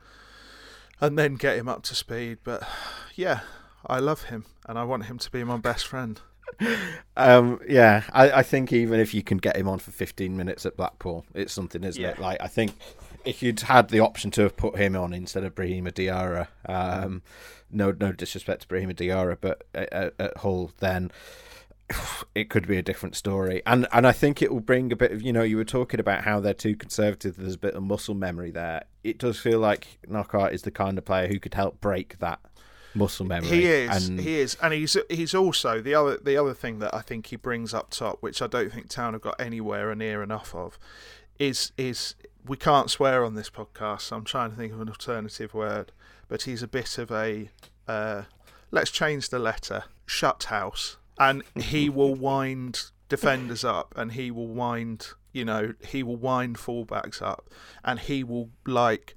and 1.00 1.18
then 1.18 1.34
get 1.34 1.58
him 1.58 1.68
up 1.68 1.82
to 1.84 1.94
speed. 1.94 2.38
But 2.44 2.62
yeah, 3.14 3.40
I 3.86 3.98
love 3.98 4.24
him, 4.24 4.44
and 4.66 4.78
I 4.78 4.84
want 4.84 5.06
him 5.06 5.18
to 5.18 5.30
be 5.30 5.44
my 5.44 5.56
best 5.56 5.86
friend. 5.86 6.20
Um, 7.14 7.60
yeah, 7.68 8.04
I, 8.12 8.30
I 8.30 8.42
think 8.42 8.72
even 8.72 8.98
if 8.98 9.12
you 9.12 9.22
can 9.22 9.36
get 9.36 9.56
him 9.56 9.68
on 9.68 9.78
for 9.78 9.90
15 9.90 10.34
minutes 10.34 10.64
at 10.64 10.78
Blackpool, 10.78 11.26
it's 11.34 11.52
something, 11.52 11.84
isn't 11.84 12.02
it? 12.02 12.18
Like, 12.18 12.40
I 12.40 12.48
think 12.48 12.72
if 13.26 13.42
you'd 13.42 13.60
had 13.60 13.88
the 13.88 14.00
option 14.00 14.30
to 14.32 14.42
have 14.42 14.56
put 14.56 14.78
him 14.78 14.96
on 14.96 15.12
instead 15.12 15.44
of 15.44 15.54
Brahima 15.54 15.92
Diarra, 15.92 16.48
um, 16.66 17.20
no, 17.70 17.94
no 18.00 18.12
disrespect 18.12 18.62
to 18.62 18.68
Brahima 18.68 18.94
Diarra, 18.94 19.36
but 19.38 19.64
at, 19.74 19.92
at, 19.92 20.14
at 20.18 20.36
Hull, 20.38 20.72
then 20.80 21.12
it 22.34 22.50
could 22.50 22.66
be 22.66 22.76
a 22.76 22.82
different 22.82 23.16
story. 23.16 23.62
And 23.66 23.86
and 23.92 24.06
I 24.06 24.12
think 24.12 24.42
it 24.42 24.52
will 24.52 24.60
bring 24.60 24.92
a 24.92 24.96
bit 24.96 25.12
of, 25.12 25.22
you 25.22 25.32
know, 25.32 25.42
you 25.42 25.56
were 25.56 25.64
talking 25.64 26.00
about 26.00 26.24
how 26.24 26.40
they're 26.40 26.54
too 26.54 26.76
conservative. 26.76 27.36
There's 27.36 27.54
a 27.54 27.58
bit 27.58 27.74
of 27.74 27.82
muscle 27.82 28.14
memory 28.14 28.50
there. 28.50 28.84
It 29.04 29.18
does 29.18 29.38
feel 29.38 29.58
like 29.58 29.98
Knockaert 30.08 30.52
is 30.52 30.62
the 30.62 30.70
kind 30.70 30.98
of 30.98 31.04
player 31.04 31.28
who 31.28 31.38
could 31.38 31.54
help 31.54 31.80
break 31.80 32.18
that 32.18 32.40
muscle 32.94 33.26
memory. 33.26 33.48
He 33.48 33.66
is. 33.66 34.08
And 34.08 34.20
He 34.20 34.40
is, 34.40 34.56
and 34.62 34.72
he's 34.72 34.96
he's 35.08 35.34
also 35.34 35.80
the 35.80 35.94
other 35.94 36.16
the 36.16 36.36
other 36.36 36.54
thing 36.54 36.78
that 36.80 36.94
I 36.94 37.00
think 37.00 37.26
he 37.26 37.36
brings 37.36 37.74
up 37.74 37.90
top, 37.90 38.18
which 38.20 38.42
I 38.42 38.46
don't 38.46 38.72
think 38.72 38.88
Town 38.88 39.12
have 39.12 39.22
got 39.22 39.40
anywhere 39.40 39.94
near 39.94 40.22
enough 40.22 40.54
of, 40.54 40.78
is 41.38 41.72
is 41.76 42.14
we 42.46 42.56
can't 42.56 42.90
swear 42.90 43.24
on 43.24 43.34
this 43.34 43.50
podcast. 43.50 44.02
So 44.02 44.16
I'm 44.16 44.24
trying 44.24 44.50
to 44.50 44.56
think 44.56 44.72
of 44.72 44.80
an 44.80 44.88
alternative 44.88 45.54
word, 45.54 45.92
but 46.28 46.42
he's 46.42 46.62
a 46.62 46.68
bit 46.68 46.98
of 46.98 47.10
a 47.10 47.50
uh, 47.88 48.22
let's 48.70 48.90
change 48.90 49.28
the 49.28 49.38
letter 49.38 49.84
shut 50.06 50.44
house, 50.44 50.96
and 51.18 51.42
he 51.56 51.88
will 51.90 52.14
wind 52.14 52.90
defenders 53.08 53.64
up, 53.64 53.92
and 53.96 54.12
he 54.12 54.30
will 54.30 54.48
wind 54.48 55.08
you 55.32 55.44
know 55.44 55.72
he 55.84 56.02
will 56.02 56.16
wind 56.16 56.56
fullbacks 56.56 57.22
up, 57.22 57.48
and 57.84 58.00
he 58.00 58.22
will 58.24 58.50
like 58.66 59.14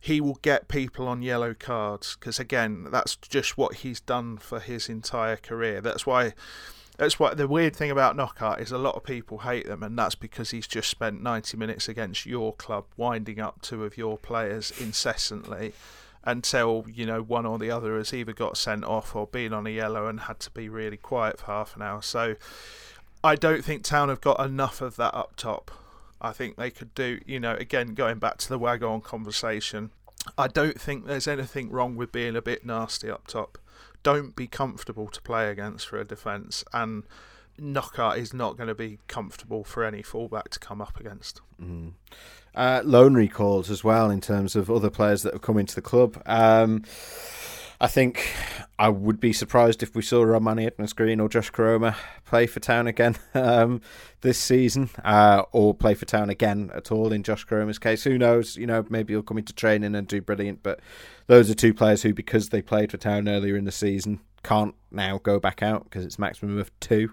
he 0.00 0.20
will 0.20 0.38
get 0.42 0.68
people 0.68 1.08
on 1.08 1.22
yellow 1.22 1.52
cards 1.52 2.16
because 2.18 2.38
again 2.38 2.86
that's 2.90 3.16
just 3.16 3.58
what 3.58 3.76
he's 3.76 4.00
done 4.00 4.36
for 4.36 4.60
his 4.60 4.88
entire 4.88 5.36
career. 5.36 5.80
That's 5.80 6.06
why 6.06 6.34
that's 6.96 7.18
why 7.18 7.34
the 7.34 7.48
weird 7.48 7.76
thing 7.76 7.90
about 7.90 8.16
Knockaert 8.16 8.60
is 8.60 8.72
a 8.72 8.78
lot 8.78 8.94
of 8.94 9.04
people 9.04 9.38
hate 9.38 9.66
them 9.66 9.82
and 9.82 9.98
that's 9.98 10.14
because 10.14 10.50
he's 10.50 10.66
just 10.66 10.88
spent 10.88 11.22
90 11.22 11.56
minutes 11.56 11.88
against 11.88 12.24
your 12.24 12.54
club 12.54 12.86
winding 12.96 13.38
up 13.38 13.60
two 13.60 13.84
of 13.84 13.98
your 13.98 14.16
players 14.16 14.72
incessantly 14.80 15.72
until 16.26 16.84
you 16.92 17.06
know 17.06 17.22
one 17.22 17.46
or 17.46 17.58
the 17.58 17.70
other 17.70 17.96
has 17.96 18.12
either 18.12 18.32
got 18.32 18.56
sent 18.56 18.84
off 18.84 19.14
or 19.16 19.26
been 19.26 19.52
on 19.52 19.66
a 19.66 19.70
yellow 19.70 20.08
and 20.08 20.20
had 20.20 20.40
to 20.40 20.50
be 20.50 20.68
really 20.68 20.96
quiet 20.96 21.38
for 21.38 21.46
half 21.46 21.76
an 21.76 21.82
hour 21.82 22.02
so 22.02 22.34
I 23.26 23.34
don't 23.34 23.64
think 23.64 23.82
Town 23.82 24.08
have 24.08 24.20
got 24.20 24.38
enough 24.38 24.80
of 24.80 24.94
that 24.96 25.12
up 25.12 25.34
top. 25.36 25.72
I 26.20 26.32
think 26.32 26.56
they 26.56 26.70
could 26.70 26.94
do, 26.94 27.20
you 27.26 27.40
know, 27.40 27.54
again, 27.54 27.94
going 27.94 28.20
back 28.20 28.38
to 28.38 28.48
the 28.48 28.58
Waghorn 28.58 29.00
conversation, 29.00 29.90
I 30.38 30.46
don't 30.46 30.80
think 30.80 31.06
there's 31.06 31.26
anything 31.26 31.70
wrong 31.70 31.96
with 31.96 32.12
being 32.12 32.36
a 32.36 32.42
bit 32.42 32.64
nasty 32.64 33.10
up 33.10 33.26
top. 33.26 33.58
Don't 34.04 34.36
be 34.36 34.46
comfortable 34.46 35.08
to 35.08 35.20
play 35.20 35.50
against 35.50 35.88
for 35.88 35.98
a 35.98 36.04
defence, 36.04 36.62
and 36.72 37.02
Knockaert 37.58 38.18
is 38.18 38.32
not 38.32 38.56
going 38.56 38.68
to 38.68 38.74
be 38.74 38.98
comfortable 39.08 39.64
for 39.64 39.84
any 39.84 40.02
fullback 40.02 40.48
to 40.50 40.58
come 40.58 40.80
up 40.80 40.98
against. 41.00 41.40
uh, 42.54 42.82
loan 42.84 43.14
recalls 43.14 43.70
as 43.70 43.84
well 43.84 44.10
in 44.10 44.20
terms 44.20 44.56
of 44.56 44.70
other 44.70 44.90
players 44.90 45.22
that 45.22 45.34
have 45.34 45.42
come 45.42 45.58
into 45.58 45.74
the 45.74 45.82
club. 45.82 46.20
Um, 46.26 46.84
I 47.78 47.88
think 47.88 48.34
I 48.78 48.88
would 48.88 49.20
be 49.20 49.34
surprised 49.34 49.82
if 49.82 49.94
we 49.94 50.00
saw 50.00 50.24
Rarmani 50.24 50.66
Edmonds 50.66 50.94
Green 50.94 51.20
or 51.20 51.28
Josh 51.28 51.52
Koroma 51.52 51.94
play 52.24 52.46
for 52.46 52.58
Town 52.58 52.86
again 52.86 53.16
um, 53.34 53.82
this 54.22 54.38
season, 54.38 54.88
uh, 55.04 55.42
or 55.52 55.74
play 55.74 55.92
for 55.92 56.06
Town 56.06 56.30
again 56.30 56.70
at 56.74 56.90
all 56.90 57.12
in 57.12 57.22
Josh 57.22 57.44
Koroma's 57.46 57.78
case. 57.78 58.04
Who 58.04 58.16
knows? 58.16 58.56
You 58.56 58.66
know, 58.66 58.86
maybe 58.88 59.12
he'll 59.12 59.22
come 59.22 59.38
into 59.38 59.52
training 59.52 59.94
and 59.94 60.08
do 60.08 60.22
brilliant. 60.22 60.62
But 60.62 60.80
those 61.26 61.50
are 61.50 61.54
two 61.54 61.74
players 61.74 62.02
who, 62.02 62.14
because 62.14 62.48
they 62.48 62.62
played 62.62 62.90
for 62.90 62.96
Town 62.96 63.28
earlier 63.28 63.56
in 63.56 63.64
the 63.64 63.72
season, 63.72 64.20
can't 64.42 64.74
now 64.90 65.18
go 65.18 65.38
back 65.38 65.62
out 65.62 65.84
because 65.84 66.06
it's 66.06 66.18
maximum 66.18 66.58
of 66.58 66.70
two 66.80 67.10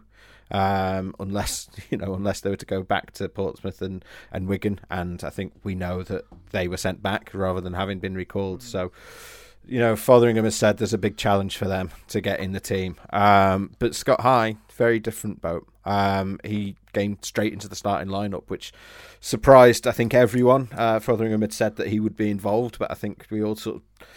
um, 0.52 1.16
unless 1.20 1.70
you 1.90 1.98
know, 1.98 2.14
unless 2.14 2.42
they 2.42 2.50
were 2.50 2.56
to 2.56 2.66
go 2.66 2.84
back 2.84 3.12
to 3.14 3.30
Portsmouth 3.30 3.82
and, 3.82 4.04
and 4.32 4.48
Wigan, 4.48 4.80
and 4.90 5.24
I 5.24 5.30
think 5.30 5.54
we 5.64 5.76
know 5.76 6.04
that 6.04 6.26
they 6.52 6.68
were 6.68 6.78
sent 6.78 7.02
back 7.02 7.32
rather 7.34 7.62
than 7.62 7.74
having 7.74 8.00
been 8.00 8.16
recalled. 8.16 8.62
So, 8.62 8.92
you 9.66 9.80
know, 9.80 9.96
Fotheringham 9.96 10.44
has 10.44 10.56
said 10.56 10.78
there's 10.78 10.94
a 10.94 10.98
big 10.98 11.18
challenge 11.18 11.58
for 11.58 11.66
them 11.66 11.92
to 12.10 12.22
get 12.22 12.40
in 12.40 12.52
the 12.52 12.60
team. 12.60 12.98
Um, 13.12 13.72
but 13.80 13.96
Scott 13.96 14.22
High, 14.22 14.58
very 14.74 15.00
different 15.00 15.42
boat. 15.42 15.68
Um, 15.86 16.40
he 16.44 16.76
came 16.94 17.18
straight 17.22 17.54
into 17.54 17.68
the 17.68 17.76
starting 17.76 18.10
lineup, 18.10 18.44
which 18.48 18.72
surprised 19.20 19.88
I 19.88 19.92
think 19.92 20.14
everyone. 20.14 20.70
Uh, 20.74 21.00
Fotheringham 21.00 21.42
had 21.42 21.54
said 21.54 21.76
that 21.78 21.88
he 21.88 22.00
would 22.00 22.16
be 22.16 22.30
involved, 22.30 22.78
but 22.80 22.92
I 22.92 22.94
think 22.94 23.26
we 23.30 23.44
all 23.44 23.56
sort 23.56 23.78
of 23.78 24.08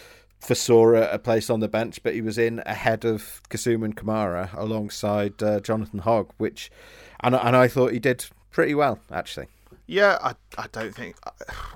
foresaw 0.41 0.95
a, 0.95 1.19
place 1.19 1.51
on 1.51 1.61
the 1.61 1.69
bench, 1.69 2.03
but 2.03 2.15
he 2.15 2.21
was 2.21 2.39
in 2.39 2.63
ahead 2.67 3.05
of 3.05 3.43
Kasumu 3.49 3.85
and 3.85 3.97
Kamara 3.97 4.57
alongside 4.57 5.43
uh, 5.43 5.61
Jonathan 5.61 6.01
Hogg, 6.01 6.33
which, 6.39 6.71
and, 7.21 7.35
and 7.35 7.57
I 7.57 7.69
thought 7.69 7.93
he 7.93 7.99
did 7.99 8.27
pretty 8.51 8.75
well 8.75 8.99
actually. 9.11 9.49
Yeah, 9.87 10.19
I, 10.23 10.35
I 10.57 10.67
don't 10.73 10.95
think 10.95 11.17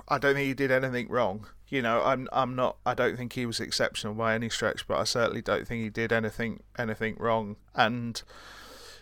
I 0.07 0.17
don't 0.17 0.33
think 0.33 0.47
he 0.47 0.53
did 0.53 0.71
anything 0.71 1.07
wrong. 1.09 1.45
You 1.69 1.81
know, 1.81 2.01
I'm 2.03 2.27
I'm 2.33 2.55
not 2.55 2.77
I 2.85 2.93
don't 2.93 3.15
think 3.15 3.33
he 3.33 3.45
was 3.45 3.59
exceptional 3.59 4.13
by 4.13 4.35
any 4.35 4.49
stretch, 4.49 4.87
but 4.87 4.97
I 4.97 5.05
certainly 5.05 5.41
don't 5.41 5.67
think 5.67 5.83
he 5.83 5.89
did 5.89 6.11
anything 6.11 6.61
anything 6.77 7.15
wrong. 7.17 7.55
And 7.73 8.21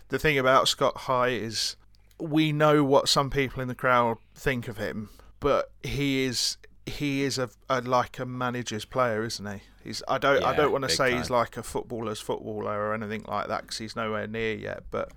the 0.10 0.20
thing 0.20 0.38
about 0.38 0.68
Scott 0.68 0.98
High 0.98 1.30
is 1.30 1.76
we 2.20 2.52
know 2.52 2.84
what 2.84 3.10
some 3.10 3.30
people 3.30 3.62
in 3.62 3.68
the 3.68 3.76
crowd 3.76 4.18
think 4.36 4.68
of 4.68 4.78
him, 4.78 5.10
but 5.40 5.72
he 5.82 6.26
is 6.26 6.58
he 6.90 7.24
is 7.24 7.38
a, 7.38 7.50
a 7.70 7.82
like 7.82 8.20
a 8.20 8.26
manager's 8.26 8.86
player, 8.86 9.24
isn't 9.24 9.46
he? 9.46 9.62
He's 9.84 10.04
I 10.08 10.18
don't 10.18 10.44
I 10.44 10.56
don't 10.56 10.72
want 10.72 10.84
to 10.84 10.90
say 10.90 11.16
he's 11.16 11.30
like 11.30 11.58
a 11.58 11.64
footballer's 11.64 12.20
footballer 12.20 12.90
or 12.90 12.94
anything 12.94 13.24
like 13.28 13.48
that 13.48 13.62
because 13.62 13.78
he's 13.78 13.96
nowhere 13.96 14.28
near 14.28 14.56
yet, 14.56 14.84
but 14.92 15.12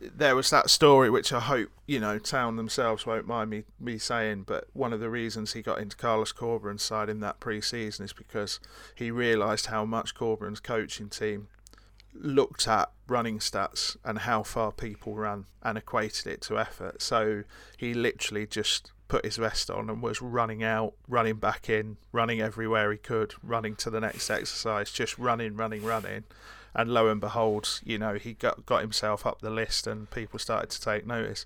there 0.00 0.36
was 0.36 0.48
that 0.50 0.70
story 0.70 1.10
which 1.10 1.32
I 1.32 1.40
hope 1.40 1.68
you 1.86 1.98
know 1.98 2.18
Town 2.18 2.56
themselves 2.56 3.04
won't 3.04 3.26
mind 3.26 3.50
me 3.50 3.64
me 3.80 3.98
saying, 3.98 4.44
but 4.46 4.68
one 4.72 4.92
of 4.92 5.00
the 5.00 5.10
reasons 5.10 5.52
he 5.52 5.62
got 5.62 5.78
into 5.78 5.96
Carlos 5.96 6.32
Corberan's 6.32 6.82
side 6.82 7.08
in 7.08 7.20
that 7.20 7.40
pre-season 7.40 8.04
is 8.04 8.12
because 8.12 8.60
he 8.94 9.10
realised 9.10 9.66
how 9.66 9.84
much 9.84 10.14
Corberan's 10.14 10.60
coaching 10.60 11.08
team 11.08 11.48
looked 12.14 12.68
at 12.68 12.90
running 13.08 13.38
stats 13.38 13.96
and 14.04 14.20
how 14.20 14.42
far 14.42 14.72
people 14.72 15.14
ran 15.14 15.46
and 15.62 15.78
equated 15.78 16.26
it 16.26 16.40
to 16.42 16.58
effort. 16.58 17.00
So 17.02 17.44
he 17.76 17.94
literally 17.94 18.46
just 18.46 18.92
put 19.12 19.26
his 19.26 19.36
vest 19.36 19.68
on 19.70 19.90
and 19.90 20.00
was 20.00 20.22
running 20.22 20.62
out, 20.64 20.94
running 21.06 21.34
back 21.36 21.68
in, 21.68 21.98
running 22.12 22.40
everywhere 22.40 22.90
he 22.90 22.96
could, 22.96 23.34
running 23.42 23.76
to 23.76 23.90
the 23.90 24.00
next 24.00 24.30
exercise, 24.30 24.90
just 24.90 25.18
running, 25.18 25.54
running, 25.54 25.84
running. 25.84 26.24
And 26.74 26.88
lo 26.94 27.08
and 27.08 27.20
behold, 27.20 27.80
you 27.84 27.98
know, 27.98 28.14
he 28.14 28.32
got 28.32 28.64
got 28.64 28.80
himself 28.80 29.26
up 29.26 29.42
the 29.42 29.50
list 29.50 29.86
and 29.86 30.10
people 30.10 30.38
started 30.38 30.70
to 30.70 30.80
take 30.80 31.06
notice. 31.06 31.44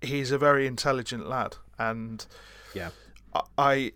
He's 0.00 0.32
a 0.32 0.38
very 0.38 0.66
intelligent 0.66 1.28
lad 1.28 1.58
and 1.78 2.26
Yeah. 2.74 2.90
I- 3.56 3.92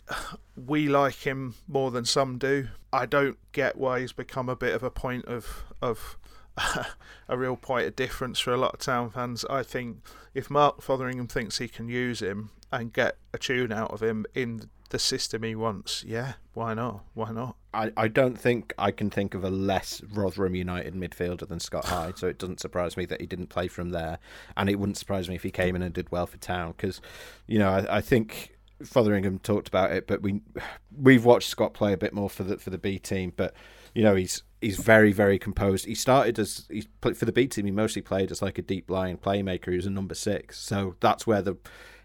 we 0.54 0.86
like 0.88 1.26
him 1.26 1.54
more 1.66 1.90
than 1.90 2.04
some 2.04 2.38
do. 2.38 2.68
I 2.92 3.06
don't 3.06 3.38
get 3.50 3.76
why 3.76 3.98
he's 4.00 4.12
become 4.12 4.48
a 4.48 4.54
bit 4.54 4.72
of 4.72 4.84
a 4.84 4.90
point 4.90 5.24
of 5.24 5.64
of 5.82 6.16
a 7.28 7.38
real 7.38 7.56
point 7.56 7.86
of 7.86 7.96
difference 7.96 8.38
for 8.38 8.52
a 8.52 8.56
lot 8.56 8.74
of 8.74 8.80
town 8.80 9.10
fans. 9.10 9.44
I 9.48 9.62
think 9.62 9.98
if 10.34 10.50
Mark 10.50 10.82
Fotheringham 10.82 11.28
thinks 11.28 11.58
he 11.58 11.68
can 11.68 11.88
use 11.88 12.20
him 12.20 12.50
and 12.72 12.92
get 12.92 13.16
a 13.32 13.38
tune 13.38 13.72
out 13.72 13.92
of 13.92 14.02
him 14.02 14.26
in 14.34 14.68
the 14.90 14.98
system 14.98 15.42
he 15.42 15.54
wants, 15.54 16.04
yeah, 16.06 16.34
why 16.54 16.74
not? 16.74 17.04
Why 17.14 17.30
not? 17.30 17.56
I, 17.72 17.92
I 17.96 18.08
don't 18.08 18.38
think 18.38 18.74
I 18.78 18.90
can 18.90 19.10
think 19.10 19.34
of 19.34 19.44
a 19.44 19.50
less 19.50 20.02
Rotherham 20.12 20.54
United 20.54 20.94
midfielder 20.94 21.48
than 21.48 21.60
Scott 21.60 21.86
High, 21.86 22.12
so 22.16 22.26
it 22.26 22.38
doesn't 22.38 22.60
surprise 22.60 22.96
me 22.96 23.06
that 23.06 23.20
he 23.20 23.26
didn't 23.26 23.48
play 23.48 23.68
from 23.68 23.90
there, 23.90 24.18
and 24.56 24.68
it 24.68 24.78
wouldn't 24.78 24.98
surprise 24.98 25.28
me 25.28 25.36
if 25.36 25.42
he 25.42 25.50
came 25.50 25.76
in 25.76 25.82
and 25.82 25.94
did 25.94 26.10
well 26.10 26.26
for 26.26 26.38
Town 26.38 26.74
because, 26.76 27.00
you 27.46 27.58
know, 27.58 27.70
I, 27.70 27.98
I 27.98 28.00
think 28.00 28.56
Fotheringham 28.82 29.38
talked 29.38 29.68
about 29.68 29.92
it, 29.92 30.06
but 30.06 30.22
we 30.22 30.40
we've 30.96 31.24
watched 31.24 31.48
Scott 31.48 31.74
play 31.74 31.92
a 31.92 31.98
bit 31.98 32.12
more 32.12 32.30
for 32.30 32.42
the 32.42 32.58
for 32.58 32.70
the 32.70 32.78
B 32.78 32.98
team, 32.98 33.32
but 33.36 33.54
you 33.94 34.02
know 34.02 34.16
he's 34.16 34.42
he's 34.60 34.78
very 34.78 35.12
very 35.12 35.38
composed. 35.38 35.86
He 35.86 35.94
started 35.94 36.38
as 36.38 36.66
he 36.70 36.86
played 37.00 37.16
for 37.16 37.24
the 37.24 37.32
B 37.32 37.46
team. 37.46 37.66
He 37.66 37.70
mostly 37.70 38.02
played 38.02 38.30
as 38.30 38.42
like 38.42 38.58
a 38.58 38.62
deep 38.62 38.90
lying 38.90 39.18
playmaker. 39.18 39.70
He 39.70 39.76
was 39.76 39.86
a 39.86 39.90
number 39.90 40.14
six, 40.14 40.58
so 40.58 40.96
that's 41.00 41.26
where 41.26 41.42
the 41.42 41.56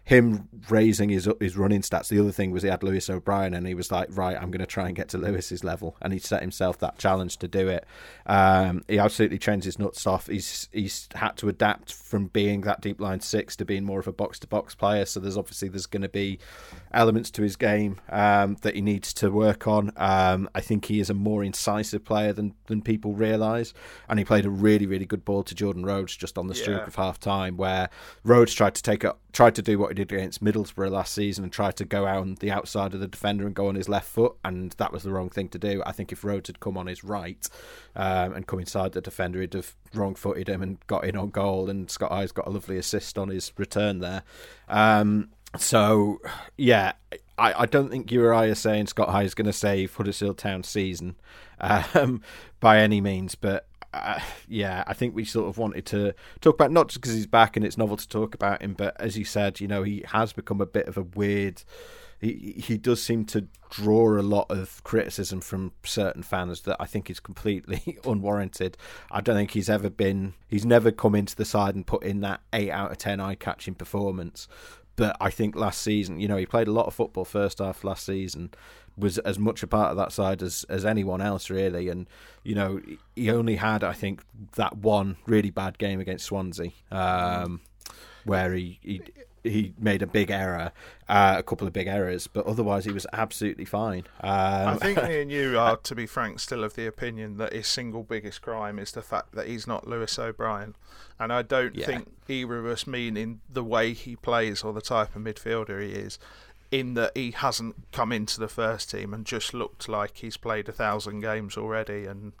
him 0.06 0.48
raising 0.70 1.08
his 1.08 1.28
his 1.40 1.56
running 1.56 1.80
stats. 1.82 2.06
The 2.08 2.20
other 2.20 2.30
thing 2.30 2.52
was 2.52 2.62
he 2.62 2.68
had 2.68 2.84
Lewis 2.84 3.10
O'Brien, 3.10 3.54
and 3.54 3.66
he 3.66 3.74
was 3.74 3.90
like, 3.90 4.06
right, 4.16 4.36
I'm 4.40 4.52
going 4.52 4.60
to 4.60 4.66
try 4.66 4.86
and 4.86 4.94
get 4.94 5.08
to 5.08 5.18
Lewis's 5.18 5.64
level, 5.64 5.96
and 6.00 6.12
he 6.12 6.20
set 6.20 6.42
himself 6.42 6.78
that 6.78 6.96
challenge 6.96 7.38
to 7.38 7.48
do 7.48 7.66
it. 7.66 7.84
Um, 8.24 8.84
he 8.86 9.00
absolutely 9.00 9.38
changed 9.38 9.64
his 9.64 9.80
nuts 9.80 10.06
off. 10.06 10.28
He's 10.28 10.68
he's 10.72 11.08
had 11.16 11.36
to 11.38 11.48
adapt 11.48 11.92
from 11.92 12.28
being 12.28 12.60
that 12.60 12.80
deep 12.80 13.00
line 13.00 13.20
six 13.20 13.56
to 13.56 13.64
being 13.64 13.84
more 13.84 13.98
of 13.98 14.06
a 14.06 14.12
box 14.12 14.38
to 14.38 14.46
box 14.46 14.76
player. 14.76 15.04
So 15.06 15.18
there's 15.18 15.36
obviously 15.36 15.68
there's 15.70 15.86
going 15.86 16.02
to 16.02 16.08
be 16.08 16.38
elements 16.92 17.32
to 17.32 17.42
his 17.42 17.56
game 17.56 18.00
um, 18.08 18.56
that 18.62 18.76
he 18.76 18.82
needs 18.82 19.12
to 19.14 19.30
work 19.32 19.66
on. 19.66 19.90
Um, 19.96 20.48
I 20.54 20.60
think 20.60 20.84
he 20.84 21.00
is 21.00 21.10
a 21.10 21.14
more 21.14 21.42
incisive 21.42 22.04
player 22.04 22.32
than 22.32 22.54
than 22.66 22.80
people 22.80 23.12
realise, 23.14 23.74
and 24.08 24.20
he 24.20 24.24
played 24.24 24.46
a 24.46 24.50
really 24.50 24.86
really 24.86 25.06
good 25.06 25.24
ball 25.24 25.42
to 25.42 25.54
Jordan 25.56 25.84
Rhodes 25.84 26.16
just 26.16 26.38
on 26.38 26.46
the 26.46 26.54
stroke 26.54 26.82
Yeah. 26.82 26.86
of 26.86 26.94
half 26.94 27.18
time, 27.18 27.56
where 27.56 27.90
Rhodes 28.22 28.54
tried 28.54 28.76
to 28.76 28.82
take 28.84 29.04
up 29.04 29.18
tried 29.32 29.54
to 29.56 29.62
do 29.62 29.78
what 29.78 29.95
did 29.96 30.12
against 30.12 30.42
Middlesbrough 30.42 30.90
last 30.90 31.12
season 31.12 31.44
and 31.44 31.52
tried 31.52 31.76
to 31.76 31.84
go 31.84 32.06
out 32.06 32.20
on 32.20 32.36
the 32.36 32.50
outside 32.50 32.94
of 32.94 33.00
the 33.00 33.08
defender 33.08 33.46
and 33.46 33.54
go 33.54 33.68
on 33.68 33.74
his 33.74 33.88
left 33.88 34.08
foot, 34.08 34.36
and 34.44 34.72
that 34.72 34.92
was 34.92 35.02
the 35.02 35.10
wrong 35.10 35.28
thing 35.28 35.48
to 35.50 35.58
do. 35.58 35.82
I 35.84 35.92
think 35.92 36.12
if 36.12 36.24
Rhodes 36.24 36.48
had 36.48 36.60
come 36.60 36.76
on 36.76 36.86
his 36.86 37.02
right 37.02 37.48
um, 37.94 38.34
and 38.34 38.46
come 38.46 38.60
inside 38.60 38.92
the 38.92 39.00
defender, 39.00 39.40
he'd 39.40 39.54
have 39.54 39.74
wrong 39.94 40.14
footed 40.14 40.48
him 40.48 40.62
and 40.62 40.78
got 40.86 41.04
in 41.04 41.16
on 41.16 41.30
goal, 41.30 41.68
and 41.68 41.90
Scott 41.90 42.12
High's 42.12 42.32
got 42.32 42.46
a 42.46 42.50
lovely 42.50 42.78
assist 42.78 43.18
on 43.18 43.28
his 43.28 43.52
return 43.56 43.98
there. 43.98 44.22
Um, 44.68 45.30
so, 45.58 46.20
yeah, 46.56 46.92
I, 47.38 47.62
I 47.62 47.66
don't 47.66 47.90
think 47.90 48.12
you 48.12 48.24
or 48.24 48.34
I 48.34 48.46
are 48.46 48.54
saying 48.54 48.88
Scott 48.88 49.08
High 49.08 49.22
is 49.22 49.34
going 49.34 49.46
to 49.46 49.52
save 49.52 49.94
Huddersfield 49.94 50.38
Town's 50.38 50.68
season 50.68 51.16
um, 51.60 52.22
by 52.60 52.78
any 52.80 53.00
means, 53.00 53.34
but 53.34 53.66
uh, 53.96 54.20
yeah, 54.48 54.84
I 54.86 54.94
think 54.94 55.14
we 55.14 55.24
sort 55.24 55.48
of 55.48 55.58
wanted 55.58 55.86
to 55.86 56.14
talk 56.40 56.54
about 56.54 56.70
not 56.70 56.88
just 56.88 57.00
because 57.00 57.14
he's 57.14 57.26
back 57.26 57.56
and 57.56 57.64
it's 57.64 57.78
novel 57.78 57.96
to 57.96 58.08
talk 58.08 58.34
about 58.34 58.62
him, 58.62 58.74
but 58.74 58.98
as 59.00 59.16
you 59.16 59.24
said, 59.24 59.60
you 59.60 59.68
know, 59.68 59.82
he 59.82 60.04
has 60.08 60.32
become 60.32 60.60
a 60.60 60.66
bit 60.66 60.86
of 60.86 60.96
a 60.96 61.02
weird. 61.02 61.62
He 62.18 62.54
he 62.56 62.78
does 62.78 63.02
seem 63.02 63.26
to 63.26 63.46
draw 63.68 64.18
a 64.18 64.22
lot 64.22 64.46
of 64.50 64.82
criticism 64.84 65.40
from 65.40 65.72
certain 65.84 66.22
fans 66.22 66.62
that 66.62 66.76
I 66.80 66.86
think 66.86 67.10
is 67.10 67.20
completely 67.20 67.98
unwarranted. 68.04 68.76
I 69.10 69.20
don't 69.20 69.36
think 69.36 69.50
he's 69.50 69.68
ever 69.68 69.90
been. 69.90 70.34
He's 70.48 70.64
never 70.64 70.90
come 70.90 71.14
into 71.14 71.36
the 71.36 71.44
side 71.44 71.74
and 71.74 71.86
put 71.86 72.02
in 72.02 72.20
that 72.20 72.40
eight 72.52 72.70
out 72.70 72.90
of 72.90 72.98
ten 72.98 73.20
eye-catching 73.20 73.74
performance. 73.74 74.48
But 74.96 75.16
I 75.20 75.30
think 75.30 75.54
last 75.54 75.82
season, 75.82 76.20
you 76.20 76.28
know, 76.28 76.36
he 76.36 76.46
played 76.46 76.68
a 76.68 76.72
lot 76.72 76.86
of 76.86 76.94
football 76.94 77.24
first 77.24 77.58
half 77.58 77.84
last 77.84 78.04
season, 78.04 78.50
was 78.96 79.18
as 79.18 79.38
much 79.38 79.62
a 79.62 79.66
part 79.66 79.90
of 79.90 79.96
that 79.98 80.10
side 80.10 80.42
as, 80.42 80.64
as 80.70 80.84
anyone 80.84 81.20
else 81.20 81.50
really. 81.50 81.88
And 81.88 82.08
you 82.42 82.54
know, 82.54 82.80
he 83.14 83.30
only 83.30 83.56
had 83.56 83.84
I 83.84 83.92
think 83.92 84.22
that 84.56 84.78
one 84.78 85.16
really 85.26 85.50
bad 85.50 85.78
game 85.78 86.00
against 86.00 86.24
Swansea, 86.26 86.70
um, 86.90 87.60
where 88.24 88.52
he. 88.54 88.78
he 88.82 89.02
he 89.46 89.72
made 89.78 90.02
a 90.02 90.06
big 90.06 90.30
error, 90.30 90.72
uh, 91.08 91.36
a 91.38 91.42
couple 91.42 91.66
of 91.66 91.72
big 91.72 91.86
errors, 91.86 92.26
but 92.26 92.46
otherwise 92.46 92.84
he 92.84 92.92
was 92.92 93.06
absolutely 93.12 93.64
fine. 93.64 94.04
Um, 94.20 94.68
I 94.68 94.76
think 94.76 95.02
me 95.02 95.22
and 95.22 95.30
you 95.30 95.58
are, 95.58 95.76
to 95.76 95.94
be 95.94 96.06
frank, 96.06 96.40
still 96.40 96.64
of 96.64 96.74
the 96.74 96.86
opinion 96.86 97.38
that 97.38 97.52
his 97.52 97.66
single 97.66 98.02
biggest 98.02 98.42
crime 98.42 98.78
is 98.78 98.92
the 98.92 99.02
fact 99.02 99.32
that 99.32 99.46
he's 99.46 99.66
not 99.66 99.86
Lewis 99.86 100.18
O'Brien. 100.18 100.74
And 101.18 101.32
I 101.32 101.42
don't 101.42 101.74
Yeah. 101.74 101.86
think 101.86 102.12
either 102.28 102.58
of 102.58 102.66
us 102.66 102.86
mean 102.86 103.16
in 103.16 103.40
the 103.50 103.64
way 103.64 103.92
he 103.92 104.16
plays 104.16 104.62
or 104.62 104.72
the 104.72 104.80
type 104.82 105.16
of 105.16 105.22
midfielder 105.22 105.82
he 105.82 105.92
is, 105.92 106.18
in 106.70 106.94
that 106.94 107.16
he 107.16 107.30
hasn't 107.30 107.76
come 107.92 108.12
into 108.12 108.40
the 108.40 108.48
first 108.48 108.90
team 108.90 109.14
and 109.14 109.24
just 109.24 109.54
looked 109.54 109.88
like 109.88 110.16
he's 110.18 110.36
played 110.36 110.68
a 110.68 110.72
thousand 110.72 111.20
games 111.20 111.56
already 111.56 112.06
and 112.06 112.32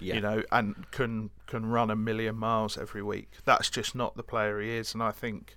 yeah. 0.00 0.14
you 0.16 0.20
know 0.20 0.42
and 0.50 0.90
can 0.90 1.30
can 1.46 1.66
run 1.66 1.88
a 1.90 1.96
million 1.96 2.34
miles 2.34 2.76
every 2.76 3.02
week. 3.02 3.30
That's 3.44 3.70
just 3.70 3.94
not 3.94 4.16
the 4.16 4.24
player 4.24 4.60
he 4.60 4.70
is. 4.70 4.94
And 4.94 5.02
I 5.02 5.12
think 5.12 5.56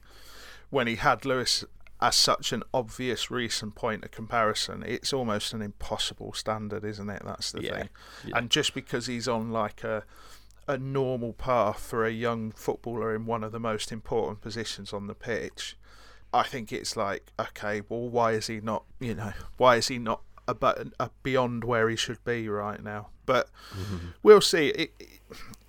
when 0.70 0.88
he 0.88 0.96
had 0.96 1.26
Lewis 1.26 1.64
as 2.02 2.16
such 2.16 2.52
an 2.52 2.62
obvious 2.74 3.32
recent 3.32 3.76
point 3.76 4.04
of 4.04 4.12
comparison, 4.12 4.84
it's 4.86 5.14
almost 5.14 5.54
an 5.54 5.62
impossible 5.62 6.34
standard, 6.34 6.84
isn't 6.84 7.10
it? 7.10 7.22
That's 7.26 7.52
the 7.52 7.64
Yeah, 7.64 7.78
thing. 7.78 7.90
yeah. 8.26 8.38
And 8.38 8.50
just 8.50 8.74
because 8.74 9.08
he's 9.08 9.28
on 9.28 9.52
like 9.52 9.84
a 9.84 10.04
a 10.68 10.78
normal 10.78 11.32
path 11.32 11.80
for 11.80 12.06
a 12.06 12.12
young 12.12 12.52
footballer 12.52 13.14
in 13.16 13.26
one 13.28 13.44
of 13.44 13.52
the 13.52 13.60
most 13.60 13.92
important 13.92 14.42
positions 14.42 14.94
on 14.94 15.06
the 15.06 15.14
pitch, 15.14 15.78
I 16.34 16.44
think 16.44 16.74
it's 16.74 16.98
like, 16.98 17.32
okay, 17.40 17.82
well, 17.88 18.10
why 18.10 18.32
is 18.32 18.48
he 18.48 18.60
not? 18.62 18.84
You 19.00 19.14
know, 19.16 19.34
why 19.58 19.76
is 19.78 19.88
he 19.90 20.00
not 20.00 20.22
a, 20.48 20.56
a 21.00 21.10
beyond 21.24 21.64
where 21.64 21.88
he 21.88 21.96
should 21.96 22.24
be 22.24 22.50
right 22.50 22.82
now? 22.84 23.10
But 23.26 23.50
mm-hmm. 23.72 24.08
we'll 24.24 24.42
see. 24.42 24.70
It, 24.70 24.92
it, 25.00 25.20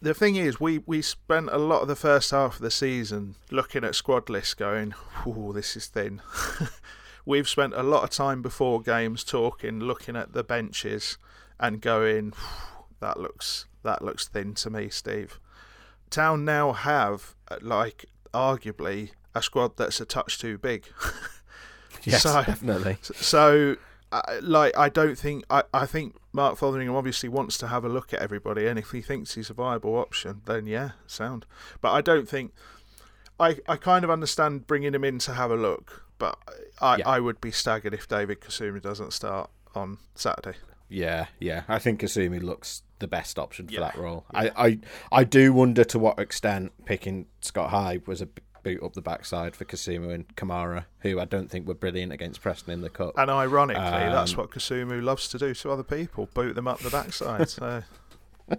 the 0.06 0.14
thing 0.14 0.36
is, 0.36 0.60
we, 0.60 0.78
we 0.86 1.02
spent 1.02 1.48
a 1.50 1.58
lot 1.58 1.82
of 1.82 1.88
the 1.88 1.96
first 1.96 2.30
half 2.30 2.56
of 2.56 2.60
the 2.60 2.70
season 2.70 3.34
looking 3.50 3.84
at 3.84 3.94
squad 3.94 4.28
lists, 4.30 4.54
going, 4.54 4.94
"Ooh, 5.26 5.52
this 5.52 5.76
is 5.76 5.86
thin." 5.86 6.22
We've 7.26 7.48
spent 7.48 7.74
a 7.74 7.82
lot 7.82 8.04
of 8.04 8.10
time 8.10 8.40
before 8.40 8.80
games 8.80 9.24
talking, 9.24 9.80
looking 9.80 10.14
at 10.14 10.32
the 10.32 10.44
benches, 10.44 11.18
and 11.58 11.80
going, 11.80 12.32
"That 13.00 13.18
looks 13.18 13.66
that 13.82 14.02
looks 14.02 14.28
thin 14.28 14.54
to 14.54 14.70
me, 14.70 14.88
Steve." 14.90 15.40
Town 16.08 16.44
now 16.44 16.72
have 16.72 17.34
like 17.60 18.06
arguably 18.32 19.10
a 19.34 19.42
squad 19.42 19.76
that's 19.76 20.00
a 20.00 20.04
touch 20.04 20.38
too 20.38 20.56
big. 20.56 20.86
yes, 22.04 22.22
so- 22.22 22.44
definitely. 22.44 22.98
So, 23.02 23.76
uh, 24.28 24.40
like, 24.42 24.76
I 24.76 24.88
don't 24.88 25.18
think 25.18 25.44
I, 25.50 25.62
I 25.72 25.86
think 25.86 26.16
Mark 26.32 26.56
Fotheringham 26.58 26.94
obviously 26.96 27.28
wants 27.28 27.58
to 27.58 27.68
have 27.68 27.84
a 27.84 27.88
look 27.88 28.12
at 28.12 28.20
everybody, 28.20 28.66
and 28.66 28.78
if 28.78 28.90
he 28.90 29.00
thinks 29.00 29.34
he's 29.34 29.50
a 29.50 29.54
viable 29.54 29.96
option, 29.96 30.42
then 30.46 30.66
yeah, 30.66 30.90
sound. 31.06 31.46
But 31.80 31.92
I 31.92 32.00
don't 32.00 32.28
think 32.28 32.52
I 33.40 33.58
I 33.68 33.76
kind 33.76 34.04
of 34.04 34.10
understand 34.10 34.66
bringing 34.66 34.94
him 34.94 35.04
in 35.04 35.18
to 35.20 35.32
have 35.34 35.50
a 35.50 35.56
look, 35.56 36.04
but 36.18 36.38
I 36.80 36.96
Yeah. 36.98 37.08
I 37.08 37.20
would 37.20 37.40
be 37.40 37.50
staggered 37.50 37.94
if 37.94 38.06
David 38.08 38.40
Kasumu 38.40 38.80
doesn't 38.82 39.12
start 39.12 39.50
on 39.74 39.98
Saturday. 40.14 40.58
Yeah, 40.88 41.26
yeah. 41.40 41.62
I 41.68 41.78
think 41.80 42.00
Kasumu 42.00 42.40
looks 42.42 42.82
the 43.00 43.08
best 43.08 43.38
option 43.38 43.66
for 43.66 43.74
Yeah, 43.74 43.80
that 43.80 43.96
role. 43.96 44.24
I, 44.32 44.50
I, 44.56 44.78
I 45.10 45.24
do 45.24 45.52
wonder 45.52 45.82
to 45.84 45.98
what 45.98 46.18
extent 46.20 46.72
picking 46.84 47.26
Scott 47.40 47.70
High 47.70 47.98
was 48.06 48.22
a 48.22 48.28
boot 48.66 48.82
up 48.82 48.94
the 48.94 49.00
backside 49.02 49.54
for 49.54 49.64
Kasumu 49.64 50.12
and 50.12 50.34
Kamara, 50.36 50.86
who 51.00 51.20
I 51.20 51.24
don't 51.24 51.48
think 51.48 51.68
were 51.68 51.74
brilliant 51.74 52.12
against 52.12 52.40
Preston 52.40 52.72
in 52.72 52.80
the 52.80 52.90
cup. 52.90 53.14
And 53.16 53.30
ironically, 53.30 53.82
that's 53.82 54.32
Um, 54.32 54.38
what 54.38 54.50
Kasumu 54.50 55.00
loves 55.02 55.28
to 55.28 55.38
do 55.38 55.54
to 55.54 55.70
other 55.70 55.84
people: 55.84 56.28
boot 56.34 56.54
them 56.56 56.66
up 56.66 56.80
the 56.80 56.90
backside. 56.90 57.48
So 57.48 57.82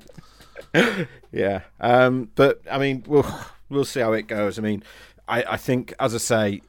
Yeah, 1.31 1.61
um, 1.79 2.29
but 2.35 2.61
I 2.69 2.77
mean, 2.77 3.03
we'll 3.07 3.25
we'll 3.69 3.85
see 3.85 3.99
how 3.99 4.13
it 4.13 4.27
goes. 4.27 4.57
I 4.57 4.61
mean, 4.61 4.83
I, 5.27 5.43
I 5.43 5.57
think, 5.57 5.93
as 5.99 6.15
I 6.15 6.19
say, 6.19 6.61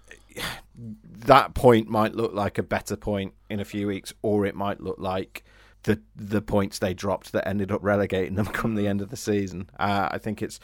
that 1.05 1.55
point 1.55 1.89
might 1.89 2.15
look 2.15 2.33
like 2.35 2.59
a 2.59 2.63
better 2.63 2.97
point 2.97 3.35
in 3.49 3.61
a 3.61 3.65
few 3.65 3.87
weeks, 3.87 4.13
or 4.23 4.47
it 4.47 4.55
might 4.55 4.81
look 4.81 4.99
like 4.99 5.45
the 5.85 6.01
the 6.17 6.43
points 6.43 6.79
they 6.81 6.93
dropped 6.95 7.33
that 7.33 7.47
ended 7.47 7.71
up 7.71 7.81
relegating 7.83 8.35
them 8.35 8.47
come 8.53 8.75
the 8.75 8.89
end 8.89 9.01
of 9.01 9.11
the 9.11 9.17
season. 9.17 9.71
Uh, 9.79 10.09
I 10.11 10.19
think 10.19 10.43
it's 10.43 10.59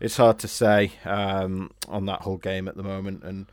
it's 0.00 0.16
hard 0.16 0.38
to 0.40 0.48
say 0.48 0.92
um, 1.04 1.70
on 1.88 2.06
that 2.06 2.22
whole 2.22 2.36
game 2.38 2.68
at 2.68 2.76
the 2.76 2.82
moment, 2.82 3.22
and 3.24 3.46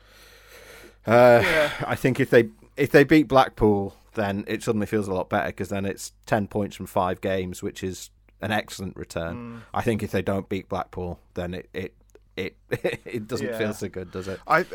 uh, 1.05 1.69
I 1.85 1.95
think 1.95 2.19
if 2.19 2.29
they 2.29 2.49
if 2.77 2.91
they 2.91 3.03
beat 3.03 3.27
Blackpool, 3.27 3.95
then 4.15 4.43
it 4.47 4.63
suddenly 4.63 4.87
feels 4.87 5.07
a 5.07 5.13
lot 5.13 5.29
better 5.29 5.47
because 5.47 5.69
then 5.69 5.85
it's 5.85 6.13
ten 6.25 6.47
points 6.47 6.75
from 6.75 6.85
five 6.85 7.21
games, 7.21 7.61
which 7.61 7.83
is 7.83 8.09
an 8.41 8.51
excellent 8.51 8.95
return. 8.97 9.63
I 9.73 9.81
think 9.81 10.03
if 10.03 10.11
they 10.11 10.21
don't 10.21 10.47
beat 10.49 10.69
Blackpool, 10.69 11.19
then 11.33 11.53
it 11.53 11.69
it 11.73 11.93
it, 12.35 12.55
it 13.05 13.27
doesn't 13.27 13.47
Yeah. 13.47 13.57
feel 13.57 13.73
so 13.73 13.87
good, 13.89 14.11
does 14.11 14.27
it? 14.27 14.39
I, 14.47 14.65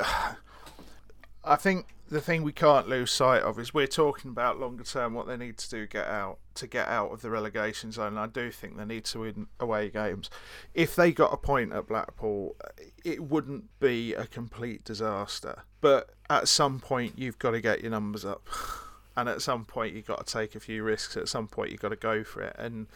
I 1.49 1.57
think 1.57 1.87
the 2.11 2.21
thing 2.21 2.43
we 2.43 2.53
can't 2.53 2.89
lose 2.89 3.11
sight 3.11 3.43
of 3.43 3.59
is 3.59 3.73
we're 3.73 3.87
talking 3.87 4.31
about 4.31 4.61
longer 4.61 4.85
term 4.85 5.15
what 5.15 5.27
they 5.27 5.37
need 5.37 5.57
to 5.59 5.71
do 5.71 5.87
get 5.87 6.07
out 6.07 6.39
to 6.55 6.67
get 6.67 6.89
out 6.89 7.11
of 7.11 7.23
the 7.23 7.31
relegation 7.31 7.91
zone. 7.91 8.19
I 8.19 8.27
do 8.27 8.51
think 8.51 8.77
they 8.77 8.85
need 8.85 9.05
to 9.07 9.21
win 9.21 9.47
away 9.59 9.89
games. 9.89 10.29
If 10.75 10.95
they 10.95 11.11
got 11.11 11.33
a 11.33 11.39
point 11.39 11.73
at 11.73 11.87
Blackpool, 11.87 12.55
eh, 12.79 12.85
it 13.05 13.23
wouldn't 13.23 13.65
be 13.81 14.13
a 14.13 14.27
complete 14.27 14.85
disaster. 14.85 15.63
But 15.81 16.11
at 16.29 16.49
some 16.49 16.81
point, 16.81 17.19
you've 17.19 17.39
got 17.39 17.53
to 17.53 17.61
get 17.61 17.81
your 17.81 17.93
numbers 17.93 18.25
up, 18.25 18.47
and 19.17 19.29
at 19.29 19.41
some 19.41 19.65
point, 19.65 19.95
you've 19.95 20.07
got 20.07 20.27
to 20.27 20.33
take 20.33 20.55
a 20.55 20.61
few 20.61 20.83
risks. 20.83 21.17
At 21.17 21.29
some 21.29 21.49
point, 21.49 21.71
you've 21.71 21.81
got 21.81 21.91
to 21.91 21.97
go 21.97 22.25
for 22.25 22.43
it, 22.43 22.57
and 22.59 22.89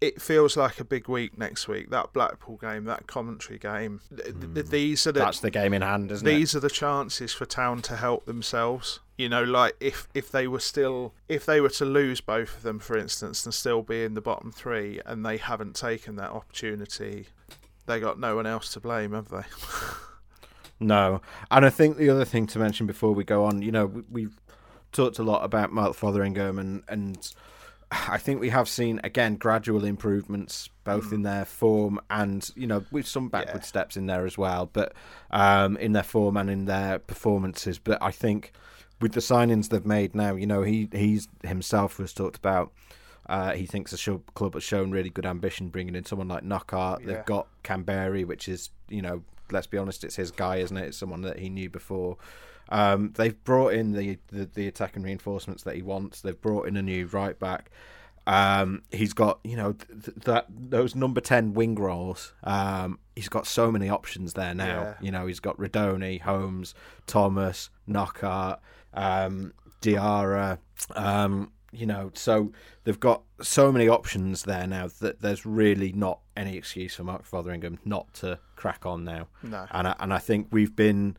it 0.00 0.20
feels 0.20 0.56
like 0.56 0.80
a 0.80 0.84
big 0.84 1.08
week 1.08 1.38
next 1.38 1.68
week. 1.68 1.90
That 1.90 2.12
Blackpool 2.12 2.56
game, 2.56 2.84
that 2.84 3.06
commentary 3.06 3.58
game. 3.58 4.00
th- 4.14 4.24
th- 4.24 4.34
hmm. 4.34 4.70
these 4.70 5.06
are 5.06 5.12
the 5.12 5.20
That's 5.20 5.40
the 5.40 5.50
game 5.50 5.72
in 5.72 5.82
hand, 5.82 6.10
isn't 6.12 6.26
it? 6.26 6.30
these 6.30 6.54
are 6.54 6.60
the 6.60 6.70
chances 6.70 7.32
for 7.32 7.46
town 7.46 7.82
to 7.82 7.96
help 7.96 8.26
themselves 8.26 9.00
you 9.18 9.30
know 9.30 9.42
like 9.42 9.74
if 9.80 10.08
if 10.12 10.30
they 10.30 10.46
were 10.46 10.60
still 10.60 11.14
if 11.26 11.46
they 11.46 11.58
were 11.58 11.70
to 11.70 11.86
lose 11.86 12.20
both 12.20 12.58
of 12.58 12.62
them 12.62 12.78
for 12.78 12.98
instance 12.98 13.46
and 13.46 13.54
still 13.54 13.80
be 13.80 14.04
in 14.04 14.12
the 14.12 14.20
bottom 14.20 14.52
three 14.52 15.00
and 15.06 15.24
they 15.24 15.38
haven't 15.38 15.74
taken 15.74 16.16
that 16.16 16.30
opportunity 16.30 17.28
they 17.86 17.98
got 17.98 18.20
no 18.20 18.36
one 18.36 18.44
else 18.44 18.70
to 18.74 18.78
blame 18.78 19.12
have 19.12 19.30
they 19.30 19.40
No, 20.78 21.22
and 21.50 21.64
I 21.64 21.70
think 21.70 21.96
the 21.96 22.10
other 22.10 22.24
thing 22.24 22.46
to 22.48 22.58
mention 22.58 22.86
before 22.86 23.12
we 23.12 23.24
go 23.24 23.44
on, 23.44 23.62
you 23.62 23.72
know, 23.72 23.86
we, 23.86 24.02
we've 24.10 24.36
talked 24.92 25.18
a 25.18 25.22
lot 25.22 25.42
about 25.44 25.72
Mark 25.72 25.96
Fotheringham 25.96 26.58
and 26.58 26.82
and 26.88 27.32
I 27.90 28.18
think 28.18 28.40
we 28.40 28.48
have 28.50 28.68
seen 28.68 29.00
again 29.04 29.36
gradual 29.36 29.84
improvements 29.84 30.70
both 30.82 31.12
in 31.12 31.22
their 31.22 31.44
form 31.44 32.00
and 32.10 32.48
you 32.56 32.66
know 32.66 32.84
with 32.90 33.06
some 33.06 33.28
backward 33.28 33.62
Yeah. 33.62 33.66
steps 33.66 33.96
in 33.96 34.06
there 34.06 34.26
as 34.26 34.36
well, 34.36 34.68
but 34.72 34.92
um, 35.30 35.76
in 35.76 35.92
their 35.92 36.02
form 36.02 36.36
and 36.36 36.50
in 36.50 36.64
their 36.64 36.98
performances. 36.98 37.78
But 37.78 38.02
I 38.02 38.10
think 38.10 38.52
with 39.00 39.12
the 39.12 39.20
signings 39.20 39.68
they've 39.68 39.86
made 39.86 40.14
now, 40.14 40.34
you 40.34 40.46
know, 40.46 40.62
he 40.62 40.88
he's 40.92 41.28
himself 41.44 41.98
was 41.98 42.12
talked 42.12 42.36
about. 42.36 42.72
Uh, 43.28 43.52
he 43.52 43.66
thinks 43.66 43.90
the 43.90 43.96
show, 43.96 44.18
club 44.34 44.54
has 44.54 44.62
shown 44.62 44.92
really 44.92 45.10
good 45.10 45.26
ambition 45.26 45.68
bringing 45.68 45.96
in 45.96 46.04
someone 46.04 46.28
like 46.28 46.44
Knockaert. 46.44 47.00
Yeah. 47.00 47.06
They've 47.06 47.24
got 47.24 47.48
Kamberi, 47.64 48.24
which 48.24 48.48
is 48.48 48.70
you 48.88 49.02
know, 49.02 49.22
let's 49.50 49.66
be 49.66 49.78
honest, 49.78 50.02
it's 50.04 50.16
his 50.16 50.30
guy, 50.30 50.56
isn't 50.56 50.76
it? 50.76 50.86
It's 50.86 50.98
someone 50.98 51.22
that 51.22 51.38
he 51.38 51.48
knew 51.48 51.68
before. 51.70 52.16
Um, 52.68 53.12
they've 53.16 53.42
brought 53.44 53.74
in 53.74 53.92
the, 53.92 54.18
the 54.28 54.46
the 54.46 54.66
attacking 54.68 55.02
reinforcements 55.02 55.62
that 55.64 55.76
he 55.76 55.82
wants. 55.82 56.20
They've 56.20 56.40
brought 56.40 56.66
in 56.68 56.76
a 56.76 56.82
new 56.82 57.06
right 57.06 57.38
back. 57.38 57.70
Um, 58.26 58.82
he's 58.90 59.12
got 59.12 59.38
you 59.44 59.56
know 59.56 59.72
th- 59.72 60.04
th- 60.04 60.16
that 60.24 60.46
those 60.48 60.94
number 60.94 61.20
ten 61.20 61.54
wing 61.54 61.76
roles. 61.76 62.32
Um, 62.42 62.98
he's 63.14 63.28
got 63.28 63.46
so 63.46 63.70
many 63.70 63.88
options 63.88 64.32
there 64.32 64.54
now. 64.54 64.82
Yeah. 64.82 64.94
You 65.00 65.10
know 65.12 65.26
he's 65.26 65.40
got 65.40 65.56
Rudoni, 65.58 66.20
Holmes, 66.20 66.74
Thomas, 67.06 67.70
Knockaert, 67.86 68.58
um, 68.94 69.52
Diarra. 69.80 70.58
Um, 70.96 71.52
you 71.72 71.86
know, 71.86 72.10
so 72.14 72.52
they've 72.84 72.98
got 72.98 73.22
so 73.42 73.70
many 73.70 73.88
options 73.88 74.44
there 74.44 74.66
now 74.66 74.88
that 75.00 75.20
there's 75.20 75.44
really 75.44 75.92
not 75.92 76.20
any 76.36 76.56
excuse 76.56 76.94
for 76.94 77.04
Mark 77.04 77.24
Fotheringham 77.24 77.78
not 77.84 78.12
to 78.14 78.38
crack 78.56 78.86
on 78.86 79.04
now. 79.04 79.28
No. 79.42 79.66
And 79.70 79.88
I, 79.88 79.96
and 80.00 80.14
I 80.14 80.18
think 80.18 80.48
we've 80.50 80.74
been 80.74 81.16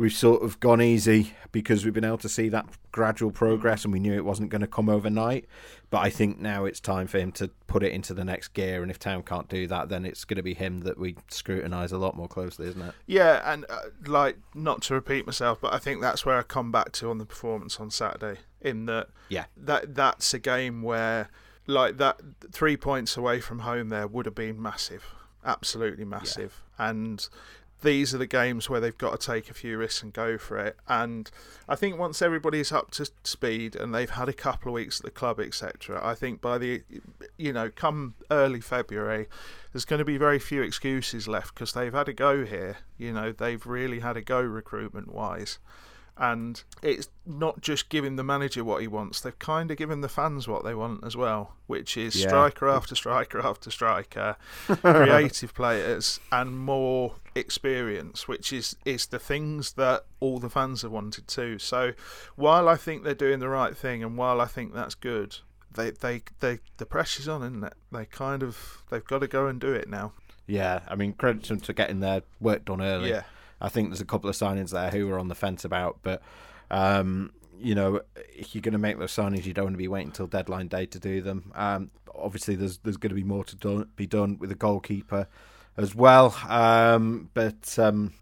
we've 0.00 0.14
sort 0.14 0.42
of 0.42 0.58
gone 0.60 0.80
easy 0.80 1.34
because 1.52 1.84
we've 1.84 1.92
been 1.92 2.04
able 2.04 2.16
to 2.16 2.28
see 2.28 2.48
that 2.48 2.64
gradual 2.90 3.30
progress 3.30 3.84
and 3.84 3.92
we 3.92 4.00
knew 4.00 4.14
it 4.14 4.24
wasn't 4.24 4.48
going 4.48 4.62
to 4.62 4.66
come 4.66 4.88
overnight. 4.88 5.44
But 5.90 5.98
I 5.98 6.08
think 6.08 6.40
now 6.40 6.64
it's 6.64 6.80
time 6.80 7.06
for 7.06 7.18
him 7.18 7.32
to 7.32 7.48
put 7.66 7.82
it 7.82 7.92
into 7.92 8.14
the 8.14 8.24
next 8.24 8.48
gear. 8.54 8.80
And 8.80 8.90
if 8.90 8.98
Town 8.98 9.22
can't 9.22 9.46
do 9.48 9.66
that, 9.66 9.90
then 9.90 10.06
it's 10.06 10.24
going 10.24 10.38
to 10.38 10.42
be 10.42 10.54
him 10.54 10.80
that 10.80 10.96
we 10.96 11.16
scrutinise 11.28 11.92
a 11.92 11.98
lot 11.98 12.16
more 12.16 12.28
closely, 12.28 12.66
isn't 12.68 12.80
it? 12.80 12.94
Yeah, 13.06 13.42
and 13.52 13.66
uh, 13.68 13.76
like 14.06 14.38
not 14.54 14.80
to 14.82 14.94
repeat 14.94 15.26
myself, 15.26 15.60
but 15.60 15.74
I 15.74 15.78
think 15.78 16.00
that's 16.00 16.24
where 16.24 16.38
I 16.38 16.44
come 16.44 16.72
back 16.72 16.92
to 16.92 17.10
on 17.10 17.18
the 17.18 17.26
performance 17.26 17.78
on 17.78 17.90
Saturday. 17.90 18.40
In 18.62 18.86
that, 18.86 19.08
Yeah. 19.28 19.44
that 19.56 19.94
that's 19.94 20.32
a 20.32 20.38
game 20.38 20.80
where 20.82 21.28
like 21.66 21.98
that 21.98 22.20
three 22.50 22.76
points 22.78 23.18
away 23.18 23.40
from 23.40 23.60
home 23.60 23.90
there 23.90 24.06
would 24.06 24.24
have 24.24 24.34
been 24.34 24.60
massive, 24.62 25.04
absolutely 25.44 26.06
massive, 26.06 26.62
and 26.78 27.28
these 27.82 28.14
are 28.14 28.18
the 28.18 28.26
games 28.26 28.68
where 28.68 28.80
they've 28.80 28.96
got 28.96 29.18
to 29.18 29.26
take 29.26 29.50
a 29.50 29.54
few 29.54 29.78
risks 29.78 30.02
and 30.02 30.12
go 30.12 30.38
for 30.38 30.58
it. 30.58 30.76
And 30.88 31.30
I 31.68 31.76
think 31.76 31.98
once 31.98 32.20
everybody's 32.22 32.72
up 32.72 32.90
to 32.92 33.10
speed 33.24 33.76
and 33.76 33.94
they've 33.94 34.10
had 34.10 34.28
a 34.28 34.32
couple 34.32 34.70
of 34.70 34.74
weeks 34.74 35.00
at 35.00 35.04
the 35.04 35.10
club, 35.10 35.40
etc., 35.40 36.00
I 36.02 36.14
think 36.14 36.40
by 36.40 36.58
the, 36.58 36.82
you 37.36 37.52
know, 37.52 37.70
come 37.74 38.14
early 38.30 38.60
February, 38.60 39.26
there's 39.72 39.84
going 39.84 39.98
to 39.98 40.04
be 40.04 40.18
very 40.18 40.38
few 40.38 40.62
excuses 40.62 41.28
left 41.28 41.54
because 41.54 41.72
they've 41.72 41.92
had 41.92 42.08
a 42.08 42.12
go 42.12 42.44
here. 42.44 42.78
You 42.98 43.12
know, 43.12 43.32
they've 43.32 43.64
really 43.64 44.00
had 44.00 44.16
a 44.16 44.22
go 44.22 44.40
recruitment 44.40 45.12
wise. 45.12 45.58
And 46.22 46.62
it's 46.82 47.08
not 47.24 47.62
just 47.62 47.88
giving 47.88 48.16
the 48.16 48.22
manager 48.22 48.62
what 48.62 48.82
he 48.82 48.86
wants, 48.86 49.22
they've 49.22 49.38
kind 49.38 49.70
of 49.70 49.78
given 49.78 50.02
the 50.02 50.08
fans 50.08 50.46
what 50.46 50.64
they 50.64 50.74
want 50.74 51.02
as 51.02 51.16
well, 51.16 51.54
which 51.66 51.96
is 51.96 52.14
Yeah. 52.14 52.28
striker 52.28 52.68
after 52.68 52.94
striker 52.94 53.40
after 53.40 53.70
striker, 53.70 54.36
creative 54.66 55.54
players, 55.54 56.20
and 56.30 56.58
more 56.58 57.14
experience, 57.34 58.28
which 58.28 58.52
is, 58.52 58.76
is 58.84 59.06
the 59.06 59.18
things 59.18 59.72
that 59.72 60.04
all 60.20 60.38
the 60.38 60.50
fans 60.50 60.82
have 60.82 60.90
wanted 60.92 61.26
too. 61.26 61.58
So 61.58 61.92
while 62.36 62.68
I 62.68 62.76
think 62.76 63.02
they're 63.02 63.14
doing 63.14 63.38
the 63.40 63.48
right 63.48 63.74
thing 63.76 64.02
and 64.04 64.16
while 64.18 64.40
I 64.42 64.46
think 64.46 64.74
that's 64.74 64.94
good, 64.94 65.38
they, 65.72 65.90
they, 65.90 66.22
they 66.40 66.58
the 66.76 66.84
pressure's 66.86 67.28
on, 67.28 67.42
isn't 67.42 67.64
it? 67.64 67.74
They 67.92 68.04
kind 68.04 68.42
of 68.42 68.82
they've 68.90 69.04
got 69.04 69.20
to 69.20 69.28
go 69.28 69.46
and 69.46 69.58
do 69.60 69.72
it 69.72 69.88
now. 69.88 70.12
Yeah, 70.46 70.80
I 70.88 70.96
mean, 70.96 71.12
credit 71.12 71.44
them 71.44 71.60
to 71.60 71.72
getting 71.72 72.00
their 72.00 72.22
work 72.40 72.64
done 72.64 72.82
early. 72.82 73.10
Yeah. 73.10 73.22
I 73.60 73.68
think 73.68 73.88
there's 73.90 74.00
a 74.00 74.04
couple 74.06 74.30
of 74.30 74.36
signings 74.36 74.70
there 74.70 74.90
who 74.90 75.06
were 75.06 75.18
on 75.18 75.28
the 75.28 75.34
fence 75.34 75.64
about, 75.64 75.98
but 76.02 76.22
um, 76.70 77.32
you 77.58 77.74
know, 77.74 78.00
if 78.34 78.54
you're 78.54 78.62
going 78.62 78.72
to 78.72 78.78
make 78.78 78.98
those 78.98 79.12
signings, 79.12 79.44
you 79.44 79.52
don't 79.52 79.66
want 79.66 79.74
to 79.74 79.78
be 79.78 79.88
waiting 79.88 80.08
until 80.08 80.26
deadline 80.26 80.68
day 80.68 80.86
to 80.86 80.98
do 80.98 81.20
them. 81.20 81.52
Um, 81.54 81.90
obviously, 82.14 82.54
there's 82.54 82.78
there's 82.78 82.96
going 82.96 83.10
to 83.10 83.14
be 83.16 83.24
more 83.24 83.44
to 83.44 83.56
do, 83.56 83.84
be 83.96 84.06
done 84.06 84.38
with 84.38 84.48
the 84.50 84.56
goalkeeper 84.56 85.26
as 85.76 85.94
well. 85.94 86.34
Um, 86.48 87.28
but 87.34 87.78
um, 87.78 88.12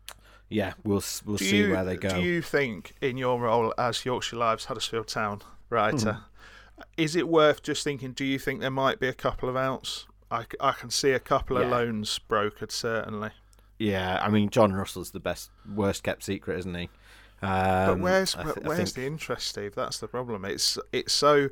yeah, 0.49 0.73
we'll 0.85 1.03
we'll 1.25 1.37
Do 1.37 1.45
see 1.45 1.59
you- 1.59 1.71
where 1.71 1.85
they 1.85 1.97
go. 1.97 2.09
Do 2.11 2.21
you 2.21 2.43
think, 2.43 2.95
in 3.01 3.17
your 3.17 3.41
role 3.41 3.73
as 3.79 4.05
Yorkshire 4.05 4.37
Live's 4.37 4.65
Huddersfield 4.65 5.07
Town 5.09 5.43
writer, 5.71 6.13
Hmm. 6.15 6.83
is 6.97 7.15
it 7.15 7.29
worth 7.29 7.63
just 7.63 7.85
thinking? 7.85 8.13
Do 8.13 8.25
you 8.25 8.39
think 8.39 8.61
there 8.61 8.71
might 8.71 8.99
be 8.99 9.07
a 9.09 9.13
couple 9.15 9.49
of 9.49 9.57
outs? 9.57 10.07
I, 10.31 10.45
I 10.61 10.73
can 10.73 10.91
see 10.91 11.13
a 11.13 11.19
couple 11.21 11.57
of 11.59 11.65
Yeah. 11.65 11.71
loans 11.77 12.19
brokered 12.29 12.71
certainly. 12.73 13.31
Yeah, 13.79 14.19
I 14.21 14.29
mean, 14.29 14.51
Jon 14.51 14.73
Russell's 14.73 15.13
the 15.13 15.21
best, 15.21 15.51
worst 15.75 16.03
kept 16.03 16.25
secret, 16.25 16.59
isn't 16.61 16.75
he? 16.75 16.89
Um, 17.43 17.87
But 17.87 17.99
where's 18.01 18.35
th- 18.35 18.47
where's 18.63 18.79
think- 18.79 18.95
the 18.95 19.07
interest, 19.07 19.47
Steve? 19.49 19.75
That's 19.75 19.99
the 19.99 20.09
problem. 20.09 20.45
It's 20.45 20.79
it's 20.93 21.13
so. 21.13 21.49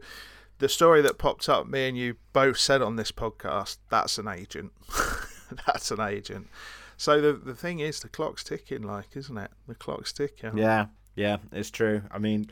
The 0.59 0.68
story 0.70 1.03
that 1.03 1.18
popped 1.18 1.51
up, 1.51 1.66
me 1.66 1.87
and 1.87 1.99
you 1.99 2.16
both 2.33 2.57
said 2.59 2.81
on 2.81 2.97
this 2.97 3.12
podcast, 3.12 3.77
that's 3.91 4.16
an 4.16 4.27
agent. 4.27 4.72
that's 5.66 5.91
an 5.91 6.01
agent. 6.01 6.49
So 6.97 7.20
the 7.20 7.35
the 7.35 7.55
thing 7.55 7.81
is, 7.81 8.01
the 8.01 8.09
clock's 8.09 8.43
ticking, 8.43 8.83
like, 8.83 9.14
isn't 9.16 9.37
it? 9.37 9.51
The 9.68 9.74
clock's 9.74 10.12
ticking. 10.14 10.57
Yeah, 10.57 10.87
yeah, 11.14 11.37
it's 11.53 11.70
true. 11.70 12.03
I 12.11 12.18
mean, 12.18 12.51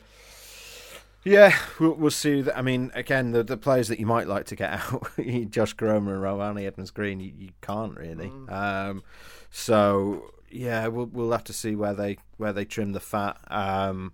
yeah, 1.25 1.57
we'll, 1.79 1.95
we'll 1.95 2.11
see. 2.11 2.41
That, 2.41 2.57
I 2.57 2.61
mean, 2.61 2.91
again, 2.93 3.31
the 3.31 3.43
the 3.43 3.57
players 3.57 3.87
that 3.87 3.99
you 3.99 4.05
might 4.05 4.27
like 4.27 4.45
to 4.45 4.55
get 4.55 4.73
out, 4.79 5.09
Josh 5.49 5.75
Koroma 5.75 6.13
and 6.13 6.23
Rarmani 6.23 6.65
Edmonds 6.65 6.91
Green, 6.91 7.19
you, 7.19 7.33
you 7.35 7.49
can't 7.61 7.97
really. 7.97 8.31
Um, 8.47 9.03
so 9.49 10.31
yeah, 10.51 10.87
we'll 10.87 11.07
we'll 11.07 11.31
have 11.31 11.43
to 11.45 11.53
see 11.53 11.75
where 11.75 11.95
they 11.95 12.17
where 12.37 12.53
they 12.53 12.63
trim 12.63 12.93
the 12.93 12.99
fat. 12.99 13.37
Um, 13.47 14.13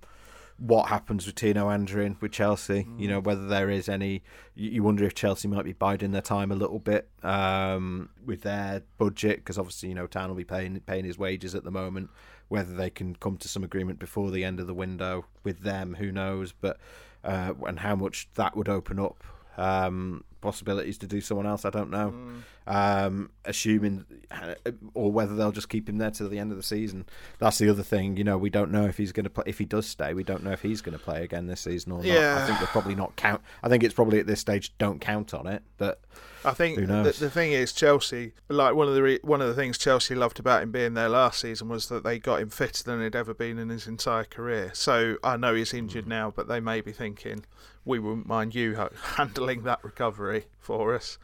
what 0.62 0.90
happens 0.90 1.26
with 1.26 1.34
Tino 1.34 1.70
Anjorin 1.70 2.22
with 2.22 2.32
Chelsea? 2.32 2.88
You 2.96 3.08
know 3.08 3.20
whether 3.20 3.48
there 3.48 3.72
is 3.72 3.90
any. 3.90 4.22
You, 4.54 4.70
you 4.70 4.84
wonder 4.84 5.04
if 5.04 5.16
Chelsea 5.16 5.48
might 5.48 5.66
be 5.66 5.74
biding 5.74 6.12
their 6.12 6.22
time 6.22 6.52
a 6.52 6.56
little 6.56 6.78
bit 6.78 7.10
um, 7.24 8.10
with 8.24 8.44
their 8.44 8.84
budget 9.00 9.38
because 9.38 9.58
obviously 9.58 9.90
you 9.90 9.96
know 9.96 10.06
Town 10.06 10.30
will 10.30 10.36
be 10.36 10.44
paying 10.44 10.80
paying 10.82 11.04
his 11.04 11.18
wages 11.18 11.56
at 11.56 11.64
the 11.64 11.72
moment. 11.72 12.12
Whether 12.48 12.76
they 12.76 12.92
can 12.92 13.16
come 13.16 13.38
to 13.38 13.48
some 13.48 13.64
agreement 13.64 13.98
before 13.98 14.30
the 14.30 14.44
end 14.44 14.60
of 14.60 14.68
the 14.68 14.74
window 14.74 15.26
with 15.44 15.62
them, 15.62 15.96
who 15.96 16.12
knows? 16.12 16.52
But 16.52 16.80
uh, 17.24 17.54
and 17.66 17.80
how 17.80 17.96
much 17.96 18.30
that 18.36 18.56
would 18.56 18.70
open 18.70 19.00
up 19.00 19.24
um, 19.58 20.24
possibilities 20.42 20.98
to 21.00 21.08
do 21.08 21.22
someone 21.22 21.46
else, 21.46 21.66
I 21.66 21.70
don't 21.70 21.90
know. 21.90 22.14
Um, 22.68 23.32
assuming, 23.46 24.06
or 24.94 25.12
whether 25.12 25.36
they'll 25.36 25.52
just 25.52 25.70
keep 25.70 25.90
him 25.90 25.98
there 25.98 26.12
till 26.12 26.30
the 26.30 26.40
end 26.40 26.52
of 26.52 26.58
the 26.58 26.64
season. 26.64 27.06
That's 27.40 27.58
the 27.58 27.70
other 27.70 27.84
thing. 27.84 28.18
You 28.18 28.24
know, 28.24 28.38
we 28.38 28.50
don't 28.50 28.72
know 28.72 28.86
if 28.86 28.98
he's 28.98 29.12
going 29.12 29.24
to 29.24 29.30
play. 29.30 29.46
If 29.48 29.58
he 29.58 29.66
does 29.66 29.88
stay, 29.88 30.14
we 30.14 30.24
don't 30.24 30.44
know 30.44 30.52
if 30.52 30.62
he's 30.62 30.82
going 30.82 30.98
to 30.98 31.04
play 31.04 31.24
again 31.24 31.48
this 31.48 31.62
season 31.62 31.92
or 31.92 32.00
not. 32.00 32.06
Yeah. 32.06 32.42
I 32.42 32.48
think 32.48 32.60
they're 32.60 32.68
probably 32.68 32.96
not 32.96 33.16
count. 33.16 33.42
I 33.64 33.70
think 33.70 33.84
it's 33.84 33.94
probably 33.94 34.20
at 34.20 34.28
this 34.28 34.40
stage 34.40 34.78
don't 34.78 35.00
count 35.00 35.34
on 35.34 35.48
it. 35.48 35.64
But 35.78 36.02
I 36.44 36.52
think 36.52 36.80
Who 36.80 36.86
the, 36.86 36.94
knows? 36.94 37.20
the 37.20 37.30
thing 37.30 37.52
is 37.52 37.74
Chelsea. 37.74 38.34
Like 38.48 38.76
one 38.76 38.88
of 38.88 38.96
the 38.96 39.04
re- 39.04 39.20
one 39.24 39.42
of 39.42 39.48
the 39.48 39.54
things 39.54 39.78
Chelsea 39.78 40.16
loved 40.16 40.40
about 40.40 40.64
him 40.64 40.72
being 40.72 40.94
there 40.94 41.10
last 41.10 41.42
season 41.42 41.68
was 41.68 41.88
that 41.90 42.04
they 42.04 42.20
got 42.20 42.42
him 42.42 42.50
fitter 42.50 42.84
than 42.84 43.02
he'd 43.02 43.16
ever 43.16 43.34
been 43.34 43.58
in 43.58 43.70
his 43.70 43.88
entire 43.88 44.24
career. 44.24 44.72
So 44.74 45.18
I 45.24 45.38
know 45.38 45.54
he's 45.56 45.74
injured 45.74 46.08
now, 46.08 46.32
but 46.36 46.48
they 46.48 46.60
may 46.60 46.82
be 46.82 46.92
thinking 46.92 47.46
we 47.86 48.00
wouldn't 48.00 48.28
mind 48.28 48.56
you 48.56 48.76
handling 49.16 49.64
that 49.64 49.84
recovery 49.84 50.31
for 50.60 50.96
us. 50.96 51.18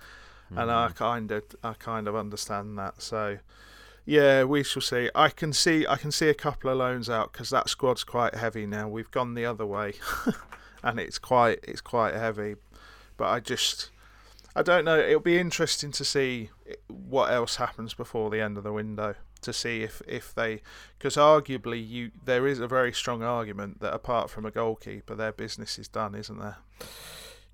And 0.49 0.71
I 0.71 0.87
mm-hmm. 0.87 0.93
kind 0.93 1.31
of 1.31 1.43
I 1.63 1.73
kind 1.73 2.07
of 2.07 2.15
understand 2.15 2.77
that. 2.77 3.01
So 3.01 3.39
yeah, 4.05 4.45
we 4.45 4.63
shall 4.63 4.81
see. 4.81 5.09
I 5.13 5.27
can 5.29 5.51
see 5.51 5.85
I 5.85 5.97
can 5.97 6.11
see 6.11 6.29
a 6.29 6.33
couple 6.33 6.69
of 6.71 6.77
loans 6.77 7.09
out 7.09 7.33
because 7.33 7.49
that 7.49 7.67
squad's 7.67 8.05
quite 8.05 8.35
heavy 8.35 8.65
now. 8.65 8.87
We've 8.87 9.11
gone 9.11 9.33
the 9.33 9.45
other 9.45 9.65
way, 9.65 9.95
and 10.83 10.99
it's 10.99 11.19
quite 11.19 11.59
it's 11.63 11.81
quite 11.81 12.13
heavy. 12.13 12.55
But 13.17 13.25
I 13.25 13.41
just 13.41 13.89
I 14.55 14.63
don't 14.63 14.85
know. 14.85 14.97
It'll 14.97 15.19
be 15.19 15.37
interesting 15.37 15.91
to 15.91 16.05
see 16.05 16.51
what 16.87 17.31
else 17.33 17.57
happens 17.57 17.93
before 17.93 18.29
the 18.29 18.39
end 18.39 18.57
of 18.57 18.63
the 18.63 18.71
window 18.71 19.15
to 19.41 19.51
see 19.51 19.81
if 19.81 20.01
if 20.07 20.33
they 20.33 20.61
because 20.97 21.15
arguably 21.15 21.85
you 21.85 22.11
there 22.23 22.47
is 22.47 22.59
a 22.59 22.67
very 22.67 22.93
strong 22.93 23.23
argument 23.23 23.81
that 23.81 23.93
apart 23.93 24.29
from 24.29 24.45
a 24.45 24.51
goalkeeper, 24.51 25.15
their 25.15 25.33
business 25.33 25.77
is 25.77 25.89
done, 25.89 26.15
isn't 26.15 26.39
there? 26.39 26.57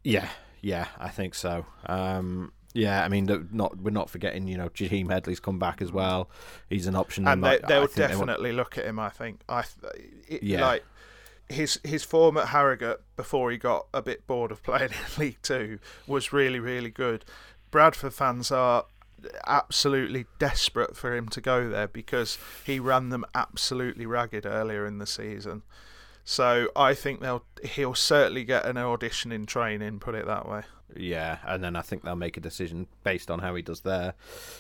yeah, 0.04 0.30
yeah, 0.64 0.88
I 0.98 1.10
think 1.10 1.36
so. 1.36 1.66
Um, 1.86 2.52
yeah, 2.74 3.04
I 3.06 3.08
mean, 3.10 3.48
not 3.52 3.78
we're 3.78 3.92
not 3.92 4.10
forgetting. 4.10 4.48
You 4.48 4.58
know, 4.58 4.70
Jaheim 4.70 5.12
Headley's 5.12 5.40
come 5.40 5.60
back 5.60 5.80
as 5.80 5.92
well. 5.92 6.30
He's 6.70 6.88
an 6.88 6.96
option. 6.96 7.28
and 7.28 7.44
they, 7.44 7.60
they'll 7.68 7.86
think 7.86 7.96
they 7.96 8.08
definitely 8.08 8.52
look 8.52 8.80
at 8.80 8.86
him. 8.86 8.98
I 8.98 9.10
think. 9.10 9.42
I 9.48 9.62
th- 9.62 10.10
it, 10.28 10.42
Yeah. 10.42 10.66
like 10.66 10.84
his 11.50 11.80
his 11.84 12.04
form 12.04 12.38
at 12.38 12.48
Harrogate 12.48 13.02
before 13.16 13.52
he 13.52 13.58
got 13.58 13.86
a 13.94 14.02
bit 14.02 14.26
bored 14.26 14.52
of 14.52 14.64
playing 14.64 14.90
in 15.18 15.22
League 15.24 15.38
Two 15.44 15.78
was 16.08 16.34
really 16.34 16.60
really 16.60 16.90
good. 16.90 17.26
Bradford 17.70 18.14
fans 18.14 18.50
are 18.52 18.86
absolutely 19.48 20.26
desperate 20.40 20.96
for 20.98 21.16
him 21.16 21.28
to 21.30 21.42
go 21.42 21.70
there 21.70 21.88
because 21.88 22.38
he 22.66 22.80
ran 22.80 23.10
them 23.10 23.24
absolutely 23.36 24.06
ragged 24.06 24.46
earlier 24.46 24.86
in 24.86 24.98
the 24.98 25.06
season. 25.08 25.62
So 26.26 26.70
I 26.76 26.94
think 26.94 27.22
they'll 27.22 27.44
he'll 27.64 27.96
certainly 27.96 28.44
get 28.44 28.66
an 28.66 28.78
audition 28.78 29.32
in 29.32 29.46
training. 29.46 30.00
Put 30.00 30.16
it 30.16 30.26
that 30.26 30.48
way. 30.48 30.64
Yeah, 30.96 31.40
and 31.46 31.64
then 31.64 31.76
I 31.76 31.82
think 31.82 32.04
they'll 32.04 32.16
make 32.16 32.38
a 32.38 32.42
decision 32.42 32.88
based 33.04 33.32
on 33.32 33.40
how 33.40 33.56
he 33.56 33.62
does 33.62 33.82
there. 33.82 34.14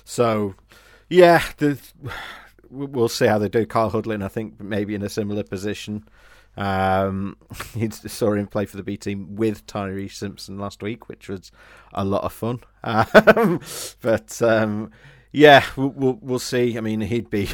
So, 0.04 0.56
yeah, 1.10 1.44
we'll 2.70 3.10
see 3.10 3.28
how 3.28 3.38
they 3.38 3.50
do. 3.50 3.66
Kyle 3.66 3.92
Hudlin, 3.92 4.24
I 4.24 4.30
think, 4.30 4.60
maybe 4.60 4.96
in 4.96 5.04
a 5.04 5.10
similar 5.10 5.44
position. 5.44 6.08
Um, 6.56 7.38
he 7.74 7.90
saw 7.90 8.34
him 8.34 8.48
play 8.48 8.66
for 8.66 8.78
the 8.78 8.84
B 8.84 8.98
team 8.98 9.36
with 9.36 9.66
Tyreece 9.68 10.14
Simpson 10.14 10.58
last 10.58 10.82
week, 10.82 11.08
which 11.08 11.30
was 11.30 11.52
a 11.94 12.04
lot 12.04 12.24
of 12.24 12.34
fun. 12.34 12.60
Um, 12.86 13.62
but 14.02 14.42
um, 14.42 14.92
yeah, 15.34 15.66
we'll, 15.76 15.90
we'll, 15.90 16.20
we'll 16.22 16.40
see. 16.40 16.78
I 16.78 16.82
mean, 16.82 17.02
he'd 17.02 17.32
be 17.32 17.50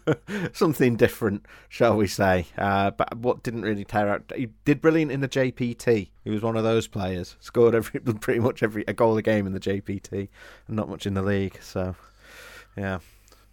something 0.52 0.96
different, 0.96 1.46
shall 1.70 1.96
we 1.96 2.06
say? 2.06 2.46
Uh, 2.58 2.90
but 2.90 3.16
what 3.16 3.42
didn't 3.42 3.62
really 3.62 3.84
tear 3.84 4.10
out, 4.10 4.30
he 4.36 4.50
did 4.66 4.82
brilliant 4.82 5.10
in 5.10 5.20
the 5.20 5.28
JPT. 5.28 6.10
He 6.22 6.30
was 6.30 6.42
one 6.42 6.58
of 6.58 6.62
those 6.62 6.86
players. 6.86 7.36
Scored 7.40 7.74
every 7.74 8.00
pretty 8.20 8.40
much 8.40 8.62
every 8.62 8.84
a 8.86 8.92
goal 8.92 9.16
a 9.16 9.22
game 9.22 9.46
in 9.46 9.54
the 9.54 9.60
JPT, 9.60 10.28
and 10.68 10.76
not 10.76 10.90
much 10.90 11.06
in 11.06 11.14
the 11.14 11.22
league. 11.22 11.58
So, 11.62 11.96
yeah. 12.76 12.98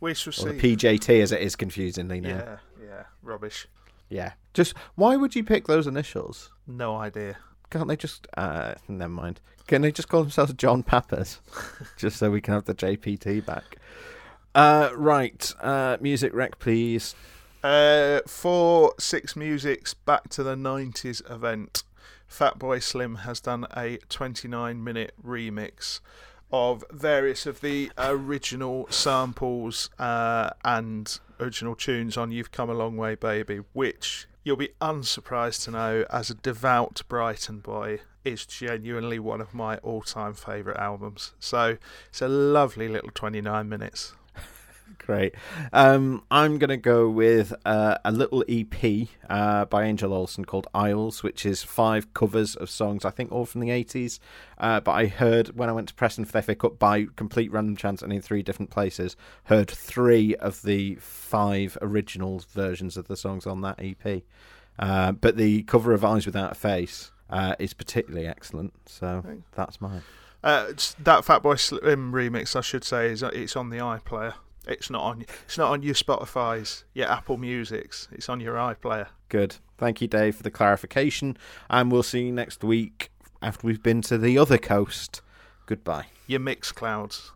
We 0.02 0.14
shall 0.14 0.34
see. 0.34 0.50
Or 0.50 0.54
the 0.54 0.60
PJT, 0.60 1.22
as 1.22 1.32
it 1.32 1.42
is 1.42 1.56
confusingly 1.56 2.20
now. 2.20 2.30
Yeah, 2.30 2.58
yeah, 2.84 3.04
rubbish. 3.24 3.66
Yeah. 4.10 4.34
Just 4.54 4.74
why 4.96 5.16
would 5.16 5.36
you 5.36 5.44
pick 5.44 5.68
those 5.68 5.88
initials? 5.88 6.52
No 6.68 6.98
idea. 6.98 7.38
Can't 7.70 7.88
they 7.88 7.96
just? 7.96 8.28
Uh, 8.36 8.76
never 8.88 9.14
mind. 9.14 9.40
Can 9.68 9.84
they 9.84 9.92
just 9.92 10.10
call 10.10 10.24
themselves 10.24 10.54
John 10.54 10.82
Pappas, 10.82 11.40
just 11.98 12.18
so 12.18 12.32
we 12.32 12.42
can 12.42 12.56
have 12.56 12.66
the 12.66 12.74
JPT 12.74 13.46
back? 13.46 13.78
Uh, 14.56 14.90
right. 14.96 15.54
Uh, 15.62 15.98
music 16.02 16.34
rec, 16.34 16.58
please. 16.60 17.16
Uh, 17.64 18.22
for 18.26 18.94
Six 18.98 19.36
Music's 19.36 19.94
Back 19.94 20.30
to 20.30 20.44
the 20.44 20.56
90s 20.56 21.30
event, 21.30 21.84
Fatboy 22.30 22.82
Slim 22.82 23.16
has 23.18 23.40
done 23.40 23.68
a 23.76 23.98
29 24.10 24.84
minute 24.84 25.14
remix 25.24 26.00
of 26.52 26.84
various 26.90 27.46
of 27.46 27.62
the 27.62 27.92
original 27.98 28.88
samples 28.90 29.90
uh, 30.00 30.52
and 30.64 31.20
original 31.40 31.76
tunes 31.76 32.18
on 32.18 32.32
You've 32.32 32.52
Come 32.52 32.70
a 32.70 32.74
Long 32.74 32.98
Way 32.98 33.16
Baby, 33.16 33.60
which 33.74 34.26
you'll 34.44 34.56
be 34.56 34.74
unsurprised 34.82 35.64
to 35.64 35.72
know, 35.72 36.06
as 36.10 36.30
a 36.30 36.36
devout 36.36 37.02
Brighton 37.08 37.60
boy, 37.60 38.00
is 38.24 38.46
genuinely 38.46 39.20
one 39.20 39.42
of 39.42 39.54
my 39.54 39.78
all 39.78 40.02
time 40.02 40.34
favourite 40.34 40.80
albums. 40.80 41.34
So 41.40 41.78
it's 42.10 42.22
a 42.22 42.28
lovely 42.28 42.88
little 42.88 43.12
29 43.14 43.68
minutes. 43.68 44.14
Great. 44.98 45.36
Um, 45.74 46.24
I'm 46.30 46.58
going 46.58 46.70
to 46.70 46.78
go 46.78 47.10
with 47.10 47.54
uh, 47.66 47.98
a 48.04 48.12
little 48.12 48.44
EP 48.48 49.08
uh, 49.30 49.66
by 49.66 49.84
Angel 49.84 50.14
Olsen 50.14 50.46
called 50.46 50.68
Aisles, 50.74 51.24
which 51.24 51.46
is 51.46 51.64
five 51.64 52.14
covers 52.14 52.56
of 52.56 52.70
songs, 52.70 53.06
I 53.06 53.10
think 53.10 53.32
all 53.32 53.46
from 53.46 53.62
the 53.62 53.70
80s. 53.70 54.20
Uh, 54.58 54.80
but 54.80 54.92
I 54.92 55.08
heard 55.08 55.58
when 55.58 55.70
I 55.70 55.74
went 55.74 55.88
to 55.90 55.94
Preston 55.94 56.26
for 56.26 56.34
the 56.34 56.42
FA 56.42 56.56
Cup 56.56 56.80
by 56.80 57.06
complete 57.16 57.52
random 57.52 57.76
chance 57.76 58.02
and 58.02 58.14
in 58.14 58.22
three 58.22 58.44
different 58.44 58.72
places, 58.72 59.16
heard 59.46 59.70
three 59.70 60.36
of 60.36 60.62
the 60.64 60.96
five 60.96 61.78
original 61.82 62.44
versions 62.52 62.98
of 62.98 63.08
the 63.08 63.18
songs 63.18 63.48
on 63.48 63.62
that 63.62 63.80
EP. 63.80 64.24
Uh, 64.78 65.12
but 65.12 65.38
the 65.38 65.64
cover 65.64 65.94
of 65.94 66.06
Eyes 66.06 66.26
Without 66.26 66.52
a 66.54 66.56
Face 66.56 67.12
uh, 67.30 67.56
is 67.60 67.74
particularly 67.74 68.28
excellent. 68.28 68.74
So 68.86 69.24
that's 69.56 69.82
mine. 69.82 70.04
Uh, 70.42 70.68
that 71.00 71.26
Fatboy 71.26 71.60
Slim 71.60 72.14
remix, 72.14 72.56
I 72.56 72.62
should 72.62 72.84
say, 72.84 73.12
is 73.12 73.22
it's 73.24 73.56
on 73.56 73.70
the 73.70 73.78
iPlayer. 73.78 74.36
It's 74.70 74.90
not 74.90 75.02
on. 75.02 75.26
It's 75.46 75.58
not 75.58 75.72
on 75.72 75.82
your 75.82 75.96
Spotify's, 75.96 76.86
your 76.94 77.12
Apple 77.12 77.38
Music's. 77.38 78.08
It's 78.12 78.30
on 78.30 78.40
your 78.40 78.56
iPlayer. 78.56 79.08
Good. 79.28 79.58
Thank 79.78 80.02
you, 80.02 80.08
Dave, 80.08 80.36
for 80.36 80.44
the 80.44 80.52
clarification. 80.52 81.38
And 81.70 81.92
we'll 81.92 82.04
see 82.04 82.26
you 82.26 82.32
next 82.32 82.64
week 82.64 83.12
after 83.42 83.66
we've 83.66 83.82
been 83.82 84.02
to 84.04 84.18
the 84.18 84.38
other 84.38 84.58
coast. 84.58 85.22
Goodbye. 85.66 86.06
Your 86.28 86.40
mix 86.40 86.72
clouds. 86.72 87.32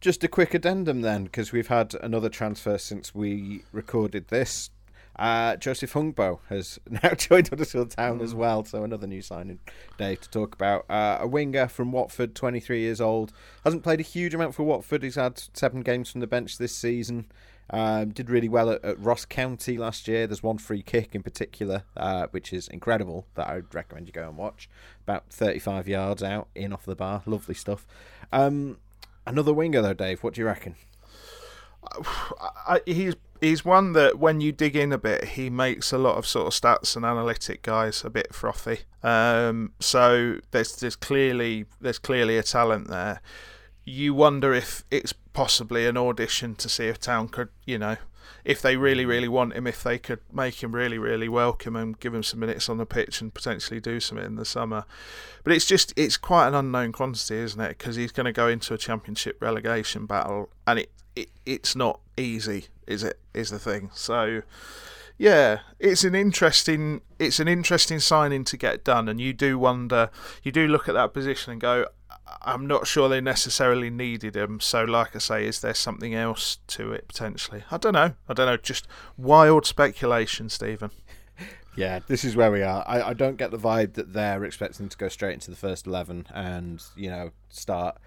Just 0.00 0.22
a 0.22 0.28
quick 0.28 0.52
addendum 0.52 1.00
then, 1.00 1.24
because 1.24 1.52
we've 1.52 1.68
had 1.68 1.94
another 2.02 2.28
transfer 2.28 2.76
since 2.76 3.14
we 3.14 3.64
recorded 3.72 4.28
this. 4.28 4.68
Uh, 5.16 5.56
Joseph 5.56 5.92
Hungbo 5.92 6.40
has 6.48 6.78
now 6.90 7.10
joined 7.14 7.48
Huddersfield 7.48 7.90
Town 7.90 8.20
as 8.20 8.34
well, 8.34 8.64
so 8.64 8.82
another 8.82 9.06
new 9.06 9.22
signing 9.22 9.60
day 9.98 10.16
to 10.16 10.28
talk 10.30 10.54
about. 10.54 10.84
Uh, 10.90 11.18
a 11.20 11.26
winger 11.26 11.68
from 11.68 11.92
Watford, 11.92 12.34
23 12.34 12.80
years 12.80 13.00
old, 13.00 13.32
hasn't 13.64 13.82
played 13.82 14.00
a 14.00 14.04
huge 14.04 14.34
amount 14.34 14.54
for 14.54 14.64
Watford. 14.64 15.02
He's 15.02 15.14
had 15.14 15.42
seven 15.54 15.82
games 15.82 16.10
from 16.10 16.20
the 16.20 16.26
bench 16.26 16.58
this 16.58 16.74
season. 16.74 17.26
Um, 17.70 18.10
did 18.10 18.28
really 18.28 18.48
well 18.48 18.70
at, 18.70 18.84
at, 18.84 19.00
Ross 19.00 19.24
County 19.24 19.78
last 19.78 20.06
year. 20.06 20.26
There's 20.26 20.42
one 20.42 20.58
free 20.58 20.82
kick 20.82 21.14
in 21.14 21.22
particular, 21.22 21.84
uh, 21.96 22.26
which 22.30 22.52
is 22.52 22.68
incredible, 22.68 23.26
that 23.36 23.48
I 23.48 23.54
would 23.56 23.74
recommend 23.74 24.06
you 24.06 24.12
go 24.12 24.28
and 24.28 24.36
watch. 24.36 24.68
About 25.02 25.24
35 25.30 25.88
yards 25.88 26.22
out, 26.22 26.48
in 26.54 26.72
off 26.72 26.84
the 26.84 26.94
bar. 26.94 27.22
Lovely 27.24 27.54
stuff. 27.54 27.86
Um, 28.32 28.78
another 29.26 29.54
winger, 29.54 29.80
though, 29.80 29.94
Dave. 29.94 30.22
What 30.22 30.34
do 30.34 30.42
you 30.42 30.46
reckon? 30.46 30.74
I, 32.66 32.80
he's 32.84 33.14
he's 33.44 33.64
one 33.64 33.92
that 33.92 34.18
when 34.18 34.40
you 34.40 34.52
dig 34.52 34.74
in 34.74 34.92
a 34.92 34.98
bit, 34.98 35.24
he 35.24 35.50
makes 35.50 35.92
a 35.92 35.98
lot 35.98 36.16
of 36.16 36.26
sort 36.26 36.46
of 36.46 36.60
stats 36.60 36.96
and 36.96 37.04
analytic 37.04 37.62
guys 37.62 38.04
a 38.04 38.10
bit 38.10 38.34
frothy. 38.34 38.80
Um, 39.02 39.72
so 39.80 40.38
there's 40.50 40.76
there's 40.76 40.96
clearly 40.96 41.66
there's 41.80 41.98
clearly 41.98 42.38
a 42.38 42.42
talent 42.42 42.88
there. 42.88 43.20
You 43.84 44.14
wonder 44.14 44.54
if 44.54 44.84
it's 44.90 45.12
possibly 45.12 45.86
an 45.86 45.96
audition 45.96 46.54
to 46.56 46.68
see 46.68 46.86
if 46.86 46.98
Town 46.98 47.28
could, 47.28 47.50
you 47.66 47.78
know, 47.78 47.96
if 48.44 48.62
they 48.62 48.76
really 48.76 49.04
really 49.04 49.28
want 49.28 49.52
him, 49.52 49.66
if 49.66 49.82
they 49.82 49.98
could 49.98 50.20
make 50.32 50.62
him 50.62 50.74
really 50.74 50.98
really 50.98 51.28
welcome 51.28 51.76
and 51.76 52.00
give 52.00 52.14
him 52.14 52.22
some 52.22 52.40
minutes 52.40 52.68
on 52.68 52.78
the 52.78 52.86
pitch 52.86 53.20
and 53.20 53.34
potentially 53.34 53.78
do 53.78 54.00
something 54.00 54.26
in 54.26 54.36
the 54.36 54.46
summer. 54.46 54.86
But 55.44 55.52
it's 55.52 55.66
just 55.66 55.92
it's 55.96 56.16
quite 56.16 56.48
an 56.48 56.54
unknown 56.54 56.92
quantity, 56.92 57.36
isn't 57.36 57.60
it? 57.60 57.76
Because 57.76 57.96
he's 57.96 58.12
going 58.12 58.26
to 58.26 58.32
go 58.32 58.48
into 58.48 58.72
a 58.72 58.78
championship 58.78 59.42
relegation 59.42 60.06
battle, 60.06 60.48
and 60.66 60.78
it, 60.78 60.90
it 61.14 61.28
it's 61.44 61.76
not 61.76 62.00
easy 62.16 62.68
is 62.86 63.02
it 63.02 63.18
is 63.32 63.50
the 63.50 63.58
thing. 63.58 63.90
So 63.94 64.42
yeah, 65.16 65.60
it's 65.78 66.04
an 66.04 66.14
interesting 66.14 67.00
it's 67.18 67.38
an 67.38 67.48
interesting 67.48 68.00
signing 68.00 68.44
to 68.44 68.56
get 68.56 68.84
done, 68.84 69.08
and 69.08 69.20
you 69.20 69.32
do 69.32 69.58
wonder, 69.58 70.10
you 70.42 70.52
do 70.52 70.66
look 70.66 70.88
at 70.88 70.94
that 70.94 71.14
position 71.14 71.52
and 71.52 71.60
go, 71.60 71.86
I'm 72.42 72.66
not 72.66 72.86
sure 72.86 73.08
they 73.08 73.20
necessarily 73.20 73.90
needed 73.90 74.36
him. 74.36 74.60
So, 74.60 74.84
like 74.84 75.14
I 75.14 75.18
say, 75.18 75.46
is 75.46 75.60
there 75.60 75.74
something 75.74 76.14
else 76.14 76.58
to 76.68 76.92
it 76.92 77.08
potentially? 77.08 77.64
I 77.70 77.76
don't 77.76 77.92
know. 77.92 78.14
I 78.28 78.34
don't 78.34 78.46
know. 78.46 78.56
Just 78.56 78.86
wild 79.16 79.66
speculation, 79.66 80.48
Steven. 80.48 80.90
Yeah, 81.76 81.98
this 82.06 82.24
is 82.24 82.36
where 82.36 82.52
we 82.52 82.62
are. 82.62 82.84
I, 82.86 83.02
I 83.02 83.14
don't 83.14 83.34
get 83.34 83.50
the 83.50 83.58
vibe 83.58 83.94
that 83.94 84.12
they're 84.12 84.44
expecting 84.44 84.88
to 84.88 84.96
go 84.96 85.08
straight 85.08 85.34
into 85.34 85.50
the 85.50 85.56
first 85.56 85.88
eleven 85.88 86.24
and 86.32 86.80
you 86.94 87.10
know 87.10 87.32
start 87.48 87.98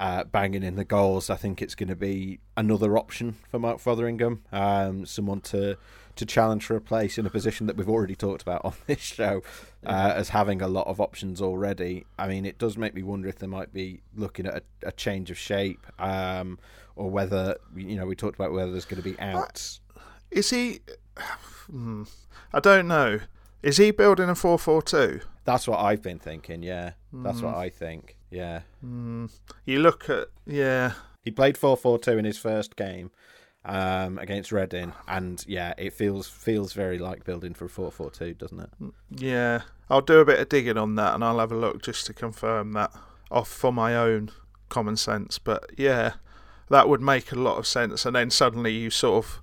uh, 0.00 0.24
banging 0.24 0.62
in 0.62 0.76
the 0.76 0.84
goals. 0.84 1.28
I 1.28 1.36
think 1.36 1.60
it's 1.60 1.74
going 1.74 1.90
to 1.90 1.94
be 1.94 2.40
another 2.56 2.96
option 2.96 3.36
for 3.50 3.58
Mark 3.58 3.78
Fotheringham, 3.78 4.40
um, 4.50 5.04
someone 5.04 5.42
to 5.42 5.76
to 6.16 6.26
challenge 6.26 6.64
for 6.64 6.74
a 6.74 6.80
place 6.80 7.18
in 7.18 7.24
a 7.24 7.30
position 7.30 7.66
that 7.66 7.76
we've 7.76 7.88
already 7.88 8.16
talked 8.16 8.42
about 8.42 8.64
on 8.64 8.72
this 8.86 8.98
show 8.98 9.42
uh, 9.86 10.12
as 10.14 10.30
having 10.30 10.60
a 10.60 10.68
lot 10.68 10.86
of 10.86 11.00
options 11.00 11.40
already. 11.40 12.04
I 12.18 12.26
mean, 12.26 12.44
it 12.44 12.58
does 12.58 12.76
make 12.76 12.94
me 12.94 13.02
wonder 13.02 13.28
if 13.28 13.38
they 13.38 13.46
might 13.46 13.72
be 13.72 14.00
looking 14.16 14.46
at 14.46 14.56
a, 14.56 14.88
a 14.88 14.92
change 14.92 15.30
of 15.30 15.38
shape, 15.38 15.86
um, 15.98 16.58
or 16.96 17.10
whether 17.10 17.56
you 17.76 17.96
know 17.96 18.06
we 18.06 18.16
talked 18.16 18.36
about 18.36 18.52
whether 18.52 18.72
there's 18.72 18.86
going 18.86 19.02
to 19.02 19.08
be 19.08 19.20
outs. 19.20 19.80
Is 20.30 20.48
he? 20.48 20.80
Hmm, 21.70 22.04
I 22.54 22.60
don't 22.60 22.88
know. 22.88 23.20
Is 23.62 23.76
he 23.76 23.90
building 23.90 24.30
a 24.30 24.34
four 24.34 24.58
four 24.58 24.80
two? 24.80 25.20
That's 25.44 25.68
what 25.68 25.78
I've 25.78 26.00
been 26.00 26.18
thinking. 26.18 26.62
Yeah, 26.62 26.92
that's 27.12 27.40
mm. 27.40 27.44
what 27.44 27.56
I 27.56 27.68
think. 27.68 28.16
Yeah. 28.30 28.60
Mm. 28.84 29.30
You 29.64 29.80
look 29.80 30.08
at 30.08 30.28
yeah. 30.46 30.92
He 31.22 31.30
played 31.30 31.58
four 31.58 31.76
four 31.76 31.98
two 31.98 32.18
in 32.18 32.24
his 32.24 32.38
first 32.38 32.76
game 32.76 33.10
um, 33.64 34.18
against 34.18 34.52
Reading, 34.52 34.92
and 35.06 35.44
yeah, 35.46 35.74
it 35.76 35.92
feels 35.92 36.28
feels 36.28 36.72
very 36.72 36.98
like 36.98 37.24
building 37.24 37.54
for 37.54 37.66
a 37.66 37.68
four 37.68 37.90
four 37.90 38.10
two, 38.10 38.34
doesn't 38.34 38.60
it? 38.60 38.70
Mm, 38.80 38.92
yeah, 39.10 39.62
I'll 39.90 40.00
do 40.00 40.20
a 40.20 40.24
bit 40.24 40.40
of 40.40 40.48
digging 40.48 40.78
on 40.78 40.94
that, 40.94 41.14
and 41.14 41.22
I'll 41.22 41.38
have 41.38 41.52
a 41.52 41.56
look 41.56 41.82
just 41.82 42.06
to 42.06 42.14
confirm 42.14 42.72
that 42.72 42.92
off 43.30 43.48
for 43.48 43.72
my 43.72 43.94
own 43.94 44.30
common 44.68 44.96
sense. 44.96 45.38
But 45.38 45.70
yeah, 45.76 46.14
that 46.70 46.88
would 46.88 47.02
make 47.02 47.32
a 47.32 47.36
lot 47.36 47.58
of 47.58 47.66
sense. 47.66 48.06
And 48.06 48.16
then 48.16 48.30
suddenly 48.30 48.72
you 48.72 48.88
sort 48.88 49.24
of 49.24 49.42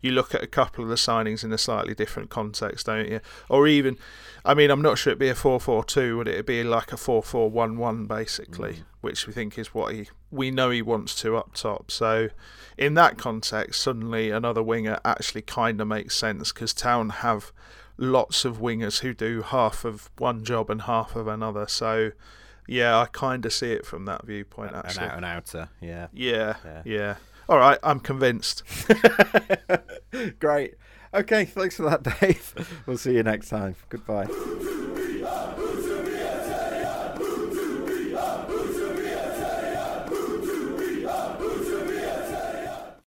you 0.00 0.12
look 0.12 0.34
at 0.34 0.42
a 0.42 0.46
couple 0.46 0.84
of 0.84 0.90
the 0.90 0.96
signings 0.96 1.42
in 1.42 1.52
a 1.52 1.58
slightly 1.58 1.94
different 1.94 2.30
context, 2.30 2.86
don't 2.86 3.08
you? 3.08 3.20
Or 3.48 3.66
even, 3.66 3.96
I 4.44 4.54
mean, 4.54 4.70
I'm 4.70 4.82
not 4.82 4.98
sure 4.98 5.10
it'd 5.10 5.18
be 5.18 5.28
a 5.28 5.34
4 5.34 5.58
4 5.60 5.84
2, 5.84 6.16
would 6.16 6.28
it? 6.28 6.34
It'd 6.34 6.46
be 6.46 6.62
like 6.62 6.92
a 6.92 6.96
4 6.96 7.22
4 7.22 7.50
1 7.50 7.76
1, 7.76 8.06
basically, 8.06 8.74
mm. 8.74 8.84
which 9.00 9.26
we 9.26 9.32
think 9.32 9.58
is 9.58 9.74
what 9.74 9.94
he, 9.94 10.08
we 10.30 10.50
know 10.50 10.70
he 10.70 10.82
wants 10.82 11.14
to 11.22 11.36
up 11.36 11.54
top. 11.54 11.90
So, 11.90 12.28
in 12.76 12.94
that 12.94 13.18
context, 13.18 13.82
suddenly 13.82 14.30
another 14.30 14.62
winger 14.62 15.00
actually 15.04 15.42
kind 15.42 15.80
of 15.80 15.88
makes 15.88 16.16
sense 16.16 16.52
because 16.52 16.72
Town 16.72 17.10
have 17.10 17.52
lots 17.96 18.44
of 18.44 18.58
wingers 18.58 19.00
who 19.00 19.12
do 19.12 19.42
half 19.42 19.84
of 19.84 20.10
one 20.18 20.44
job 20.44 20.70
and 20.70 20.82
half 20.82 21.16
of 21.16 21.26
another. 21.26 21.66
So, 21.66 22.12
yeah, 22.68 22.96
I 22.98 23.06
kind 23.06 23.44
of 23.44 23.52
see 23.52 23.72
it 23.72 23.84
from 23.84 24.04
that 24.04 24.24
viewpoint, 24.24 24.74
actually. 24.74 25.04
An 25.04 25.10
out 25.10 25.16
and 25.16 25.24
outer, 25.24 25.68
yeah. 25.80 26.06
Yeah, 26.12 26.54
yeah. 26.64 26.82
yeah. 26.84 27.14
All 27.48 27.58
right, 27.58 27.78
I'm 27.82 28.00
convinced. 28.00 28.62
Great. 30.38 30.74
Okay, 31.14 31.46
thanks 31.46 31.76
for 31.76 31.84
that, 31.84 32.02
Dave. 32.20 32.54
We'll 32.86 32.98
see 32.98 33.14
you 33.14 33.22
next 33.22 33.48
time. 33.48 33.76
Goodbye. 33.88 34.28